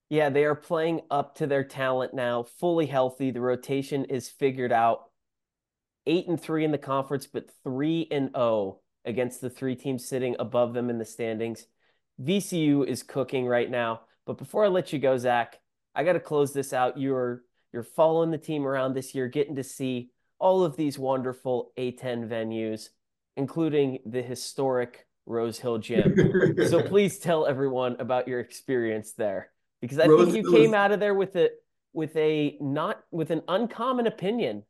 Yeah, 0.09 0.29
they 0.29 0.45
are 0.45 0.55
playing 0.55 1.01
up 1.09 1.35
to 1.35 1.47
their 1.47 1.63
talent 1.63 2.13
now, 2.13 2.43
fully 2.43 2.85
healthy. 2.85 3.31
The 3.31 3.41
rotation 3.41 4.05
is 4.05 4.29
figured 4.29 4.71
out. 4.71 5.09
Eight 6.07 6.27
and 6.27 6.39
three 6.39 6.63
in 6.63 6.71
the 6.71 6.77
conference, 6.77 7.25
but 7.25 7.49
three 7.63 8.07
and 8.11 8.29
oh 8.35 8.81
against 9.05 9.41
the 9.41 9.49
three 9.49 9.75
teams 9.75 10.07
sitting 10.07 10.35
above 10.37 10.73
them 10.73 10.89
in 10.89 10.99
the 10.99 11.05
standings. 11.05 11.65
VCU 12.21 12.85
is 12.87 13.03
cooking 13.03 13.45
right 13.45 13.69
now. 13.69 14.01
But 14.25 14.37
before 14.37 14.65
I 14.65 14.69
let 14.69 14.93
you 14.93 14.99
go, 14.99 15.17
Zach, 15.17 15.59
I 15.93 16.03
got 16.03 16.13
to 16.13 16.19
close 16.19 16.53
this 16.53 16.73
out. 16.73 16.99
You're 16.99 17.43
you're 17.73 17.83
following 17.83 18.31
the 18.31 18.37
team 18.37 18.65
around 18.65 18.93
this 18.93 19.13
year, 19.13 19.27
getting 19.27 19.55
to 19.55 19.63
see 19.63 20.09
all 20.39 20.63
of 20.63 20.77
these 20.77 20.97
wonderful 20.97 21.71
A10 21.77 22.27
venues, 22.27 22.89
including 23.35 23.99
the 24.05 24.21
historic 24.21 25.05
Rose 25.25 25.59
Hill 25.59 25.77
Gym. 25.79 26.15
so 26.69 26.81
please 26.81 27.19
tell 27.19 27.45
everyone 27.45 27.97
about 27.99 28.27
your 28.27 28.39
experience 28.39 29.13
there, 29.13 29.51
because 29.81 29.99
I 29.99 30.07
Rose 30.07 30.31
think 30.31 30.45
you 30.45 30.51
came 30.51 30.73
out 30.73 30.91
of 30.91 30.99
there 30.99 31.13
with 31.13 31.35
it 31.35 31.53
with 31.93 32.15
a 32.15 32.57
not 32.59 33.01
with 33.11 33.31
an 33.31 33.41
uncommon 33.47 34.07
opinion 34.07 34.63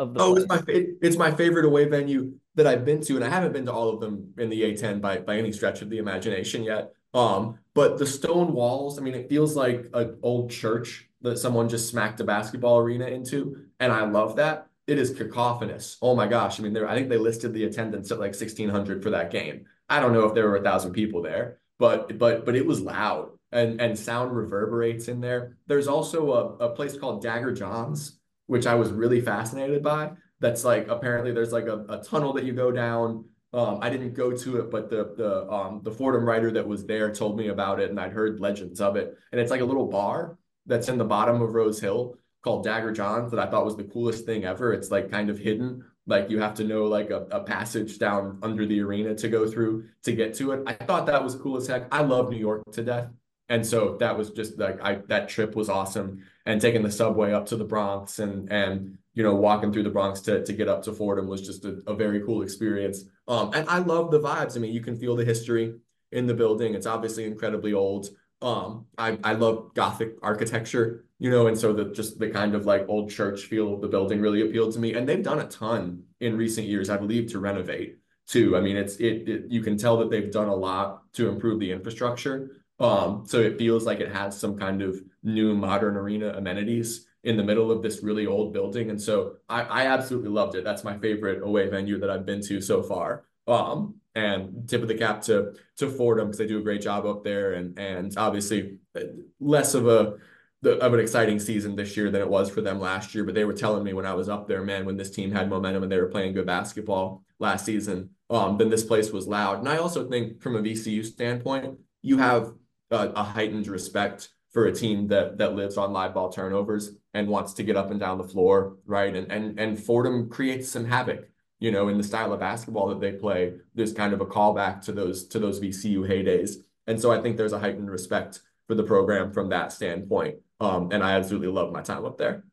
of 0.00 0.14
the. 0.14 0.20
Oh, 0.20 0.34
it's 0.34 0.48
my 0.48 0.62
it's 0.66 1.16
my 1.16 1.30
favorite 1.30 1.66
away 1.66 1.84
venue 1.84 2.32
that 2.54 2.66
I've 2.66 2.84
been 2.84 3.00
to, 3.02 3.16
and 3.16 3.24
I 3.24 3.28
haven't 3.28 3.52
been 3.52 3.66
to 3.66 3.72
all 3.72 3.90
of 3.90 4.00
them 4.00 4.32
in 4.38 4.48
the 4.48 4.62
A10 4.62 5.00
by 5.00 5.18
by 5.18 5.36
any 5.36 5.52
stretch 5.52 5.82
of 5.82 5.90
the 5.90 5.98
imagination 5.98 6.64
yet. 6.64 6.92
Um, 7.12 7.58
but 7.74 7.98
the 7.98 8.06
stone 8.06 8.52
walls, 8.52 8.98
I 8.98 9.02
mean, 9.02 9.14
it 9.14 9.28
feels 9.28 9.56
like 9.56 9.86
an 9.94 10.16
old 10.22 10.50
church 10.50 11.08
that 11.22 11.38
someone 11.38 11.68
just 11.68 11.88
smacked 11.88 12.20
a 12.20 12.24
basketball 12.24 12.78
arena 12.78 13.06
into, 13.06 13.64
and 13.78 13.92
I 13.92 14.04
love 14.04 14.36
that. 14.36 14.68
It 14.86 14.98
is 14.98 15.10
cacophonous. 15.10 15.98
Oh 16.02 16.16
my 16.16 16.26
gosh! 16.26 16.58
I 16.58 16.62
mean, 16.62 16.72
there 16.72 16.88
I 16.88 16.94
think 16.94 17.08
they 17.08 17.18
listed 17.18 17.52
the 17.52 17.64
attendance 17.64 18.10
at 18.10 18.18
like 18.18 18.34
sixteen 18.34 18.70
hundred 18.70 19.02
for 19.02 19.10
that 19.10 19.30
game. 19.30 19.66
I 19.88 20.00
don't 20.00 20.12
know 20.12 20.24
if 20.24 20.34
there 20.34 20.48
were 20.48 20.56
a 20.56 20.62
thousand 20.62 20.92
people 20.92 21.22
there, 21.22 21.58
but 21.78 22.18
but 22.18 22.46
but 22.46 22.56
it 22.56 22.66
was 22.66 22.80
loud 22.80 23.30
and 23.52 23.80
and 23.80 23.98
sound 23.98 24.34
reverberates 24.34 25.08
in 25.08 25.20
there. 25.20 25.56
There's 25.66 25.88
also 25.88 26.32
a, 26.32 26.66
a 26.66 26.74
place 26.74 26.96
called 26.96 27.22
Dagger 27.22 27.52
John's, 27.52 28.19
which 28.50 28.66
I 28.66 28.74
was 28.74 28.90
really 28.90 29.20
fascinated 29.20 29.80
by 29.80 30.10
that's 30.40 30.64
like 30.64 30.88
apparently 30.88 31.30
there's 31.30 31.52
like 31.52 31.66
a, 31.66 31.84
a 31.88 32.02
tunnel 32.02 32.32
that 32.32 32.44
you 32.44 32.52
go 32.52 32.72
down. 32.72 33.26
Um, 33.52 33.78
I 33.80 33.90
didn't 33.90 34.14
go 34.14 34.32
to 34.32 34.58
it, 34.58 34.70
but 34.70 34.90
the 34.90 35.14
the 35.16 35.48
um 35.48 35.82
the 35.84 35.92
Fordham 35.92 36.24
writer 36.24 36.50
that 36.50 36.66
was 36.66 36.84
there 36.84 37.12
told 37.12 37.36
me 37.36 37.48
about 37.48 37.78
it, 37.78 37.90
and 37.90 38.00
I'd 38.00 38.12
heard 38.12 38.40
legends 38.40 38.80
of 38.80 38.96
it. 38.96 39.16
And 39.30 39.40
it's 39.40 39.52
like 39.52 39.60
a 39.60 39.64
little 39.64 39.86
bar 39.86 40.36
that's 40.66 40.88
in 40.88 40.98
the 40.98 41.04
bottom 41.04 41.40
of 41.42 41.54
Rose 41.54 41.80
Hill 41.80 42.16
called 42.42 42.64
Dagger 42.64 42.90
John's 42.90 43.30
that 43.30 43.38
I 43.38 43.48
thought 43.48 43.64
was 43.64 43.76
the 43.76 43.84
coolest 43.84 44.26
thing 44.26 44.44
ever. 44.44 44.72
It's 44.72 44.90
like 44.90 45.12
kind 45.12 45.30
of 45.30 45.38
hidden, 45.38 45.84
like 46.08 46.28
you 46.28 46.40
have 46.40 46.54
to 46.54 46.64
know 46.64 46.86
like 46.86 47.10
a, 47.10 47.26
a 47.30 47.44
passage 47.44 47.98
down 47.98 48.40
under 48.42 48.66
the 48.66 48.80
arena 48.80 49.14
to 49.14 49.28
go 49.28 49.46
through 49.46 49.84
to 50.02 50.12
get 50.12 50.34
to 50.36 50.52
it. 50.52 50.62
I 50.66 50.72
thought 50.72 51.06
that 51.06 51.22
was 51.22 51.36
cool 51.36 51.56
as 51.56 51.68
heck. 51.68 51.86
I 51.92 52.02
love 52.02 52.30
New 52.30 52.38
York 52.38 52.62
to 52.72 52.82
death. 52.82 53.10
And 53.50 53.66
so 53.66 53.98
that 53.98 54.16
was 54.16 54.30
just 54.30 54.58
like 54.58 54.80
I 54.82 55.00
that 55.08 55.28
trip 55.28 55.54
was 55.54 55.68
awesome. 55.68 56.24
And 56.46 56.60
taking 56.60 56.82
the 56.82 56.90
subway 56.90 57.32
up 57.32 57.46
to 57.46 57.56
the 57.56 57.64
Bronx 57.64 58.18
and 58.18 58.50
and 58.50 58.96
you 59.12 59.22
know, 59.22 59.34
walking 59.34 59.72
through 59.72 59.82
the 59.82 59.90
Bronx 59.90 60.20
to, 60.22 60.44
to 60.44 60.52
get 60.52 60.68
up 60.68 60.82
to 60.84 60.92
Fordham 60.92 61.26
was 61.26 61.42
just 61.42 61.64
a, 61.64 61.82
a 61.86 61.94
very 61.94 62.24
cool 62.24 62.42
experience. 62.42 63.04
Um, 63.26 63.50
and 63.54 63.68
I 63.68 63.78
love 63.78 64.10
the 64.10 64.20
vibes. 64.20 64.56
I 64.56 64.60
mean, 64.60 64.72
you 64.72 64.80
can 64.80 64.96
feel 64.96 65.16
the 65.16 65.24
history 65.24 65.74
in 66.12 66.26
the 66.26 66.34
building. 66.34 66.74
It's 66.74 66.86
obviously 66.86 67.24
incredibly 67.24 67.72
old. 67.72 68.08
Um, 68.40 68.86
I, 68.96 69.18
I 69.22 69.32
love 69.34 69.74
Gothic 69.74 70.14
architecture, 70.22 71.04
you 71.18 71.30
know, 71.30 71.48
and 71.48 71.58
so 71.58 71.72
the 71.72 71.86
just 71.86 72.18
the 72.18 72.30
kind 72.30 72.54
of 72.54 72.64
like 72.64 72.86
old 72.88 73.10
church 73.10 73.42
feel 73.42 73.74
of 73.74 73.80
the 73.80 73.88
building 73.88 74.20
really 74.20 74.42
appealed 74.42 74.72
to 74.74 74.78
me. 74.78 74.94
And 74.94 75.08
they've 75.08 75.22
done 75.22 75.40
a 75.40 75.48
ton 75.48 76.04
in 76.20 76.36
recent 76.36 76.66
years, 76.66 76.88
I 76.88 76.96
believe, 76.96 77.30
to 77.32 77.40
renovate 77.40 77.98
too. 78.26 78.56
I 78.56 78.60
mean, 78.60 78.76
it's 78.76 78.96
it, 78.96 79.28
it 79.28 79.44
you 79.48 79.60
can 79.60 79.76
tell 79.76 79.98
that 79.98 80.10
they've 80.10 80.30
done 80.30 80.48
a 80.48 80.54
lot 80.54 81.12
to 81.14 81.28
improve 81.28 81.60
the 81.60 81.72
infrastructure. 81.72 82.59
Um, 82.80 83.24
so 83.26 83.38
it 83.38 83.58
feels 83.58 83.84
like 83.84 84.00
it 84.00 84.10
has 84.10 84.38
some 84.38 84.58
kind 84.58 84.82
of 84.82 84.98
new 85.22 85.54
modern 85.54 85.96
arena 85.96 86.30
amenities 86.30 87.06
in 87.22 87.36
the 87.36 87.44
middle 87.44 87.70
of 87.70 87.82
this 87.82 88.02
really 88.02 88.26
old 88.26 88.52
building. 88.54 88.90
And 88.90 89.00
so 89.00 89.36
I, 89.48 89.62
I 89.62 89.86
absolutely 89.86 90.30
loved 90.30 90.54
it. 90.54 90.64
That's 90.64 90.82
my 90.82 90.98
favorite 90.98 91.42
away 91.42 91.68
venue 91.68 91.98
that 92.00 92.10
I've 92.10 92.24
been 92.24 92.40
to 92.46 92.60
so 92.60 92.82
far. 92.82 93.24
Um, 93.46 93.96
and 94.14 94.68
tip 94.68 94.82
of 94.82 94.88
the 94.88 94.94
cap 94.94 95.22
to 95.22 95.54
to 95.76 95.88
Fordham 95.88 96.26
because 96.26 96.38
they 96.38 96.46
do 96.46 96.58
a 96.58 96.62
great 96.62 96.82
job 96.82 97.06
up 97.06 97.22
there, 97.22 97.52
and 97.54 97.78
and 97.78 98.12
obviously 98.16 98.78
uh, 98.96 99.02
less 99.38 99.74
of 99.74 99.86
a 99.86 100.16
of 100.64 100.92
an 100.92 101.00
exciting 101.00 101.38
season 101.38 101.74
this 101.76 101.96
year 101.96 102.10
than 102.10 102.20
it 102.20 102.28
was 102.28 102.50
for 102.50 102.60
them 102.60 102.80
last 102.80 103.14
year. 103.14 103.24
But 103.24 103.34
they 103.34 103.44
were 103.44 103.52
telling 103.52 103.84
me 103.84 103.92
when 103.92 104.06
I 104.06 104.14
was 104.14 104.28
up 104.28 104.48
there, 104.48 104.62
man, 104.62 104.84
when 104.84 104.96
this 104.96 105.10
team 105.10 105.30
had 105.30 105.48
momentum 105.48 105.84
and 105.84 105.92
they 105.92 106.00
were 106.00 106.08
playing 106.08 106.34
good 106.34 106.46
basketball 106.46 107.24
last 107.38 107.64
season, 107.64 108.10
um, 108.28 108.58
then 108.58 108.68
this 108.68 108.84
place 108.84 109.10
was 109.10 109.26
loud. 109.26 109.60
And 109.60 109.68
I 109.68 109.78
also 109.78 110.08
think 110.08 110.42
from 110.42 110.56
a 110.56 110.60
VCU 110.60 111.04
standpoint, 111.04 111.78
you 112.02 112.18
have 112.18 112.52
a, 112.90 113.08
a 113.10 113.22
heightened 113.22 113.68
respect 113.68 114.28
for 114.52 114.66
a 114.66 114.74
team 114.74 115.06
that 115.08 115.38
that 115.38 115.54
lives 115.54 115.76
on 115.76 115.92
live 115.92 116.14
ball 116.14 116.30
turnovers 116.30 116.92
and 117.14 117.28
wants 117.28 117.52
to 117.54 117.62
get 117.62 117.76
up 117.76 117.90
and 117.90 118.00
down 118.00 118.18
the 118.18 118.24
floor, 118.24 118.76
right? 118.86 119.14
And 119.14 119.30
and 119.30 119.58
and 119.58 119.82
Fordham 119.82 120.28
creates 120.28 120.68
some 120.68 120.84
havoc, 120.84 121.28
you 121.58 121.70
know, 121.70 121.88
in 121.88 121.98
the 121.98 122.04
style 122.04 122.32
of 122.32 122.40
basketball 122.40 122.88
that 122.88 123.00
they 123.00 123.12
play. 123.12 123.54
There's 123.74 123.92
kind 123.92 124.12
of 124.12 124.20
a 124.20 124.26
callback 124.26 124.82
to 124.86 124.92
those 124.92 125.26
to 125.28 125.38
those 125.38 125.60
VCU 125.60 126.08
heydays, 126.08 126.56
and 126.86 127.00
so 127.00 127.12
I 127.12 127.20
think 127.20 127.36
there's 127.36 127.52
a 127.52 127.60
heightened 127.60 127.90
respect 127.90 128.40
for 128.66 128.74
the 128.74 128.84
program 128.84 129.32
from 129.32 129.48
that 129.50 129.72
standpoint. 129.72 130.36
Um, 130.60 130.90
and 130.92 131.02
I 131.02 131.12
absolutely 131.12 131.48
love 131.48 131.72
my 131.72 131.80
time 131.80 132.04
up 132.04 132.18
there. 132.18 132.44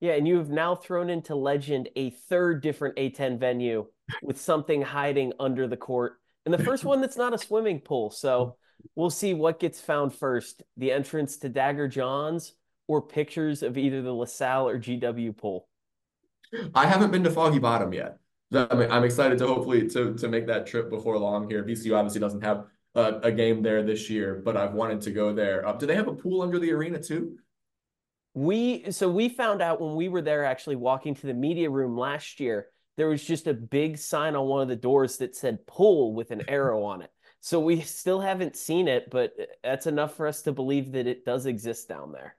Yeah, 0.00 0.12
and 0.12 0.28
you 0.28 0.38
have 0.38 0.50
now 0.50 0.74
thrown 0.74 1.10
into 1.10 1.34
legend 1.34 1.88
a 1.96 2.10
third 2.10 2.62
different 2.62 2.96
A10 2.96 3.38
venue 3.38 3.86
with 4.22 4.40
something 4.40 4.82
hiding 4.82 5.32
under 5.40 5.66
the 5.66 5.76
court. 5.76 6.20
And 6.44 6.52
the 6.52 6.62
first 6.62 6.84
one 6.84 7.00
that's 7.00 7.16
not 7.16 7.34
a 7.34 7.38
swimming 7.38 7.80
pool. 7.80 8.10
So 8.10 8.56
we'll 8.94 9.10
see 9.10 9.34
what 9.34 9.60
gets 9.60 9.80
found 9.80 10.14
first 10.14 10.62
the 10.76 10.92
entrance 10.92 11.36
to 11.38 11.48
Dagger 11.48 11.88
John's 11.88 12.54
or 12.86 13.00
pictures 13.02 13.62
of 13.62 13.78
either 13.78 14.02
the 14.02 14.12
LaSalle 14.12 14.68
or 14.68 14.78
GW 14.78 15.36
pool. 15.36 15.68
I 16.74 16.86
haven't 16.86 17.10
been 17.10 17.24
to 17.24 17.30
Foggy 17.30 17.58
Bottom 17.58 17.92
yet. 17.92 18.18
I'm 18.52 19.04
excited 19.04 19.38
to 19.38 19.46
hopefully 19.46 19.88
to 19.88 20.14
to 20.14 20.28
make 20.28 20.46
that 20.46 20.66
trip 20.66 20.90
before 20.90 21.18
long 21.18 21.48
here. 21.48 21.64
VCU 21.64 21.96
obviously 21.96 22.20
doesn't 22.20 22.42
have 22.42 22.66
a, 22.94 23.14
a 23.24 23.32
game 23.32 23.62
there 23.62 23.82
this 23.82 24.08
year, 24.08 24.40
but 24.44 24.56
I've 24.56 24.74
wanted 24.74 25.00
to 25.02 25.10
go 25.10 25.34
there. 25.34 25.66
Uh, 25.66 25.72
do 25.72 25.86
they 25.86 25.96
have 25.96 26.08
a 26.08 26.14
pool 26.14 26.42
under 26.42 26.58
the 26.58 26.70
arena 26.72 27.00
too? 27.00 27.36
We 28.34 28.90
so 28.90 29.08
we 29.10 29.28
found 29.28 29.62
out 29.62 29.80
when 29.80 29.94
we 29.94 30.08
were 30.08 30.22
there 30.22 30.44
actually 30.44 30.76
walking 30.76 31.14
to 31.16 31.26
the 31.26 31.34
media 31.34 31.70
room 31.70 31.96
last 31.96 32.38
year, 32.40 32.68
there 32.96 33.08
was 33.08 33.24
just 33.24 33.46
a 33.46 33.54
big 33.54 33.98
sign 33.98 34.36
on 34.36 34.46
one 34.46 34.62
of 34.62 34.68
the 34.68 34.76
doors 34.76 35.18
that 35.18 35.34
said 35.34 35.66
pool 35.66 36.14
with 36.14 36.30
an 36.30 36.42
arrow 36.48 36.84
on 36.84 37.02
it. 37.02 37.10
So 37.44 37.60
we 37.60 37.82
still 37.82 38.20
haven't 38.20 38.56
seen 38.56 38.88
it, 38.88 39.10
but 39.10 39.36
that's 39.62 39.86
enough 39.86 40.16
for 40.16 40.26
us 40.26 40.40
to 40.42 40.52
believe 40.52 40.92
that 40.92 41.06
it 41.06 41.26
does 41.26 41.44
exist 41.44 41.90
down 41.90 42.10
there. 42.10 42.36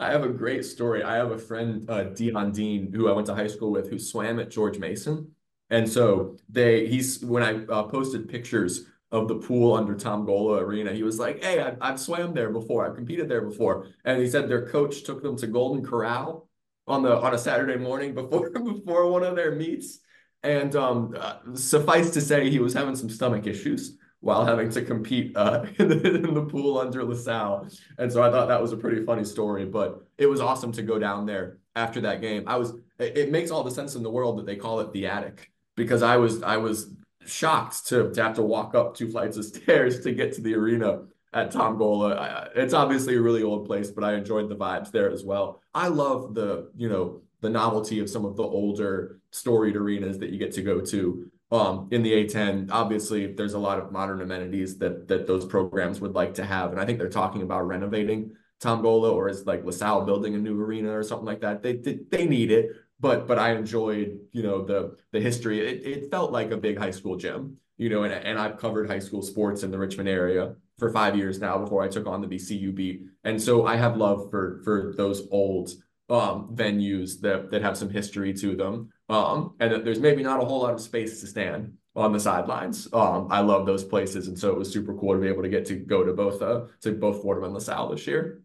I 0.00 0.10
have 0.10 0.24
a 0.24 0.28
great 0.28 0.64
story. 0.64 1.04
I 1.04 1.14
have 1.14 1.30
a 1.30 1.38
friend, 1.38 1.88
uh, 1.88 2.02
Dion 2.06 2.50
Dean, 2.50 2.92
who 2.92 3.08
I 3.08 3.12
went 3.12 3.28
to 3.28 3.36
high 3.36 3.46
school 3.46 3.70
with, 3.70 3.88
who 3.88 4.00
swam 4.00 4.40
at 4.40 4.50
George 4.50 4.80
Mason, 4.80 5.30
and 5.70 5.88
so 5.88 6.36
they 6.48 6.88
he's 6.88 7.24
when 7.24 7.44
I 7.44 7.64
uh, 7.66 7.84
posted 7.84 8.28
pictures 8.28 8.86
of 9.12 9.28
the 9.28 9.36
pool 9.36 9.74
under 9.74 9.94
Tom 9.94 10.26
Gola 10.26 10.58
Arena. 10.60 10.92
He 10.92 11.04
was 11.04 11.20
like, 11.20 11.44
"Hey, 11.44 11.62
I, 11.62 11.76
I've 11.80 12.00
swam 12.00 12.34
there 12.34 12.50
before. 12.50 12.84
I've 12.84 12.96
competed 12.96 13.28
there 13.28 13.42
before." 13.42 13.86
And 14.04 14.20
he 14.20 14.28
said 14.28 14.48
their 14.48 14.66
coach 14.66 15.04
took 15.04 15.22
them 15.22 15.36
to 15.36 15.46
Golden 15.46 15.84
Corral 15.84 16.48
on 16.88 17.04
the 17.04 17.16
on 17.16 17.32
a 17.32 17.38
Saturday 17.38 17.76
morning 17.76 18.12
before 18.12 18.50
before 18.74 19.06
one 19.06 19.22
of 19.22 19.36
their 19.36 19.52
meets. 19.52 20.00
And 20.42 20.74
um, 20.74 21.14
uh, 21.16 21.54
suffice 21.54 22.10
to 22.10 22.20
say, 22.20 22.50
he 22.50 22.58
was 22.58 22.74
having 22.74 22.96
some 22.96 23.08
stomach 23.08 23.46
issues 23.46 23.98
while 24.22 24.44
having 24.46 24.70
to 24.70 24.82
compete 24.82 25.36
uh, 25.36 25.66
in, 25.78 25.88
the, 25.88 26.14
in 26.14 26.34
the 26.34 26.44
pool 26.44 26.78
under 26.78 27.04
LaSalle. 27.04 27.68
And 27.98 28.10
so 28.10 28.22
I 28.22 28.30
thought 28.30 28.48
that 28.48 28.62
was 28.62 28.72
a 28.72 28.76
pretty 28.76 29.04
funny 29.04 29.24
story. 29.24 29.66
But 29.66 30.02
it 30.16 30.26
was 30.26 30.40
awesome 30.40 30.72
to 30.72 30.82
go 30.82 30.98
down 30.98 31.26
there 31.26 31.58
after 31.76 32.00
that 32.00 32.20
game. 32.20 32.44
I 32.46 32.56
was. 32.56 32.72
It, 32.98 33.32
makes 33.32 33.50
all 33.50 33.64
the 33.64 33.70
sense 33.70 33.96
in 33.96 34.04
the 34.04 34.10
world 34.10 34.38
that 34.38 34.46
they 34.46 34.54
call 34.54 34.78
it 34.78 34.92
the 34.92 35.06
attic 35.06 35.50
because 35.74 36.02
I 36.02 36.16
was 36.16 36.40
I 36.42 36.56
was 36.56 36.94
shocked 37.26 37.88
to, 37.88 38.12
to 38.12 38.22
have 38.22 38.36
to 38.36 38.42
walk 38.42 38.76
up 38.76 38.94
two 38.94 39.10
flights 39.10 39.36
of 39.36 39.44
stairs 39.52 40.00
to 40.00 40.12
get 40.12 40.32
to 40.34 40.40
the 40.40 40.54
arena 40.54 41.02
at 41.32 41.50
Tom 41.50 41.78
Gola. 41.78 42.50
It's 42.54 42.74
obviously 42.74 43.16
a 43.16 43.20
really 43.20 43.42
old 43.42 43.66
place, 43.66 43.90
but 43.90 44.04
I 44.04 44.14
enjoyed 44.14 44.48
the 44.48 44.56
vibes 44.56 44.92
there 44.92 45.10
as 45.10 45.24
well. 45.24 45.62
I 45.74 45.88
love 45.88 46.34
the, 46.34 46.70
you 46.76 46.88
know, 46.88 47.22
the 47.40 47.50
novelty 47.50 47.98
of 47.98 48.08
some 48.08 48.24
of 48.24 48.36
the 48.36 48.42
older 48.44 49.18
storied 49.30 49.76
arenas 49.76 50.18
that 50.18 50.30
you 50.30 50.38
get 50.38 50.52
to 50.52 50.62
go 50.62 50.80
to. 50.80 51.30
Um, 51.52 51.88
in 51.92 52.02
the 52.02 52.12
A10, 52.12 52.70
obviously 52.72 53.34
there's 53.34 53.54
a 53.54 53.58
lot 53.58 53.78
of 53.78 53.92
modern 53.92 54.20
amenities 54.22 54.78
that 54.78 55.06
that 55.08 55.26
those 55.26 55.44
programs 55.44 56.00
would 56.00 56.14
like 56.14 56.34
to 56.34 56.44
have. 56.44 56.72
And 56.72 56.80
I 56.80 56.84
think 56.84 56.98
they're 56.98 57.08
talking 57.08 57.42
about 57.42 57.66
renovating 57.66 58.32
Tom 58.58 58.82
Gola 58.82 59.12
or 59.12 59.28
is 59.28 59.46
like 59.46 59.64
LaSalle 59.64 60.06
building 60.06 60.34
a 60.34 60.38
new 60.38 60.58
arena 60.60 60.96
or 60.96 61.02
something 61.02 61.26
like 61.26 61.42
that. 61.42 61.62
They, 61.62 61.76
they, 61.76 61.98
they 62.10 62.26
need 62.26 62.50
it 62.50 62.70
but 63.02 63.26
but 63.26 63.38
I 63.38 63.52
enjoyed 63.52 64.20
you 64.30 64.42
know 64.42 64.64
the 64.64 64.96
the 65.10 65.20
history. 65.20 65.58
It 65.60 65.86
it 65.86 66.10
felt 66.10 66.32
like 66.32 66.52
a 66.52 66.56
big 66.56 66.78
high 66.78 66.92
school 66.92 67.16
gym, 67.16 67.58
you 67.76 67.90
know, 67.90 68.04
and 68.04 68.14
and 68.14 68.38
I've 68.38 68.56
covered 68.56 68.88
high 68.88 69.00
school 69.00 69.20
sports 69.20 69.64
in 69.64 69.70
the 69.70 69.78
Richmond 69.78 70.08
area 70.08 70.54
for 70.78 70.90
five 70.90 71.16
years 71.16 71.38
now 71.38 71.58
before 71.58 71.82
I 71.82 71.88
took 71.88 72.06
on 72.06 72.22
the 72.22 72.28
beat, 72.28 73.02
and 73.24 73.42
so 73.42 73.66
I 73.66 73.76
have 73.76 73.96
love 73.96 74.30
for 74.30 74.62
for 74.64 74.94
those 74.96 75.28
old 75.30 75.70
um, 76.08 76.54
venues 76.54 77.20
that 77.20 77.50
that 77.50 77.62
have 77.62 77.76
some 77.76 77.90
history 77.90 78.32
to 78.34 78.54
them, 78.54 78.91
um, 79.08 79.54
and 79.60 79.72
that 79.72 79.84
there's 79.84 80.00
maybe 80.00 80.22
not 80.22 80.42
a 80.42 80.44
whole 80.44 80.62
lot 80.62 80.74
of 80.74 80.80
space 80.80 81.20
to 81.20 81.26
stand 81.26 81.74
on 81.94 82.12
the 82.12 82.20
sidelines. 82.20 82.88
Um, 82.92 83.28
I 83.30 83.40
love 83.40 83.66
those 83.66 83.84
places, 83.84 84.28
and 84.28 84.38
so 84.38 84.50
it 84.50 84.58
was 84.58 84.72
super 84.72 84.94
cool 84.94 85.14
to 85.14 85.20
be 85.20 85.28
able 85.28 85.42
to 85.42 85.48
get 85.48 85.66
to 85.66 85.76
go 85.76 86.04
to 86.04 86.12
both 86.12 86.40
uh 86.42 86.66
to 86.82 86.92
both 86.92 87.22
Fordham 87.22 87.44
and 87.44 87.54
LaSalle 87.54 87.90
this 87.90 88.06
year. 88.06 88.42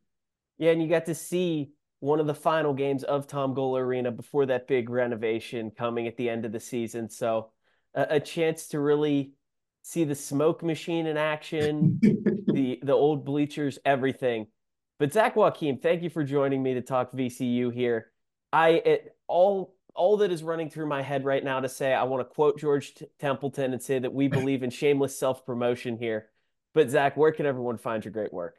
Yeah, 0.57 0.71
and 0.71 0.81
you 0.81 0.89
got 0.89 1.05
to 1.05 1.15
see 1.15 1.71
one 1.99 2.19
of 2.19 2.27
the 2.27 2.35
final 2.35 2.73
games 2.73 3.03
of 3.03 3.27
Tom 3.27 3.53
Gola 3.53 3.81
Arena 3.81 4.11
before 4.11 4.45
that 4.47 4.67
big 4.67 4.89
renovation 4.89 5.71
coming 5.71 6.07
at 6.07 6.17
the 6.17 6.29
end 6.29 6.45
of 6.45 6.51
the 6.51 6.59
season. 6.59 7.09
So 7.09 7.51
a, 7.95 8.07
a 8.11 8.19
chance 8.19 8.67
to 8.69 8.79
really 8.79 9.33
see 9.81 10.03
the 10.03 10.15
smoke 10.15 10.63
machine 10.63 11.07
in 11.07 11.17
action, 11.17 11.99
the 12.01 12.79
the 12.83 12.93
old 12.93 13.25
bleachers, 13.25 13.79
everything. 13.85 14.47
But 14.99 15.13
Zach 15.13 15.35
Joachim, 15.35 15.77
thank 15.77 16.01
you 16.01 16.09
for 16.09 16.23
joining 16.23 16.61
me 16.61 16.73
to 16.73 16.81
talk 16.81 17.11
VCU 17.13 17.73
here. 17.73 18.11
I 18.51 18.69
it, 18.69 19.15
all 19.27 19.75
all 19.97 20.17
that 20.17 20.31
is 20.31 20.43
running 20.43 20.69
through 20.69 20.87
my 20.87 21.01
head 21.01 21.25
right 21.25 21.43
now 21.43 21.59
to 21.59 21.67
say 21.67 21.93
I 21.93 22.03
want 22.03 22.21
to 22.21 22.33
quote 22.33 22.59
George 22.59 22.93
T- 22.93 23.05
Templeton 23.19 23.73
and 23.73 23.81
say 23.81 23.99
that 23.99 24.13
we 24.13 24.27
believe 24.29 24.63
in 24.63 24.69
shameless 24.69 25.17
self 25.17 25.45
promotion 25.45 25.97
here. 25.97 26.27
But 26.73 26.89
Zach, 26.89 27.17
where 27.17 27.31
can 27.31 27.45
everyone 27.45 27.77
find 27.77 28.05
your 28.05 28.11
great 28.11 28.31
work? 28.31 28.55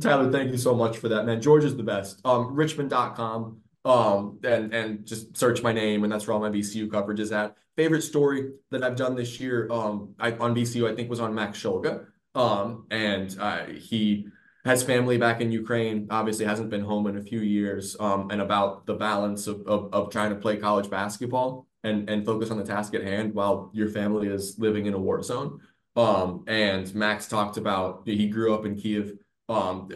Tyler, 0.00 0.30
thank 0.30 0.50
you 0.50 0.58
so 0.58 0.74
much 0.74 0.98
for 0.98 1.08
that, 1.08 1.26
man. 1.26 1.40
George 1.40 1.64
is 1.64 1.76
the 1.76 1.82
best. 1.82 2.20
Um, 2.24 2.54
richmond.com. 2.54 3.60
Um, 3.84 4.38
and 4.44 4.74
and 4.74 5.06
just 5.06 5.36
search 5.36 5.62
my 5.62 5.72
name, 5.72 6.04
and 6.04 6.12
that's 6.12 6.26
where 6.26 6.34
all 6.34 6.40
my 6.40 6.50
VCU 6.50 6.90
coverage 6.90 7.20
is 7.20 7.32
at. 7.32 7.56
Favorite 7.76 8.02
story 8.02 8.50
that 8.70 8.82
I've 8.82 8.96
done 8.96 9.14
this 9.16 9.40
year, 9.40 9.68
um, 9.70 10.14
I, 10.18 10.32
on 10.32 10.54
VCU, 10.54 10.90
I 10.90 10.94
think 10.94 11.08
was 11.08 11.20
on 11.20 11.34
Max 11.34 11.58
Shulga. 11.58 12.06
Um, 12.34 12.86
and 12.90 13.34
uh, 13.40 13.64
he 13.66 14.26
has 14.64 14.82
family 14.82 15.16
back 15.16 15.40
in 15.40 15.50
Ukraine, 15.50 16.06
obviously 16.10 16.44
hasn't 16.44 16.70
been 16.70 16.82
home 16.82 17.06
in 17.06 17.16
a 17.16 17.22
few 17.22 17.40
years, 17.40 17.96
um, 17.98 18.30
and 18.30 18.40
about 18.40 18.86
the 18.86 18.94
balance 18.94 19.46
of, 19.46 19.66
of, 19.66 19.92
of 19.92 20.10
trying 20.10 20.30
to 20.30 20.36
play 20.36 20.56
college 20.56 20.90
basketball 20.90 21.66
and, 21.82 22.08
and 22.10 22.26
focus 22.26 22.50
on 22.50 22.58
the 22.58 22.64
task 22.64 22.94
at 22.94 23.02
hand 23.02 23.34
while 23.34 23.70
your 23.72 23.88
family 23.88 24.28
is 24.28 24.58
living 24.58 24.86
in 24.86 24.94
a 24.94 24.98
war 24.98 25.22
zone. 25.22 25.60
Um, 25.96 26.44
and 26.46 26.94
Max 26.94 27.26
talked 27.26 27.56
about 27.56 28.02
he 28.04 28.28
grew 28.28 28.54
up 28.54 28.64
in 28.64 28.76
Kiev, 28.76 29.18
um, 29.48 29.88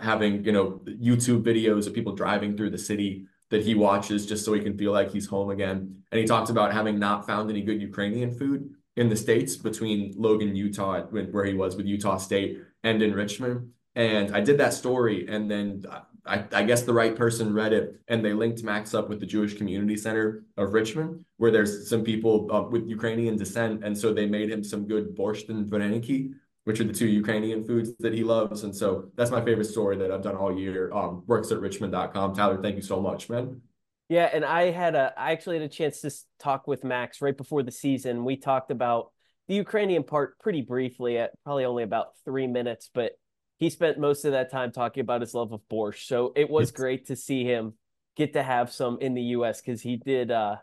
having 0.00 0.44
you 0.44 0.52
know 0.52 0.80
YouTube 0.86 1.42
videos 1.42 1.86
of 1.86 1.94
people 1.94 2.14
driving 2.14 2.56
through 2.56 2.70
the 2.70 2.78
city 2.78 3.26
that 3.50 3.62
he 3.62 3.74
watches 3.74 4.26
just 4.26 4.44
so 4.44 4.52
he 4.52 4.60
can 4.60 4.76
feel 4.76 4.92
like 4.92 5.10
he's 5.10 5.26
home 5.26 5.50
again. 5.50 6.02
And 6.12 6.20
he 6.20 6.26
talked 6.26 6.50
about 6.50 6.72
having 6.72 6.98
not 6.98 7.26
found 7.26 7.50
any 7.50 7.62
good 7.62 7.80
Ukrainian 7.80 8.32
food 8.32 8.70
in 8.96 9.08
the 9.08 9.16
states 9.16 9.56
between 9.56 10.14
Logan, 10.16 10.54
Utah, 10.54 11.02
where 11.02 11.44
he 11.44 11.54
was 11.54 11.76
with 11.76 11.86
Utah 11.86 12.18
State, 12.18 12.60
and 12.82 13.02
in 13.02 13.14
Richmond. 13.14 13.72
And 14.00 14.34
I 14.34 14.40
did 14.40 14.56
that 14.56 14.72
story, 14.72 15.26
and 15.28 15.50
then 15.50 15.84
I, 16.24 16.44
I, 16.52 16.62
guess 16.62 16.84
the 16.84 16.94
right 16.94 17.14
person 17.14 17.52
read 17.52 17.74
it 17.74 18.00
and 18.08 18.24
they 18.24 18.32
linked 18.32 18.62
Max 18.62 18.94
up 18.94 19.10
with 19.10 19.20
the 19.20 19.26
Jewish 19.26 19.58
Community 19.58 19.94
Center 19.94 20.42
of 20.56 20.72
Richmond, 20.72 21.22
where 21.36 21.50
there's 21.50 21.86
some 21.86 22.02
people 22.02 22.48
uh, 22.50 22.62
with 22.62 22.88
Ukrainian 22.88 23.36
descent. 23.36 23.84
And 23.84 23.96
so 23.96 24.14
they 24.14 24.24
made 24.24 24.50
him 24.50 24.64
some 24.64 24.86
good 24.86 25.14
borscht 25.14 25.50
and 25.50 25.70
vareniki, 25.70 26.32
which 26.64 26.80
are 26.80 26.84
the 26.84 26.94
two 26.94 27.08
Ukrainian 27.08 27.62
foods 27.62 27.90
that 27.98 28.14
he 28.14 28.24
loves. 28.24 28.64
And 28.64 28.74
so 28.74 29.10
that's 29.16 29.30
my 29.30 29.44
favorite 29.44 29.66
story 29.66 29.98
that 29.98 30.10
I've 30.10 30.22
done 30.22 30.36
all 30.36 30.58
year. 30.58 30.90
Um, 30.94 31.24
works 31.26 31.52
at 31.52 31.60
richmond.com. 31.60 32.34
Tyler, 32.34 32.62
thank 32.62 32.76
you 32.76 32.82
so 32.82 33.02
much, 33.02 33.28
man. 33.28 33.60
Yeah, 34.08 34.30
and 34.32 34.46
I 34.46 34.70
had 34.70 34.94
a 34.94 35.12
I 35.18 35.32
actually 35.32 35.56
had 35.58 35.66
a 35.66 35.68
chance 35.68 36.00
to 36.00 36.10
talk 36.38 36.66
with 36.66 36.84
Max 36.84 37.20
right 37.20 37.36
before 37.36 37.62
the 37.62 37.70
season. 37.70 38.24
We 38.24 38.36
talked 38.36 38.70
about 38.70 39.12
the 39.46 39.56
Ukrainian 39.56 40.04
part 40.04 40.38
pretty 40.38 40.62
briefly 40.62 41.18
at 41.18 41.32
probably 41.44 41.64
only 41.64 41.82
about 41.82 42.08
three 42.24 42.46
minutes, 42.46 42.88
but 42.94 43.12
he 43.60 43.68
spent 43.68 43.98
most 43.98 44.24
of 44.24 44.32
that 44.32 44.50
time 44.50 44.72
talking 44.72 45.02
about 45.02 45.20
his 45.20 45.34
love 45.34 45.52
of 45.52 45.60
borscht. 45.70 46.06
So 46.06 46.32
it 46.34 46.48
was 46.48 46.72
great 46.72 47.06
to 47.06 47.14
see 47.14 47.44
him 47.44 47.74
get 48.16 48.32
to 48.32 48.42
have 48.42 48.72
some 48.72 48.98
in 49.00 49.14
the 49.14 49.22
US 49.22 49.60
because 49.60 49.82
he 49.82 49.96
did 49.96 50.30
uh 50.30 50.56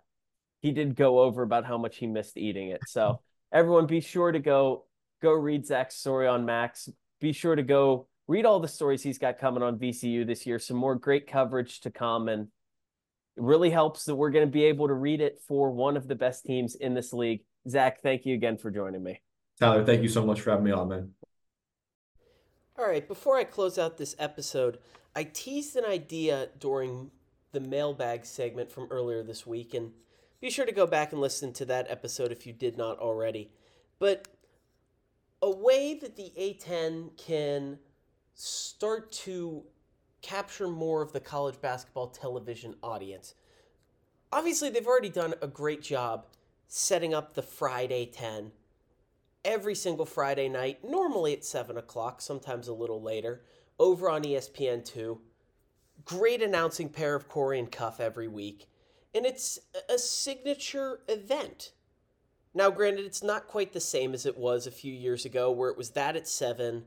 he 0.62 0.72
did 0.72 0.96
go 0.96 1.20
over 1.20 1.44
about 1.44 1.64
how 1.64 1.78
much 1.78 1.98
he 1.98 2.08
missed 2.08 2.38
eating 2.38 2.70
it. 2.70 2.82
So 2.88 3.22
everyone 3.54 3.86
be 3.86 4.02
sure 4.02 4.32
to 4.32 4.40
go 4.40 4.86
go 5.22 5.32
read 5.32 5.66
Zach's 5.66 5.96
story 5.96 6.28
on 6.28 6.44
Max. 6.44 6.90
Be 7.22 7.32
sure 7.32 7.56
to 7.56 7.62
go 7.62 8.08
read 8.28 8.46
all 8.46 8.60
the 8.60 8.68
stories 8.68 9.04
he's 9.04 9.20
got 9.20 9.38
coming 9.38 9.62
on 9.62 9.78
VCU 9.78 10.26
this 10.26 10.48
year. 10.48 10.58
Some 10.58 10.78
more 10.78 10.96
great 10.96 11.28
coverage 11.28 11.82
to 11.82 11.92
come 11.92 12.28
and 12.28 12.48
it 13.38 13.44
really 13.44 13.70
helps 13.70 14.06
that 14.06 14.16
we're 14.16 14.32
going 14.32 14.48
to 14.48 14.52
be 14.52 14.64
able 14.64 14.88
to 14.88 14.96
read 14.96 15.22
it 15.22 15.40
for 15.48 15.70
one 15.70 15.98
of 15.98 16.08
the 16.08 16.16
best 16.16 16.46
teams 16.46 16.74
in 16.74 16.96
this 16.96 17.14
league. 17.14 17.42
Zach, 17.70 18.02
thank 18.02 18.26
you 18.26 18.34
again 18.34 18.58
for 18.58 18.72
joining 18.72 19.04
me. 19.04 19.22
Tyler, 19.60 19.86
thank 19.86 20.02
you 20.02 20.10
so 20.10 20.26
much 20.26 20.42
for 20.42 20.50
having 20.50 20.66
me 20.66 20.72
on, 20.72 20.88
man. 20.90 21.12
All 22.80 22.88
right, 22.88 23.08
before 23.08 23.38
I 23.38 23.44
close 23.44 23.80
out 23.80 23.98
this 23.98 24.16
episode, 24.20 24.78
I 25.16 25.24
teased 25.24 25.76
an 25.76 25.86
idea 25.86 26.50
during 26.60 27.10
the 27.52 27.60
mailbag 27.60 28.24
segment 28.24 28.72
from 28.72 28.88
earlier 28.92 29.24
this 29.24 29.48
week, 29.48 29.74
and 29.74 29.94
be 30.40 30.52
sure 30.52 30.66
to 30.66 30.72
go 30.72 30.86
back 30.86 31.12
and 31.12 31.20
listen 31.20 31.54
to 31.54 31.66
that 31.66 31.90
episode 31.90 32.32
if 32.32 32.46
you 32.46 32.54
did 32.54 32.78
not 32.78 33.00
already. 33.00 33.50
But 33.98 34.28
a 35.42 35.50
way 35.50 35.96
that 35.96 36.18
the 36.18 36.32
A10 36.40 37.18
can 37.18 37.80
start 38.36 39.12
to 39.12 39.64
capture 40.22 40.68
more 40.68 41.02
of 41.02 41.14
the 41.14 41.20
college 41.20 41.60
basketball 41.60 42.10
television 42.10 42.76
audience. 42.84 43.34
Obviously, 44.32 44.70
they've 44.70 44.86
already 44.86 45.10
done 45.10 45.34
a 45.42 45.48
great 45.48 45.82
job 45.82 46.28
setting 46.68 47.16
up 47.16 47.34
the 47.34 47.42
Friday 47.42 48.06
10 48.06 48.52
every 49.48 49.74
single 49.74 50.06
Friday 50.06 50.50
night, 50.50 50.84
normally 50.84 51.32
at 51.34 51.46
7 51.46 51.78
o'clock, 51.78 52.22
sometimes 52.22 52.68
a 52.68 52.74
little 52.74 53.02
later, 53.02 53.42
over 53.80 54.10
on 54.10 54.26
E 54.26 54.36
ESPN2. 54.36 55.18
Great 56.04 56.44
announcing 56.44 56.90
pair 56.90 57.16
of 57.16 57.30
Corey 57.30 57.58
and 57.58 57.72
Cuff 57.72 58.00
every 58.00 58.28
week. 58.28 58.68
And 59.16 59.26
it's 59.26 59.58
a 59.90 59.98
signature 59.98 61.00
event. 61.08 61.72
Now, 62.54 62.70
granted, 62.70 63.06
it's 63.06 63.24
not 63.24 63.48
quite 63.48 63.72
the 63.72 63.80
same 63.80 64.14
as 64.14 64.26
it 64.26 64.38
was 64.38 64.68
a 64.68 64.72
few 64.72 64.94
years 64.94 65.26
ago, 65.26 65.50
where 65.50 65.70
it 65.70 65.78
was 65.78 65.92
that 65.92 66.16
at 66.16 66.28
7, 66.28 66.84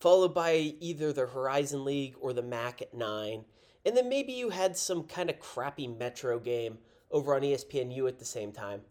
followed 0.00 0.34
by 0.34 0.74
either 0.80 1.12
the 1.12 1.26
Horizon 1.26 1.84
League 1.84 2.16
or 2.20 2.32
the 2.32 2.42
MAC 2.42 2.82
at 2.82 2.92
9. 2.92 3.44
And 3.86 3.96
then 3.96 4.08
maybe 4.08 4.32
you 4.32 4.50
had 4.50 4.76
some 4.76 5.04
kind 5.04 5.30
of 5.30 5.38
crappy 5.38 5.86
Metro 5.86 6.38
game 6.38 6.78
over 7.10 7.34
on 7.34 7.42
ESPNU 7.42 8.08
at 8.08 8.18
the 8.18 8.24
same 8.24 8.50
time. 8.50 8.82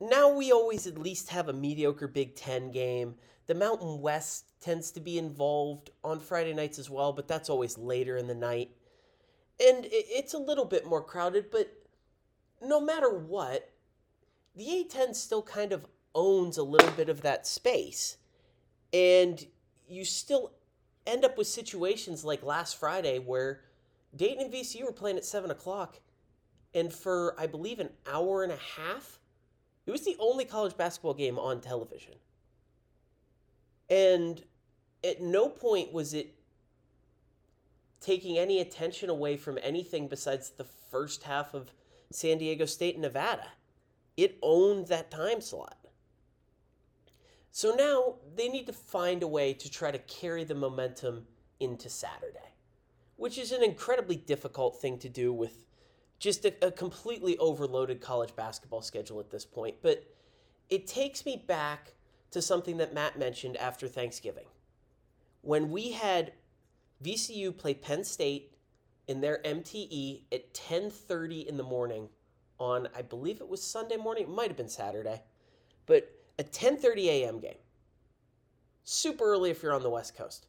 Now 0.00 0.32
we 0.32 0.50
always 0.50 0.86
at 0.86 0.96
least 0.98 1.28
have 1.28 1.48
a 1.48 1.52
mediocre 1.52 2.08
Big 2.08 2.34
Ten 2.34 2.70
game. 2.70 3.16
The 3.46 3.54
Mountain 3.54 4.00
West 4.00 4.46
tends 4.60 4.90
to 4.92 5.00
be 5.00 5.18
involved 5.18 5.90
on 6.02 6.20
Friday 6.20 6.54
nights 6.54 6.78
as 6.78 6.88
well, 6.88 7.12
but 7.12 7.28
that's 7.28 7.50
always 7.50 7.76
later 7.76 8.16
in 8.16 8.26
the 8.26 8.34
night. 8.34 8.70
And 9.60 9.86
it's 9.90 10.32
a 10.32 10.38
little 10.38 10.64
bit 10.64 10.86
more 10.86 11.02
crowded, 11.02 11.50
but 11.50 11.70
no 12.62 12.80
matter 12.80 13.10
what, 13.10 13.70
the 14.56 14.64
A10 14.64 15.14
still 15.14 15.42
kind 15.42 15.72
of 15.72 15.86
owns 16.14 16.56
a 16.56 16.62
little 16.62 16.90
bit 16.92 17.08
of 17.10 17.20
that 17.22 17.46
space. 17.46 18.16
And 18.92 19.44
you 19.86 20.04
still 20.04 20.52
end 21.06 21.24
up 21.24 21.36
with 21.36 21.46
situations 21.46 22.24
like 22.24 22.42
last 22.42 22.78
Friday 22.78 23.18
where 23.18 23.60
Dayton 24.16 24.44
and 24.44 24.52
VCU 24.52 24.84
were 24.84 24.92
playing 24.92 25.18
at 25.18 25.24
7 25.24 25.50
o'clock. 25.50 26.00
And 26.74 26.92
for, 26.92 27.34
I 27.38 27.46
believe, 27.46 27.80
an 27.80 27.90
hour 28.10 28.42
and 28.42 28.52
a 28.52 28.56
half, 28.56 29.19
it 29.86 29.90
was 29.90 30.04
the 30.04 30.16
only 30.18 30.44
college 30.44 30.76
basketball 30.76 31.14
game 31.14 31.38
on 31.38 31.60
television. 31.60 32.14
And 33.88 34.42
at 35.02 35.20
no 35.20 35.48
point 35.48 35.92
was 35.92 36.14
it 36.14 36.34
taking 38.00 38.38
any 38.38 38.60
attention 38.60 39.10
away 39.10 39.36
from 39.36 39.58
anything 39.62 40.08
besides 40.08 40.50
the 40.50 40.64
first 40.90 41.24
half 41.24 41.54
of 41.54 41.70
San 42.12 42.38
Diego 42.38 42.64
State 42.64 42.94
and 42.94 43.02
Nevada. 43.02 43.46
It 44.16 44.38
owned 44.42 44.88
that 44.88 45.10
time 45.10 45.40
slot. 45.40 45.76
So 47.52 47.74
now 47.74 48.16
they 48.36 48.48
need 48.48 48.66
to 48.66 48.72
find 48.72 49.22
a 49.22 49.28
way 49.28 49.52
to 49.54 49.70
try 49.70 49.90
to 49.90 49.98
carry 49.98 50.44
the 50.44 50.54
momentum 50.54 51.26
into 51.58 51.88
Saturday, 51.88 52.54
which 53.16 53.38
is 53.38 53.52
an 53.52 53.62
incredibly 53.62 54.16
difficult 54.16 54.80
thing 54.80 54.98
to 54.98 55.08
do 55.08 55.32
with 55.32 55.66
just 56.20 56.44
a, 56.44 56.54
a 56.64 56.70
completely 56.70 57.36
overloaded 57.38 58.00
college 58.00 58.36
basketball 58.36 58.82
schedule 58.82 59.18
at 59.18 59.30
this 59.30 59.44
point. 59.44 59.76
But 59.82 60.04
it 60.68 60.86
takes 60.86 61.26
me 61.26 61.42
back 61.48 61.94
to 62.30 62.40
something 62.40 62.76
that 62.76 62.94
Matt 62.94 63.18
mentioned 63.18 63.56
after 63.56 63.88
Thanksgiving. 63.88 64.44
When 65.40 65.70
we 65.70 65.92
had 65.92 66.32
VCU 67.02 67.56
play 67.56 67.74
Penn 67.74 68.04
State 68.04 68.54
in 69.08 69.20
their 69.20 69.40
MTE 69.44 70.24
at 70.30 70.52
10:30 70.54 71.46
in 71.46 71.56
the 71.56 71.64
morning 71.64 72.10
on 72.60 72.88
I 72.94 73.02
believe 73.02 73.40
it 73.40 73.48
was 73.48 73.62
Sunday 73.62 73.96
morning, 73.96 74.24
it 74.24 74.28
might 74.28 74.48
have 74.48 74.56
been 74.56 74.68
Saturday, 74.68 75.22
but 75.86 76.12
a 76.38 76.44
10:30 76.44 77.06
a.m. 77.06 77.40
game. 77.40 77.58
Super 78.84 79.24
early 79.24 79.50
if 79.50 79.62
you're 79.62 79.72
on 79.72 79.82
the 79.82 79.90
West 79.90 80.14
Coast. 80.14 80.46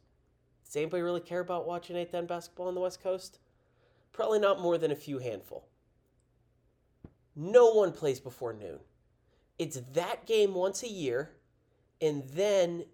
Does 0.64 0.76
anybody 0.76 1.02
really 1.02 1.20
care 1.20 1.40
about 1.40 1.66
watching 1.66 1.96
A10 1.96 2.28
basketball 2.28 2.68
on 2.68 2.74
the 2.74 2.80
West 2.80 3.02
Coast? 3.02 3.38
Probably 4.12 4.38
not 4.38 4.60
more 4.60 4.78
than 4.78 4.90
a 4.90 4.96
few 4.96 5.18
handful. 5.18 5.66
No 7.34 7.72
one 7.72 7.92
plays 7.92 8.20
before 8.20 8.52
noon. 8.52 8.78
It's 9.58 9.80
that 9.94 10.26
game 10.26 10.54
once 10.54 10.82
a 10.82 10.88
year, 10.88 11.30
and 12.00 12.22
then 12.34 12.84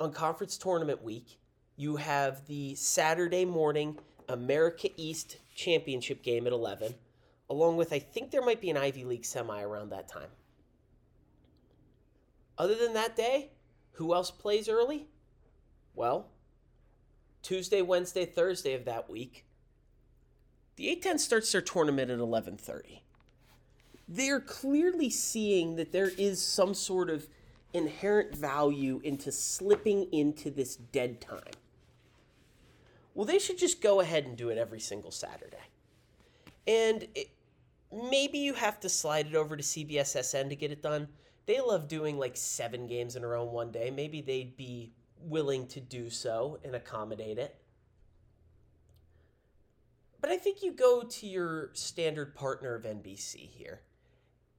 on 0.00 0.12
conference 0.12 0.56
tournament 0.56 1.02
week, 1.02 1.38
you 1.76 1.96
have 1.96 2.46
the 2.46 2.74
Saturday 2.74 3.44
morning 3.44 3.98
America 4.28 4.88
East 4.96 5.36
championship 5.54 6.22
game 6.22 6.46
at 6.46 6.52
11, 6.52 6.94
along 7.50 7.76
with 7.76 7.92
I 7.92 7.98
think 7.98 8.30
there 8.30 8.44
might 8.44 8.60
be 8.60 8.70
an 8.70 8.76
Ivy 8.76 9.04
League 9.04 9.24
semi 9.24 9.60
around 9.62 9.90
that 9.90 10.08
time. 10.08 10.30
Other 12.58 12.74
than 12.74 12.94
that 12.94 13.16
day, 13.16 13.50
who 13.92 14.14
else 14.14 14.30
plays 14.30 14.68
early? 14.68 15.08
Well, 15.94 16.28
Tuesday, 17.42 17.82
Wednesday, 17.82 18.24
Thursday 18.24 18.74
of 18.74 18.84
that 18.84 19.10
week, 19.10 19.44
the 20.76 20.94
A10 20.96 21.18
starts 21.18 21.52
their 21.52 21.60
tournament 21.60 22.10
at 22.10 22.18
11:30. 22.18 23.02
They're 24.08 24.40
clearly 24.40 25.10
seeing 25.10 25.76
that 25.76 25.92
there 25.92 26.10
is 26.18 26.40
some 26.40 26.74
sort 26.74 27.08
of 27.08 27.28
inherent 27.72 28.34
value 28.34 29.00
into 29.02 29.32
slipping 29.32 30.12
into 30.12 30.50
this 30.50 30.76
dead 30.76 31.20
time. 31.20 31.54
Well, 33.14 33.24
they 33.24 33.38
should 33.38 33.58
just 33.58 33.80
go 33.80 34.00
ahead 34.00 34.24
and 34.24 34.36
do 34.36 34.48
it 34.48 34.58
every 34.58 34.80
single 34.80 35.10
Saturday. 35.10 35.68
And 36.66 37.06
it, 37.14 37.30
maybe 37.92 38.38
you 38.38 38.54
have 38.54 38.80
to 38.80 38.88
slide 38.88 39.26
it 39.26 39.34
over 39.34 39.56
to 39.56 39.62
CBSSN 39.62 40.48
to 40.48 40.56
get 40.56 40.72
it 40.72 40.82
done. 40.82 41.08
They 41.46 41.60
love 41.60 41.88
doing 41.88 42.18
like 42.18 42.36
seven 42.36 42.86
games 42.86 43.16
in 43.16 43.24
a 43.24 43.26
row 43.26 43.46
in 43.46 43.52
one 43.52 43.70
day. 43.70 43.90
Maybe 43.90 44.20
they'd 44.20 44.56
be 44.56 44.92
willing 45.18 45.66
to 45.68 45.80
do 45.80 46.08
so 46.08 46.58
and 46.64 46.74
accommodate 46.74 47.38
it. 47.38 47.56
But 50.22 50.30
I 50.30 50.38
think 50.38 50.62
you 50.62 50.72
go 50.72 51.02
to 51.02 51.26
your 51.26 51.70
standard 51.74 52.34
partner 52.34 52.76
of 52.76 52.84
NBC 52.84 53.50
here. 53.50 53.80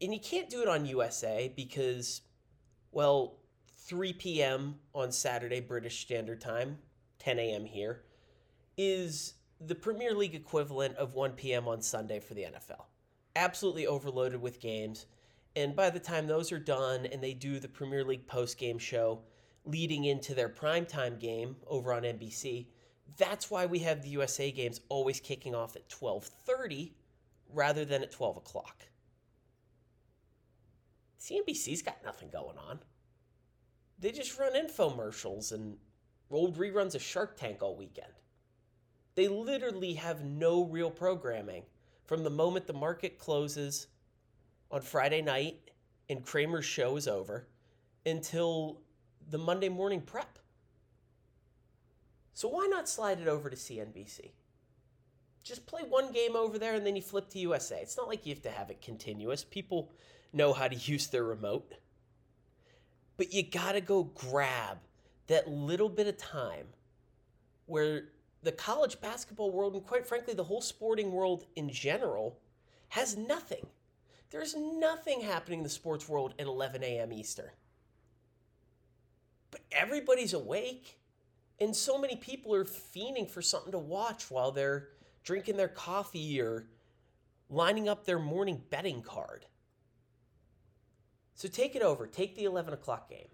And 0.02 0.14
you 0.14 0.20
can't 0.20 0.50
do 0.50 0.62
it 0.62 0.68
on 0.68 0.86
USA 0.86 1.52
because, 1.56 2.22
well, 2.92 3.38
3 3.88 4.12
p.m. 4.14 4.76
on 4.94 5.12
Saturday, 5.14 5.62
British 5.62 6.02
Standard 6.02 6.42
Time, 6.42 6.78
10 7.20 7.40
a.m. 7.40 7.66
here, 7.66 8.04
is 8.78 9.36
the 9.62 9.74
Premier 9.74 10.14
League 10.14 10.36
equivalent 10.36 10.98
of 10.98 11.16
1 11.16 11.32
p.m. 11.32 11.70
on 11.70 11.82
Sunday 11.82 12.20
for 12.20 12.34
the 12.34 12.44
NFL. 12.44 12.84
Absolutely 13.38 13.88
overloaded 13.88 14.42
with 14.42 14.60
games. 14.60 15.06
And 15.56 15.78
by 15.78 15.90
the 15.90 16.00
time 16.00 16.28
those 16.28 16.52
are 16.52 16.60
done 16.60 17.06
and 17.06 17.24
they 17.24 17.34
do 17.34 17.60
the 17.60 17.70
Premier 17.70 18.04
League 18.04 18.28
post 18.28 18.58
game 18.58 18.78
show 18.78 19.22
leading 19.64 20.04
into 20.04 20.36
their 20.36 20.50
primetime 20.50 21.18
game 21.18 21.56
over 21.68 21.94
on 21.94 22.04
NBC, 22.04 22.66
that's 23.18 23.50
why 23.50 23.66
we 23.66 23.80
have 23.80 24.02
the 24.02 24.10
USA 24.10 24.52
games 24.52 24.82
always 24.90 25.20
kicking 25.20 25.56
off 25.56 25.76
at 25.76 25.90
12:30 25.90 26.94
rather 27.50 27.86
than 27.86 28.02
at 28.02 28.12
12 28.12 28.38
o'clock. 28.38 28.88
CNBC's 31.20 31.82
got 31.82 32.04
nothing 32.04 32.30
going 32.30 32.58
on. 32.58 32.80
They 34.00 34.12
just 34.12 34.38
run 34.38 34.54
infomercials 34.54 35.52
and 35.52 35.78
old 36.30 36.58
reruns 36.58 36.96
of 36.96 37.02
Shark 37.02 37.38
Tank 37.38 37.62
all 37.62 37.76
weekend. 37.76 38.12
They 39.16 39.28
literally 39.28 39.94
have 39.94 40.26
no 40.26 40.64
real 40.64 40.90
programming 40.90 41.64
from 42.06 42.24
the 42.24 42.30
moment 42.30 42.68
the 42.68 42.74
market 42.74 43.20
closes 43.20 43.88
on 44.72 44.82
Friday 44.82 45.22
night 45.22 45.72
and 46.10 46.26
Cramer's 46.26 46.66
show 46.66 46.98
is 46.98 47.08
over 47.08 47.48
until 48.06 48.82
the 49.30 49.38
Monday 49.38 49.70
morning 49.70 50.02
prep. 50.02 50.40
So 52.34 52.48
why 52.48 52.68
not 52.68 52.90
slide 52.90 53.20
it 53.20 53.28
over 53.28 53.50
to 53.50 53.56
CNBC? 53.56 54.32
Just 55.44 55.66
play 55.66 55.82
one 55.82 56.12
game 56.12 56.36
over 56.36 56.58
there 56.58 56.74
and 56.74 56.86
then 56.86 56.96
you 56.96 57.02
flip 57.02 57.30
to 57.30 57.40
USA. 57.40 57.80
It's 57.82 57.98
not 57.98 58.08
like 58.08 58.26
you 58.26 58.34
have 58.34 58.44
to 58.44 58.52
have 58.52 58.70
it 58.70 58.82
continuous. 58.82 59.44
People 59.44 59.92
know 60.32 60.54
how 60.54 60.68
to 60.68 60.76
use 60.92 61.08
their 61.08 61.24
remote. 61.24 61.74
But 63.18 63.34
you 63.34 63.44
got 63.44 63.74
to 63.74 63.82
go 63.82 64.04
grab 64.04 64.80
that 65.28 65.48
little 65.48 65.90
bit 65.90 66.08
of 66.08 66.18
time 66.18 66.66
where 67.66 68.10
the 68.42 68.52
college 68.52 69.00
basketball 69.00 69.52
world 69.52 69.74
and 69.74 69.86
quite 69.86 70.06
frankly 70.06 70.34
the 70.34 70.44
whole 70.44 70.62
sporting 70.62 71.12
world 71.12 71.46
in 71.56 71.70
general 71.70 72.40
has 72.90 73.16
nothing. 73.16 73.66
There's 74.32 74.56
nothing 74.56 75.22
happening 75.22 75.60
in 75.60 75.64
the 75.64 75.70
sports 75.70 76.10
world 76.10 76.34
at 76.40 76.48
11 76.48 76.84
a.m. 76.84 77.14
Eastern. 77.14 77.52
But 79.52 79.62
everybody's 79.72 80.34
awake, 80.34 80.98
and 81.64 81.74
so 81.74 81.98
many 81.98 82.18
people 82.18 82.54
are 82.54 82.66
fiending 82.66 83.30
for 83.30 83.42
something 83.42 83.72
to 83.72 83.80
watch 83.80 84.30
while 84.30 84.52
they're 84.52 84.90
drinking 85.24 85.56
their 85.56 85.70
coffee 85.70 86.42
or 86.42 86.68
lining 87.50 87.88
up 87.88 88.06
their 88.06 88.20
morning 88.20 88.62
betting 88.70 89.02
card. 89.02 89.46
So 91.36 91.48
take 91.48 91.78
it 91.78 91.82
over, 91.82 92.06
take 92.06 92.36
the 92.36 92.44
11 92.44 92.74
o'clock 92.74 93.10
game. 93.10 93.30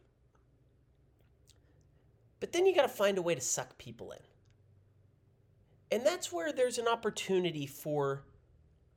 But 2.40 2.52
then 2.52 2.68
you 2.68 2.76
got 2.76 2.84
to 2.84 2.88
find 2.88 3.18
a 3.18 3.22
way 3.24 3.34
to 3.34 3.42
suck 3.42 3.76
people 3.80 4.12
in. 4.12 4.20
And 5.92 6.06
that's 6.06 6.32
where 6.32 6.54
there's 6.54 6.78
an 6.78 6.88
opportunity 6.88 7.66
for 7.66 8.26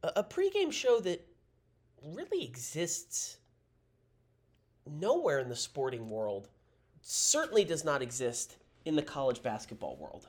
a, 0.02 0.12
a 0.16 0.24
pregame 0.24 0.70
show 0.70 1.00
that 1.00 1.26
really 2.04 2.44
exists 2.44 3.38
nowhere 4.86 5.38
in 5.38 5.48
the 5.48 5.56
sporting 5.56 6.10
world. 6.10 6.50
Certainly 7.00 7.64
does 7.64 7.82
not 7.82 8.02
exist 8.02 8.58
in 8.84 8.96
the 8.96 9.02
college 9.02 9.42
basketball 9.42 9.96
world. 9.96 10.28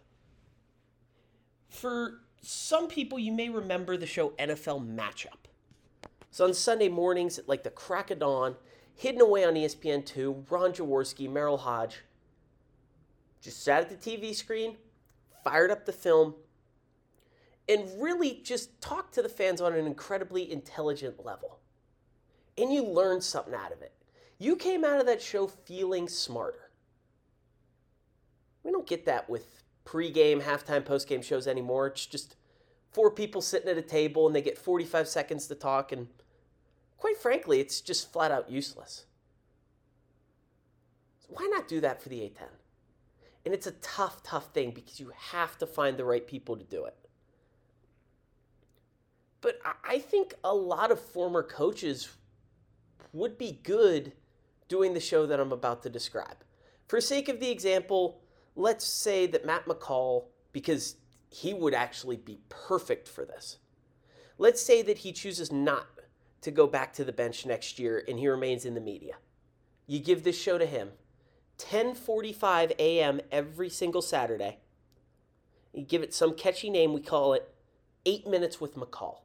For 1.69 2.21
some 2.41 2.87
people, 2.87 3.17
you 3.17 3.31
may 3.31 3.49
remember 3.49 3.97
the 3.97 4.05
show 4.05 4.29
NFL 4.31 4.87
Matchup. 4.95 5.49
So 6.31 6.45
on 6.45 6.53
Sunday 6.53 6.89
mornings 6.89 7.39
at 7.39 7.47
like 7.47 7.63
the 7.63 7.69
crack 7.69 8.11
of 8.11 8.19
dawn, 8.19 8.55
hidden 8.95 9.21
away 9.21 9.45
on 9.45 9.57
E 9.57 9.65
ESPN2, 9.65 10.49
Ron 10.49 10.71
Jaworski, 10.71 11.29
Merril 11.29 11.59
Hoge 11.59 12.03
just 13.43 13.61
sat 13.61 13.81
at 13.81 13.89
the 13.89 13.95
TV 14.11 14.33
screen, 14.33 14.77
fired 15.43 15.69
up 15.69 15.85
the 15.85 15.91
film, 15.91 16.33
and 17.67 17.89
really 18.01 18.39
just 18.41 18.79
talked 18.81 19.13
to 19.15 19.21
the 19.21 19.29
fans 19.29 19.59
on 19.59 19.73
an 19.73 19.85
incredibly 19.85 20.49
intelligent 20.49 21.23
level. 21.25 21.59
And 22.57 22.73
you 22.73 22.83
learned 22.83 23.21
something 23.21 23.53
out 23.53 23.73
of 23.73 23.81
it. 23.81 23.91
You 24.39 24.55
came 24.55 24.85
out 24.85 24.99
of 24.99 25.05
that 25.07 25.21
show 25.21 25.47
feeling 25.47 26.07
smarter. 26.07 26.62
We 28.63 28.71
don't 28.71 28.87
get 28.87 29.05
that 29.05 29.29
with 29.29 29.63
pregame, 29.85 30.41
halftime, 30.41 30.83
postgame 30.83 31.23
shows 31.23 31.47
anymore. 31.47 31.87
It's 31.87 32.05
just 32.05 32.35
four 32.91 33.11
people 33.11 33.41
sitting 33.41 33.69
at 33.69 33.77
a 33.77 33.81
table 33.81 34.27
and 34.27 34.35
they 34.35 34.41
get 34.41 34.57
45 34.57 35.07
seconds 35.07 35.47
to 35.47 35.55
talk, 35.55 35.91
and 35.91 36.07
quite 36.97 37.17
frankly, 37.17 37.59
it's 37.59 37.81
just 37.81 38.11
flat 38.11 38.31
out 38.31 38.49
useless. 38.49 39.05
So 41.19 41.27
why 41.29 41.47
not 41.51 41.67
do 41.67 41.81
that 41.81 42.01
for 42.01 42.09
the 42.09 42.21
A10? 42.21 42.49
And 43.45 43.53
it's 43.53 43.67
a 43.67 43.71
tough, 43.71 44.23
tough 44.23 44.53
thing 44.53 44.71
because 44.71 44.99
you 44.99 45.11
have 45.15 45.57
to 45.57 45.67
find 45.67 45.97
the 45.97 46.05
right 46.05 46.25
people 46.25 46.55
to 46.55 46.63
do 46.63 46.85
it. 46.85 46.95
But 49.41 49.59
I- 49.65 49.75
I 49.83 49.99
think 49.99 50.35
a 50.43 50.55
lot 50.55 50.91
of 50.91 50.99
former 51.01 51.43
coaches 51.43 52.09
would 53.11 53.37
be 53.37 53.51
good 53.51 54.13
doing 54.69 54.93
the 54.93 55.01
show 55.01 55.25
that 55.25 55.39
I'm 55.39 55.51
about 55.51 55.83
to 55.83 55.89
describe. 55.89 56.37
For 56.87 57.01
sake 57.01 57.27
of 57.27 57.41
the 57.41 57.51
example, 57.51 58.22
let's 58.55 58.85
say 58.85 59.25
that 59.27 59.45
Matt 59.45 59.65
McCall, 59.65 60.25
because 60.51 60.95
he 61.29 61.53
would 61.53 61.73
actually 61.73 62.17
be 62.17 62.39
perfect 62.49 63.07
for 63.07 63.25
this. 63.25 63.57
Let's 64.37 64.61
say 64.61 64.81
that 64.83 64.99
he 64.99 65.11
chooses 65.11 65.51
not 65.51 65.87
to 66.41 66.51
go 66.51 66.67
back 66.67 66.93
to 66.93 67.03
the 67.03 67.11
bench 67.11 67.45
next 67.45 67.79
year 67.79 68.03
and 68.07 68.19
he 68.19 68.27
remains 68.27 68.65
in 68.65 68.75
the 68.75 68.81
media. 68.81 69.15
You 69.87 69.99
give 69.99 70.23
this 70.23 70.39
show 70.39 70.57
to 70.57 70.65
him, 70.65 70.91
10:45 71.57 72.73
a.m. 72.79 73.21
every 73.31 73.69
single 73.69 74.01
Saturday. 74.01 74.59
You 75.73 75.83
give 75.83 76.03
it 76.03 76.13
some 76.13 76.35
catchy 76.35 76.69
name, 76.69 76.93
we 76.93 77.01
call 77.01 77.33
it 77.33 77.53
8 78.05 78.27
minutes 78.27 78.61
with 78.61 78.75
McCall. 78.75 79.21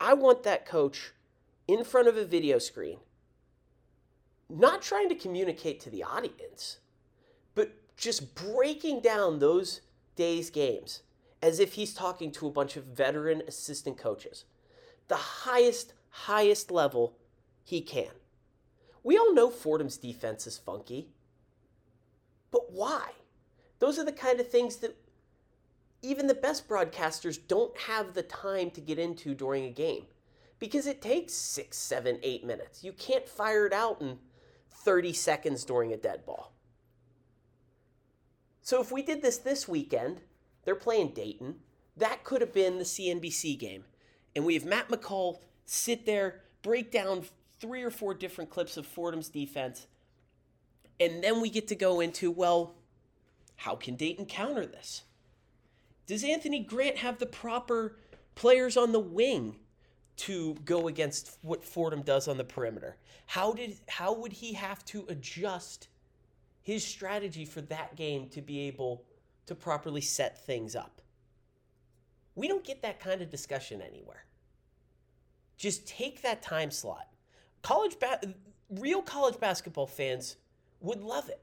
I 0.00 0.14
want 0.14 0.44
that 0.44 0.66
coach 0.66 1.12
in 1.66 1.82
front 1.82 2.06
of 2.06 2.16
a 2.16 2.24
video 2.24 2.58
screen, 2.58 2.98
not 4.48 4.82
trying 4.82 5.08
to 5.08 5.14
communicate 5.14 5.80
to 5.80 5.90
the 5.90 6.04
audience, 6.04 6.78
but 7.54 7.72
just 7.96 8.34
breaking 8.34 9.00
down 9.00 9.38
those 9.38 9.80
days' 10.16 10.50
games 10.50 11.02
as 11.42 11.60
if 11.60 11.74
he's 11.74 11.94
talking 11.94 12.32
to 12.32 12.46
a 12.46 12.50
bunch 12.50 12.76
of 12.76 12.84
veteran 12.84 13.42
assistant 13.46 13.96
coaches. 13.96 14.44
The 15.08 15.16
highest, 15.16 15.94
highest 16.10 16.70
level 16.70 17.16
he 17.64 17.80
can. 17.80 18.10
We 19.02 19.16
all 19.16 19.32
know 19.32 19.50
Fordham's 19.50 19.96
defense 19.96 20.46
is 20.46 20.58
funky, 20.58 21.08
but 22.50 22.72
why? 22.72 23.10
Those 23.78 23.98
are 23.98 24.04
the 24.04 24.12
kind 24.12 24.40
of 24.40 24.48
things 24.48 24.76
that 24.76 24.96
even 26.02 26.26
the 26.26 26.34
best 26.34 26.68
broadcasters 26.68 27.38
don't 27.46 27.76
have 27.78 28.14
the 28.14 28.22
time 28.22 28.70
to 28.72 28.80
get 28.80 28.98
into 28.98 29.34
during 29.34 29.64
a 29.64 29.70
game 29.70 30.06
because 30.58 30.86
it 30.86 31.00
takes 31.00 31.32
six, 31.32 31.76
seven, 31.76 32.18
eight 32.22 32.44
minutes. 32.44 32.82
You 32.82 32.92
can't 32.92 33.28
fire 33.28 33.66
it 33.66 33.72
out 33.72 34.00
in 34.00 34.18
30 34.70 35.12
seconds 35.12 35.64
during 35.64 35.92
a 35.92 35.96
dead 35.96 36.24
ball. 36.26 36.52
So 38.68 38.82
if 38.82 38.92
we 38.92 39.00
did 39.00 39.22
this 39.22 39.38
this 39.38 39.66
weekend, 39.66 40.20
they're 40.66 40.74
playing 40.74 41.12
Dayton. 41.14 41.54
That 41.96 42.22
could 42.22 42.42
have 42.42 42.52
been 42.52 42.76
the 42.76 42.84
CNBC 42.84 43.58
game. 43.58 43.84
And 44.36 44.44
we 44.44 44.52
have 44.52 44.66
Matt 44.66 44.90
McCall 44.90 45.38
sit 45.64 46.04
there, 46.04 46.42
break 46.60 46.92
down 46.92 47.24
three 47.60 47.82
or 47.82 47.90
four 47.90 48.12
different 48.12 48.50
clips 48.50 48.76
of 48.76 48.86
Fordham's 48.86 49.30
defense. 49.30 49.86
And 51.00 51.24
then 51.24 51.40
we 51.40 51.48
get 51.48 51.66
to 51.68 51.74
go 51.74 52.00
into, 52.00 52.30
well, 52.30 52.74
how 53.56 53.74
can 53.74 53.96
Dayton 53.96 54.26
counter 54.26 54.66
this? 54.66 55.04
Does 56.06 56.22
Anthony 56.22 56.60
Grant 56.60 56.98
have 56.98 57.20
the 57.20 57.24
proper 57.24 57.96
players 58.34 58.76
on 58.76 58.92
the 58.92 59.00
wing 59.00 59.60
to 60.18 60.56
go 60.66 60.88
against 60.88 61.38
what 61.40 61.64
Fordham 61.64 62.02
does 62.02 62.28
on 62.28 62.36
the 62.36 62.44
perimeter? 62.44 62.98
How 63.28 63.54
did 63.54 63.78
how 63.88 64.12
would 64.12 64.34
he 64.34 64.52
have 64.52 64.84
to 64.84 65.06
adjust 65.08 65.88
his 66.68 66.84
strategy 66.84 67.46
for 67.46 67.62
that 67.62 67.96
game 67.96 68.28
to 68.28 68.42
be 68.42 68.60
able 68.60 69.02
to 69.46 69.54
properly 69.54 70.02
set 70.02 70.44
things 70.44 70.76
up? 70.76 71.00
We 72.34 72.46
don't 72.46 72.62
get 72.62 72.82
that 72.82 73.00
kind 73.00 73.22
of 73.22 73.30
discussion 73.30 73.80
anywhere. 73.80 74.26
Just 75.56 75.88
take 75.88 76.20
that 76.20 76.42
time 76.42 76.70
slot. 76.70 77.08
College 77.62 77.98
ba- 77.98 78.20
real 78.68 79.00
college 79.00 79.40
basketball 79.40 79.86
fans 79.86 80.36
would 80.80 81.00
love 81.00 81.30
it. 81.30 81.40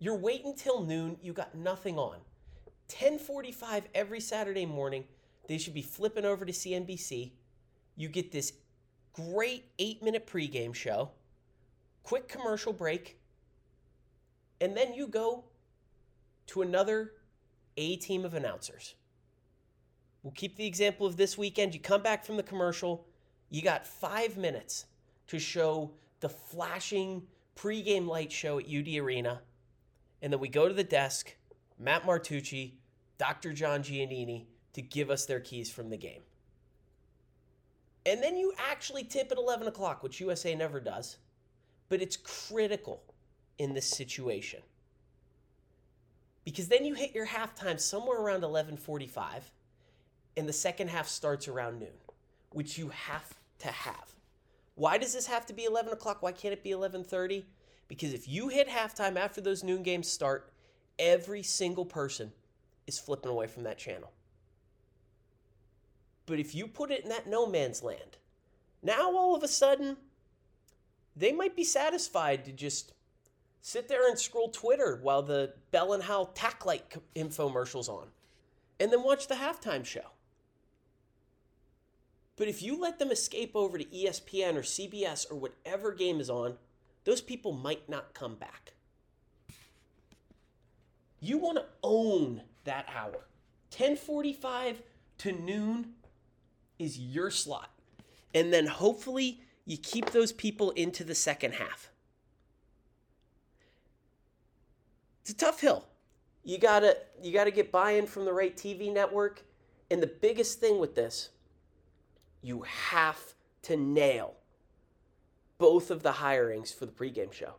You're 0.00 0.18
waiting 0.18 0.56
till 0.56 0.84
noon, 0.84 1.18
you 1.22 1.32
got 1.32 1.54
nothing 1.54 1.96
on. 1.96 2.18
10:45 2.88 3.84
every 3.94 4.18
Saturday 4.18 4.66
morning, 4.66 5.04
they 5.46 5.56
should 5.56 5.72
be 5.72 5.82
flipping 5.82 6.24
over 6.24 6.44
to 6.44 6.52
CNBC. 6.52 7.30
You 7.94 8.08
get 8.08 8.32
this 8.32 8.54
great 9.12 9.66
8-minute 9.78 10.26
pregame 10.26 10.74
show, 10.74 11.12
quick 12.02 12.28
commercial 12.28 12.72
break, 12.72 13.21
and 14.62 14.76
then 14.76 14.94
you 14.94 15.08
go 15.08 15.42
to 16.46 16.62
another 16.62 17.14
A 17.76 17.96
team 17.96 18.24
of 18.24 18.32
announcers. 18.32 18.94
We'll 20.22 20.32
keep 20.32 20.54
the 20.56 20.66
example 20.66 21.04
of 21.04 21.16
this 21.16 21.36
weekend. 21.36 21.74
You 21.74 21.80
come 21.80 22.00
back 22.00 22.24
from 22.24 22.36
the 22.36 22.44
commercial, 22.44 23.04
you 23.50 23.60
got 23.60 23.84
5 23.84 24.36
minutes 24.36 24.86
to 25.26 25.40
show 25.40 25.90
the 26.20 26.28
flashing 26.28 27.24
pregame 27.56 28.06
light 28.06 28.30
show 28.30 28.60
at 28.60 28.66
UD 28.66 28.86
Arena. 28.98 29.42
And 30.22 30.32
then 30.32 30.38
we 30.38 30.48
go 30.48 30.68
to 30.68 30.74
the 30.74 30.84
desk, 30.84 31.34
Matt 31.76 32.04
Martucci, 32.04 32.74
Dr. 33.18 33.52
John 33.52 33.82
Giannini, 33.82 34.44
to 34.74 34.80
give 34.80 35.10
us 35.10 35.26
their 35.26 35.40
keys 35.40 35.72
from 35.72 35.90
the 35.90 35.96
game. 35.96 36.22
And 38.06 38.22
then 38.22 38.36
you 38.36 38.52
actually 38.70 39.02
tip 39.02 39.32
at 39.32 39.38
11 39.38 39.66
o'clock, 39.66 40.04
which 40.04 40.20
USA 40.20 40.54
never 40.54 40.78
does. 40.78 41.16
But 41.88 42.00
it's 42.00 42.16
critical 42.16 43.02
in 43.62 43.74
this 43.74 43.86
situation. 43.86 44.60
Because 46.44 46.68
then 46.68 46.84
you 46.84 46.94
hit 46.94 47.14
your 47.14 47.26
halftime 47.26 47.78
somewhere 47.78 48.18
around 48.18 48.42
11:45 48.42 49.52
and 50.36 50.48
the 50.48 50.52
second 50.52 50.88
half 50.88 51.06
starts 51.06 51.46
around 51.46 51.78
noon, 51.78 52.00
which 52.50 52.76
you 52.76 52.88
have 52.88 53.38
to 53.60 53.68
have. 53.68 54.14
Why 54.74 54.98
does 54.98 55.12
this 55.12 55.26
have 55.26 55.46
to 55.46 55.52
be 55.52 55.64
11 55.64 55.92
o'clock? 55.92 56.22
Why 56.22 56.32
can't 56.32 56.52
it 56.52 56.64
be 56.64 56.70
11:30? 56.70 57.44
Because 57.86 58.12
if 58.12 58.26
you 58.26 58.48
hit 58.48 58.68
halftime 58.68 59.16
after 59.16 59.40
those 59.40 59.62
noon 59.62 59.82
games 59.82 60.10
start, 60.10 60.52
every 60.98 61.42
single 61.42 61.84
person 61.84 62.32
is 62.86 62.98
flipping 62.98 63.30
away 63.30 63.46
from 63.46 63.62
that 63.62 63.78
channel. 63.78 64.10
But 66.26 66.40
if 66.40 66.54
you 66.54 66.66
put 66.66 66.90
it 66.90 67.04
in 67.04 67.10
that 67.10 67.28
no 67.28 67.46
man's 67.46 67.82
land, 67.82 68.16
now 68.82 69.16
all 69.16 69.36
of 69.36 69.42
a 69.44 69.48
sudden, 69.48 69.98
they 71.14 71.32
might 71.32 71.54
be 71.54 71.64
satisfied 71.64 72.44
to 72.46 72.52
just 72.52 72.92
sit 73.62 73.88
there 73.88 74.08
and 74.08 74.18
scroll 74.18 74.50
Twitter 74.50 74.98
while 75.00 75.22
the 75.22 75.54
Bell 75.70 75.94
and 75.94 76.02
Howell 76.02 76.32
Tac 76.34 76.66
Light 76.66 76.84
infomercials 77.16 77.88
on, 77.88 78.08
and 78.78 78.92
then 78.92 79.02
watch 79.02 79.28
the 79.28 79.36
halftime 79.36 79.84
show. 79.84 80.10
But 82.36 82.48
if 82.48 82.62
you 82.62 82.78
let 82.78 82.98
them 82.98 83.12
escape 83.12 83.52
over 83.54 83.78
to 83.78 83.84
ESPN 83.84 84.56
or 84.56 84.62
CBS 84.62 85.30
or 85.30 85.36
whatever 85.36 85.92
game 85.92 86.20
is 86.20 86.28
on, 86.28 86.56
those 87.04 87.20
people 87.20 87.52
might 87.52 87.88
not 87.88 88.14
come 88.14 88.34
back. 88.34 88.72
You 91.20 91.38
want 91.38 91.58
to 91.58 91.66
own 91.84 92.42
that 92.64 92.88
hour. 92.92 93.26
10:45 93.70 94.82
to 95.18 95.32
noon 95.32 95.94
is 96.80 96.98
your 96.98 97.30
slot. 97.30 97.70
And 98.34 98.52
then 98.52 98.66
hopefully 98.66 99.40
you 99.64 99.76
keep 99.76 100.10
those 100.10 100.32
people 100.32 100.72
into 100.72 101.04
the 101.04 101.14
second 101.14 101.52
half. 101.54 101.91
It's 105.22 105.30
a 105.30 105.36
tough 105.36 105.60
hill. 105.60 105.86
You 106.44 106.58
got 106.58 106.80
to 106.80 106.96
you 107.22 107.32
got 107.32 107.44
to 107.44 107.52
get 107.52 107.70
buy-in 107.70 108.06
from 108.06 108.24
the 108.24 108.32
right 108.32 108.56
TV 108.56 108.92
network, 108.92 109.44
and 109.90 110.02
the 110.02 110.08
biggest 110.08 110.58
thing 110.58 110.80
with 110.80 110.96
this, 110.96 111.30
you 112.42 112.62
have 112.62 113.34
to 113.62 113.76
nail 113.76 114.34
both 115.58 115.92
of 115.92 116.02
the 116.02 116.12
hirings 116.12 116.74
for 116.74 116.86
the 116.86 116.92
pregame 116.92 117.32
show. 117.32 117.54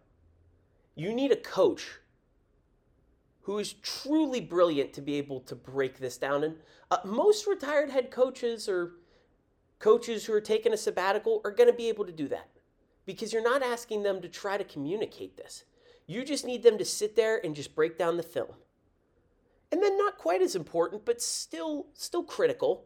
You 0.96 1.14
need 1.14 1.32
a 1.32 1.38
coach 1.38 2.00
who 3.44 3.58
is 3.60 3.74
truly 3.74 4.42
brilliant 4.42 4.92
to 4.94 5.02
be 5.02 5.16
able 5.16 5.40
to 5.42 5.56
break 5.56 6.00
this 6.00 6.18
down. 6.18 6.44
And 6.44 6.56
uh, 6.92 6.98
most 7.06 7.48
retired 7.48 7.90
head 7.90 8.12
coaches 8.12 8.68
or 8.68 8.94
coaches 9.80 10.26
who 10.26 10.34
are 10.34 10.42
taking 10.42 10.74
a 10.74 10.78
sabbatical 10.78 11.42
are 11.46 11.52
going 11.52 11.70
to 11.70 11.76
be 11.76 11.90
able 11.90 12.06
to 12.06 12.12
do 12.12 12.28
that 12.30 12.50
because 13.06 13.32
you're 13.34 13.44
not 13.44 13.62
asking 13.62 14.04
them 14.04 14.22
to 14.22 14.30
try 14.30 14.58
to 14.58 14.64
communicate 14.64 15.38
this. 15.38 15.64
You 16.06 16.24
just 16.24 16.46
need 16.46 16.64
them 16.64 16.78
to 16.78 16.86
sit 16.86 17.16
there 17.16 17.40
and 17.44 17.56
just 17.56 17.76
break 17.76 17.98
down 17.98 18.18
the 18.18 18.24
film. 18.24 18.56
And 19.72 19.82
then 19.82 19.98
not 19.98 20.18
quite 20.18 20.42
as 20.42 20.56
important, 20.56 21.06
but 21.06 21.22
still 21.22 21.88
still 21.94 22.24
critical. 22.24 22.86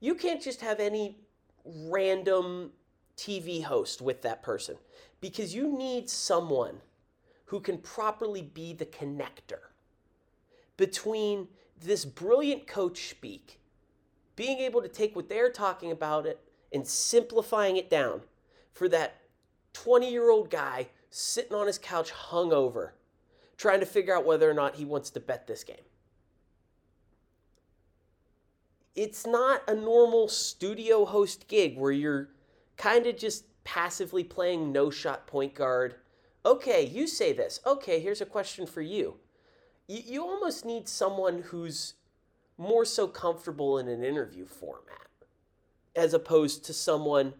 You 0.00 0.14
can't 0.14 0.42
just 0.42 0.60
have 0.60 0.80
any 0.80 1.18
random 1.64 2.72
TV 3.16 3.62
host 3.62 4.02
with 4.02 4.22
that 4.22 4.42
person 4.42 4.76
because 5.20 5.54
you 5.54 5.76
need 5.76 6.10
someone 6.10 6.80
who 7.46 7.60
can 7.60 7.78
properly 7.78 8.42
be 8.42 8.72
the 8.72 8.84
connector 8.84 9.70
between 10.76 11.48
this 11.80 12.04
brilliant 12.04 12.66
coach 12.66 13.08
speak, 13.08 13.60
being 14.34 14.58
able 14.58 14.82
to 14.82 14.88
take 14.88 15.16
what 15.16 15.28
they're 15.28 15.50
talking 15.50 15.90
about 15.90 16.26
it 16.26 16.40
and 16.72 16.86
simplifying 16.86 17.76
it 17.76 17.88
down 17.88 18.20
for 18.72 18.88
that 18.88 19.22
20 19.72 20.10
year 20.10 20.30
old 20.30 20.50
guy 20.50 20.88
sitting 21.10 21.54
on 21.54 21.66
his 21.66 21.78
couch 21.78 22.12
hungover, 22.12 22.90
trying 23.56 23.80
to 23.80 23.86
figure 23.86 24.16
out 24.16 24.26
whether 24.26 24.50
or 24.50 24.54
not 24.54 24.76
he 24.76 24.84
wants 24.84 25.10
to 25.10 25.20
bet 25.20 25.46
this 25.46 25.64
game. 25.64 25.76
It's 28.94 29.26
not 29.26 29.62
a 29.68 29.74
normal 29.74 30.28
studio 30.28 31.04
host 31.04 31.48
gig 31.48 31.76
where 31.76 31.92
you're 31.92 32.30
kind 32.76 33.06
of 33.06 33.16
just 33.16 33.44
passively 33.64 34.24
playing 34.24 34.72
no 34.72 34.90
shot 34.90 35.26
point 35.26 35.54
guard. 35.54 35.96
Okay, 36.44 36.86
you 36.86 37.06
say 37.06 37.32
this. 37.32 37.60
Okay, 37.66 38.00
here's 38.00 38.20
a 38.20 38.26
question 38.26 38.66
for 38.66 38.80
you. 38.80 39.16
You, 39.86 40.02
you 40.04 40.22
almost 40.22 40.64
need 40.64 40.88
someone 40.88 41.42
who's 41.42 41.94
more 42.56 42.84
so 42.84 43.06
comfortable 43.06 43.78
in 43.78 43.88
an 43.88 44.02
interview 44.02 44.46
format 44.46 45.08
as 45.94 46.14
opposed 46.14 46.64
to 46.64 46.72
someone 46.72 47.34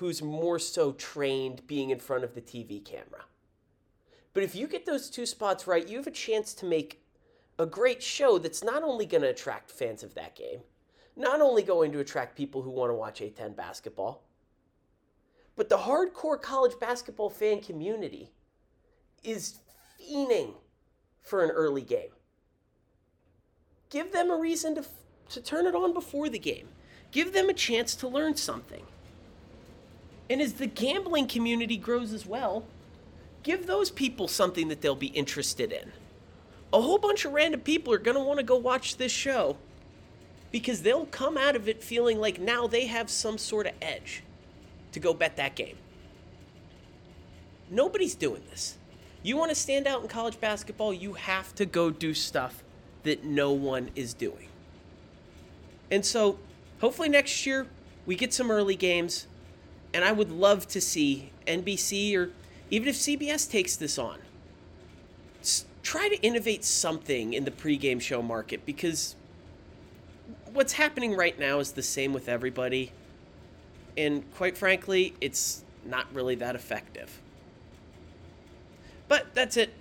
who's 0.00 0.22
more 0.22 0.58
so 0.58 0.92
trained 0.92 1.60
being 1.66 1.90
in 1.90 1.98
front 1.98 2.24
of 2.24 2.34
the 2.34 2.40
TV 2.40 2.82
camera. 2.82 3.26
But 4.32 4.42
if 4.42 4.54
you 4.54 4.66
get 4.66 4.86
those 4.86 5.10
two 5.10 5.26
spots 5.26 5.66
right, 5.66 5.86
you 5.86 5.98
have 5.98 6.06
a 6.06 6.10
chance 6.10 6.54
to 6.54 6.64
make 6.64 7.02
a 7.58 7.66
great 7.66 8.02
show 8.02 8.38
that's 8.38 8.64
not 8.64 8.82
only 8.82 9.04
going 9.04 9.20
to 9.20 9.28
attract 9.28 9.70
fans 9.70 10.02
of 10.02 10.14
that 10.14 10.34
game, 10.34 10.60
not 11.16 11.42
only 11.42 11.62
going 11.62 11.92
to 11.92 11.98
attract 11.98 12.34
people 12.34 12.62
who 12.62 12.70
want 12.70 12.88
to 12.88 12.94
watch 12.94 13.20
A10 13.20 13.54
basketball, 13.54 14.22
but 15.54 15.68
the 15.68 15.76
hardcore 15.76 16.40
college 16.40 16.80
basketball 16.80 17.28
fan 17.28 17.60
community 17.60 18.30
is 19.22 19.58
fiending 20.00 20.54
for 21.22 21.44
an 21.44 21.50
early 21.50 21.82
game. 21.82 22.12
Give 23.90 24.10
them 24.12 24.30
a 24.30 24.36
reason 24.38 24.76
to, 24.76 24.84
to 25.28 25.42
turn 25.42 25.66
it 25.66 25.74
on 25.74 25.92
before 25.92 26.30
the 26.30 26.38
game. 26.38 26.68
Give 27.10 27.34
them 27.34 27.50
a 27.50 27.54
chance 27.54 27.94
to 27.96 28.08
learn 28.08 28.36
something. 28.36 28.86
And 30.30 30.40
as 30.40 30.54
the 30.54 30.66
gambling 30.66 31.26
community 31.26 31.76
grows 31.76 32.12
as 32.12 32.24
well, 32.24 32.64
give 33.42 33.66
those 33.66 33.90
people 33.90 34.28
something 34.28 34.68
that 34.68 34.80
they'll 34.80 34.94
be 34.94 35.08
interested 35.08 35.72
in. 35.72 35.90
A 36.72 36.80
whole 36.80 36.98
bunch 36.98 37.24
of 37.24 37.32
random 37.32 37.60
people 37.60 37.92
are 37.92 37.98
going 37.98 38.16
to 38.16 38.22
want 38.22 38.38
to 38.38 38.44
go 38.44 38.56
watch 38.56 38.96
this 38.96 39.10
show 39.10 39.56
because 40.52 40.82
they'll 40.82 41.06
come 41.06 41.36
out 41.36 41.56
of 41.56 41.68
it 41.68 41.82
feeling 41.82 42.20
like 42.20 42.40
now 42.40 42.68
they 42.68 42.86
have 42.86 43.10
some 43.10 43.38
sort 43.38 43.66
of 43.66 43.72
edge 43.82 44.22
to 44.92 45.00
go 45.00 45.12
bet 45.12 45.36
that 45.36 45.56
game. 45.56 45.76
Nobody's 47.68 48.14
doing 48.14 48.42
this. 48.50 48.76
You 49.24 49.36
want 49.36 49.50
to 49.50 49.54
stand 49.56 49.88
out 49.88 50.00
in 50.00 50.08
college 50.08 50.40
basketball, 50.40 50.94
you 50.94 51.14
have 51.14 51.54
to 51.56 51.66
go 51.66 51.90
do 51.90 52.14
stuff 52.14 52.62
that 53.02 53.24
no 53.24 53.50
one 53.50 53.90
is 53.96 54.14
doing. 54.14 54.48
And 55.90 56.06
so, 56.06 56.38
hopefully, 56.80 57.08
next 57.08 57.46
year 57.46 57.66
we 58.06 58.14
get 58.14 58.32
some 58.32 58.50
early 58.50 58.76
games. 58.76 59.26
And 59.92 60.04
I 60.04 60.12
would 60.12 60.30
love 60.30 60.68
to 60.68 60.80
see 60.80 61.30
NBC 61.46 62.16
or 62.16 62.30
even 62.70 62.88
if 62.88 62.96
CBS 62.96 63.50
takes 63.50 63.76
this 63.76 63.98
on, 63.98 64.18
try 65.82 66.08
to 66.08 66.20
innovate 66.22 66.64
something 66.64 67.32
in 67.32 67.44
the 67.44 67.50
pregame 67.50 68.00
show 68.00 68.22
market 68.22 68.64
because 68.64 69.16
what's 70.52 70.74
happening 70.74 71.16
right 71.16 71.38
now 71.38 71.58
is 71.58 71.72
the 71.72 71.82
same 71.82 72.12
with 72.12 72.28
everybody. 72.28 72.92
And 73.96 74.22
quite 74.34 74.56
frankly, 74.56 75.14
it's 75.20 75.64
not 75.84 76.06
really 76.12 76.36
that 76.36 76.54
effective. 76.54 77.20
But 79.08 79.34
that's 79.34 79.56
it. 79.56 79.72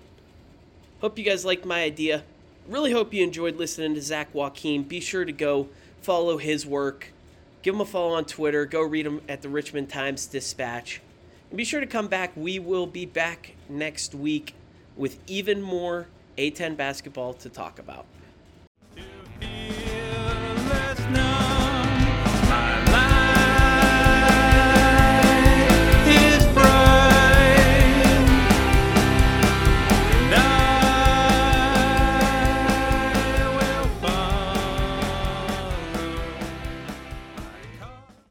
Hope 1.02 1.18
you 1.20 1.24
guys 1.24 1.46
liked 1.46 1.66
my 1.66 1.84
idea. 1.84 2.24
Really 2.68 2.92
hope 2.92 3.14
you 3.14 3.24
enjoyed 3.24 3.58
listening 3.58 3.94
to 3.96 4.02
Zach 4.02 4.30
Joachim. 4.34 4.84
Be 4.84 5.00
sure 5.00 5.26
to 5.26 5.32
go 5.32 5.70
follow 6.02 6.38
his 6.38 6.66
work. 6.66 7.14
Give 7.62 7.74
them 7.74 7.82
a 7.82 7.86
follow 7.86 8.14
on 8.14 8.26
Twitter. 8.26 8.66
Go 8.66 8.82
read 8.82 9.06
them 9.06 9.22
at 9.28 9.42
the 9.42 9.50
Richmond 9.50 9.90
Times 9.90 10.26
Dispatch. 10.28 11.02
And 11.50 11.58
be 11.58 11.66
sure 11.66 11.82
to 11.82 11.88
come 11.88 12.08
back. 12.08 12.32
We 12.36 12.58
will 12.60 12.88
be 12.88 13.06
back 13.06 13.56
next 13.68 14.16
week 14.16 14.54
with 14.96 15.20
even 15.28 15.62
more 15.62 16.08
A10 16.38 16.78
basketball 16.78 17.34
to 17.34 17.50
talk 17.50 17.80
about. 17.80 18.06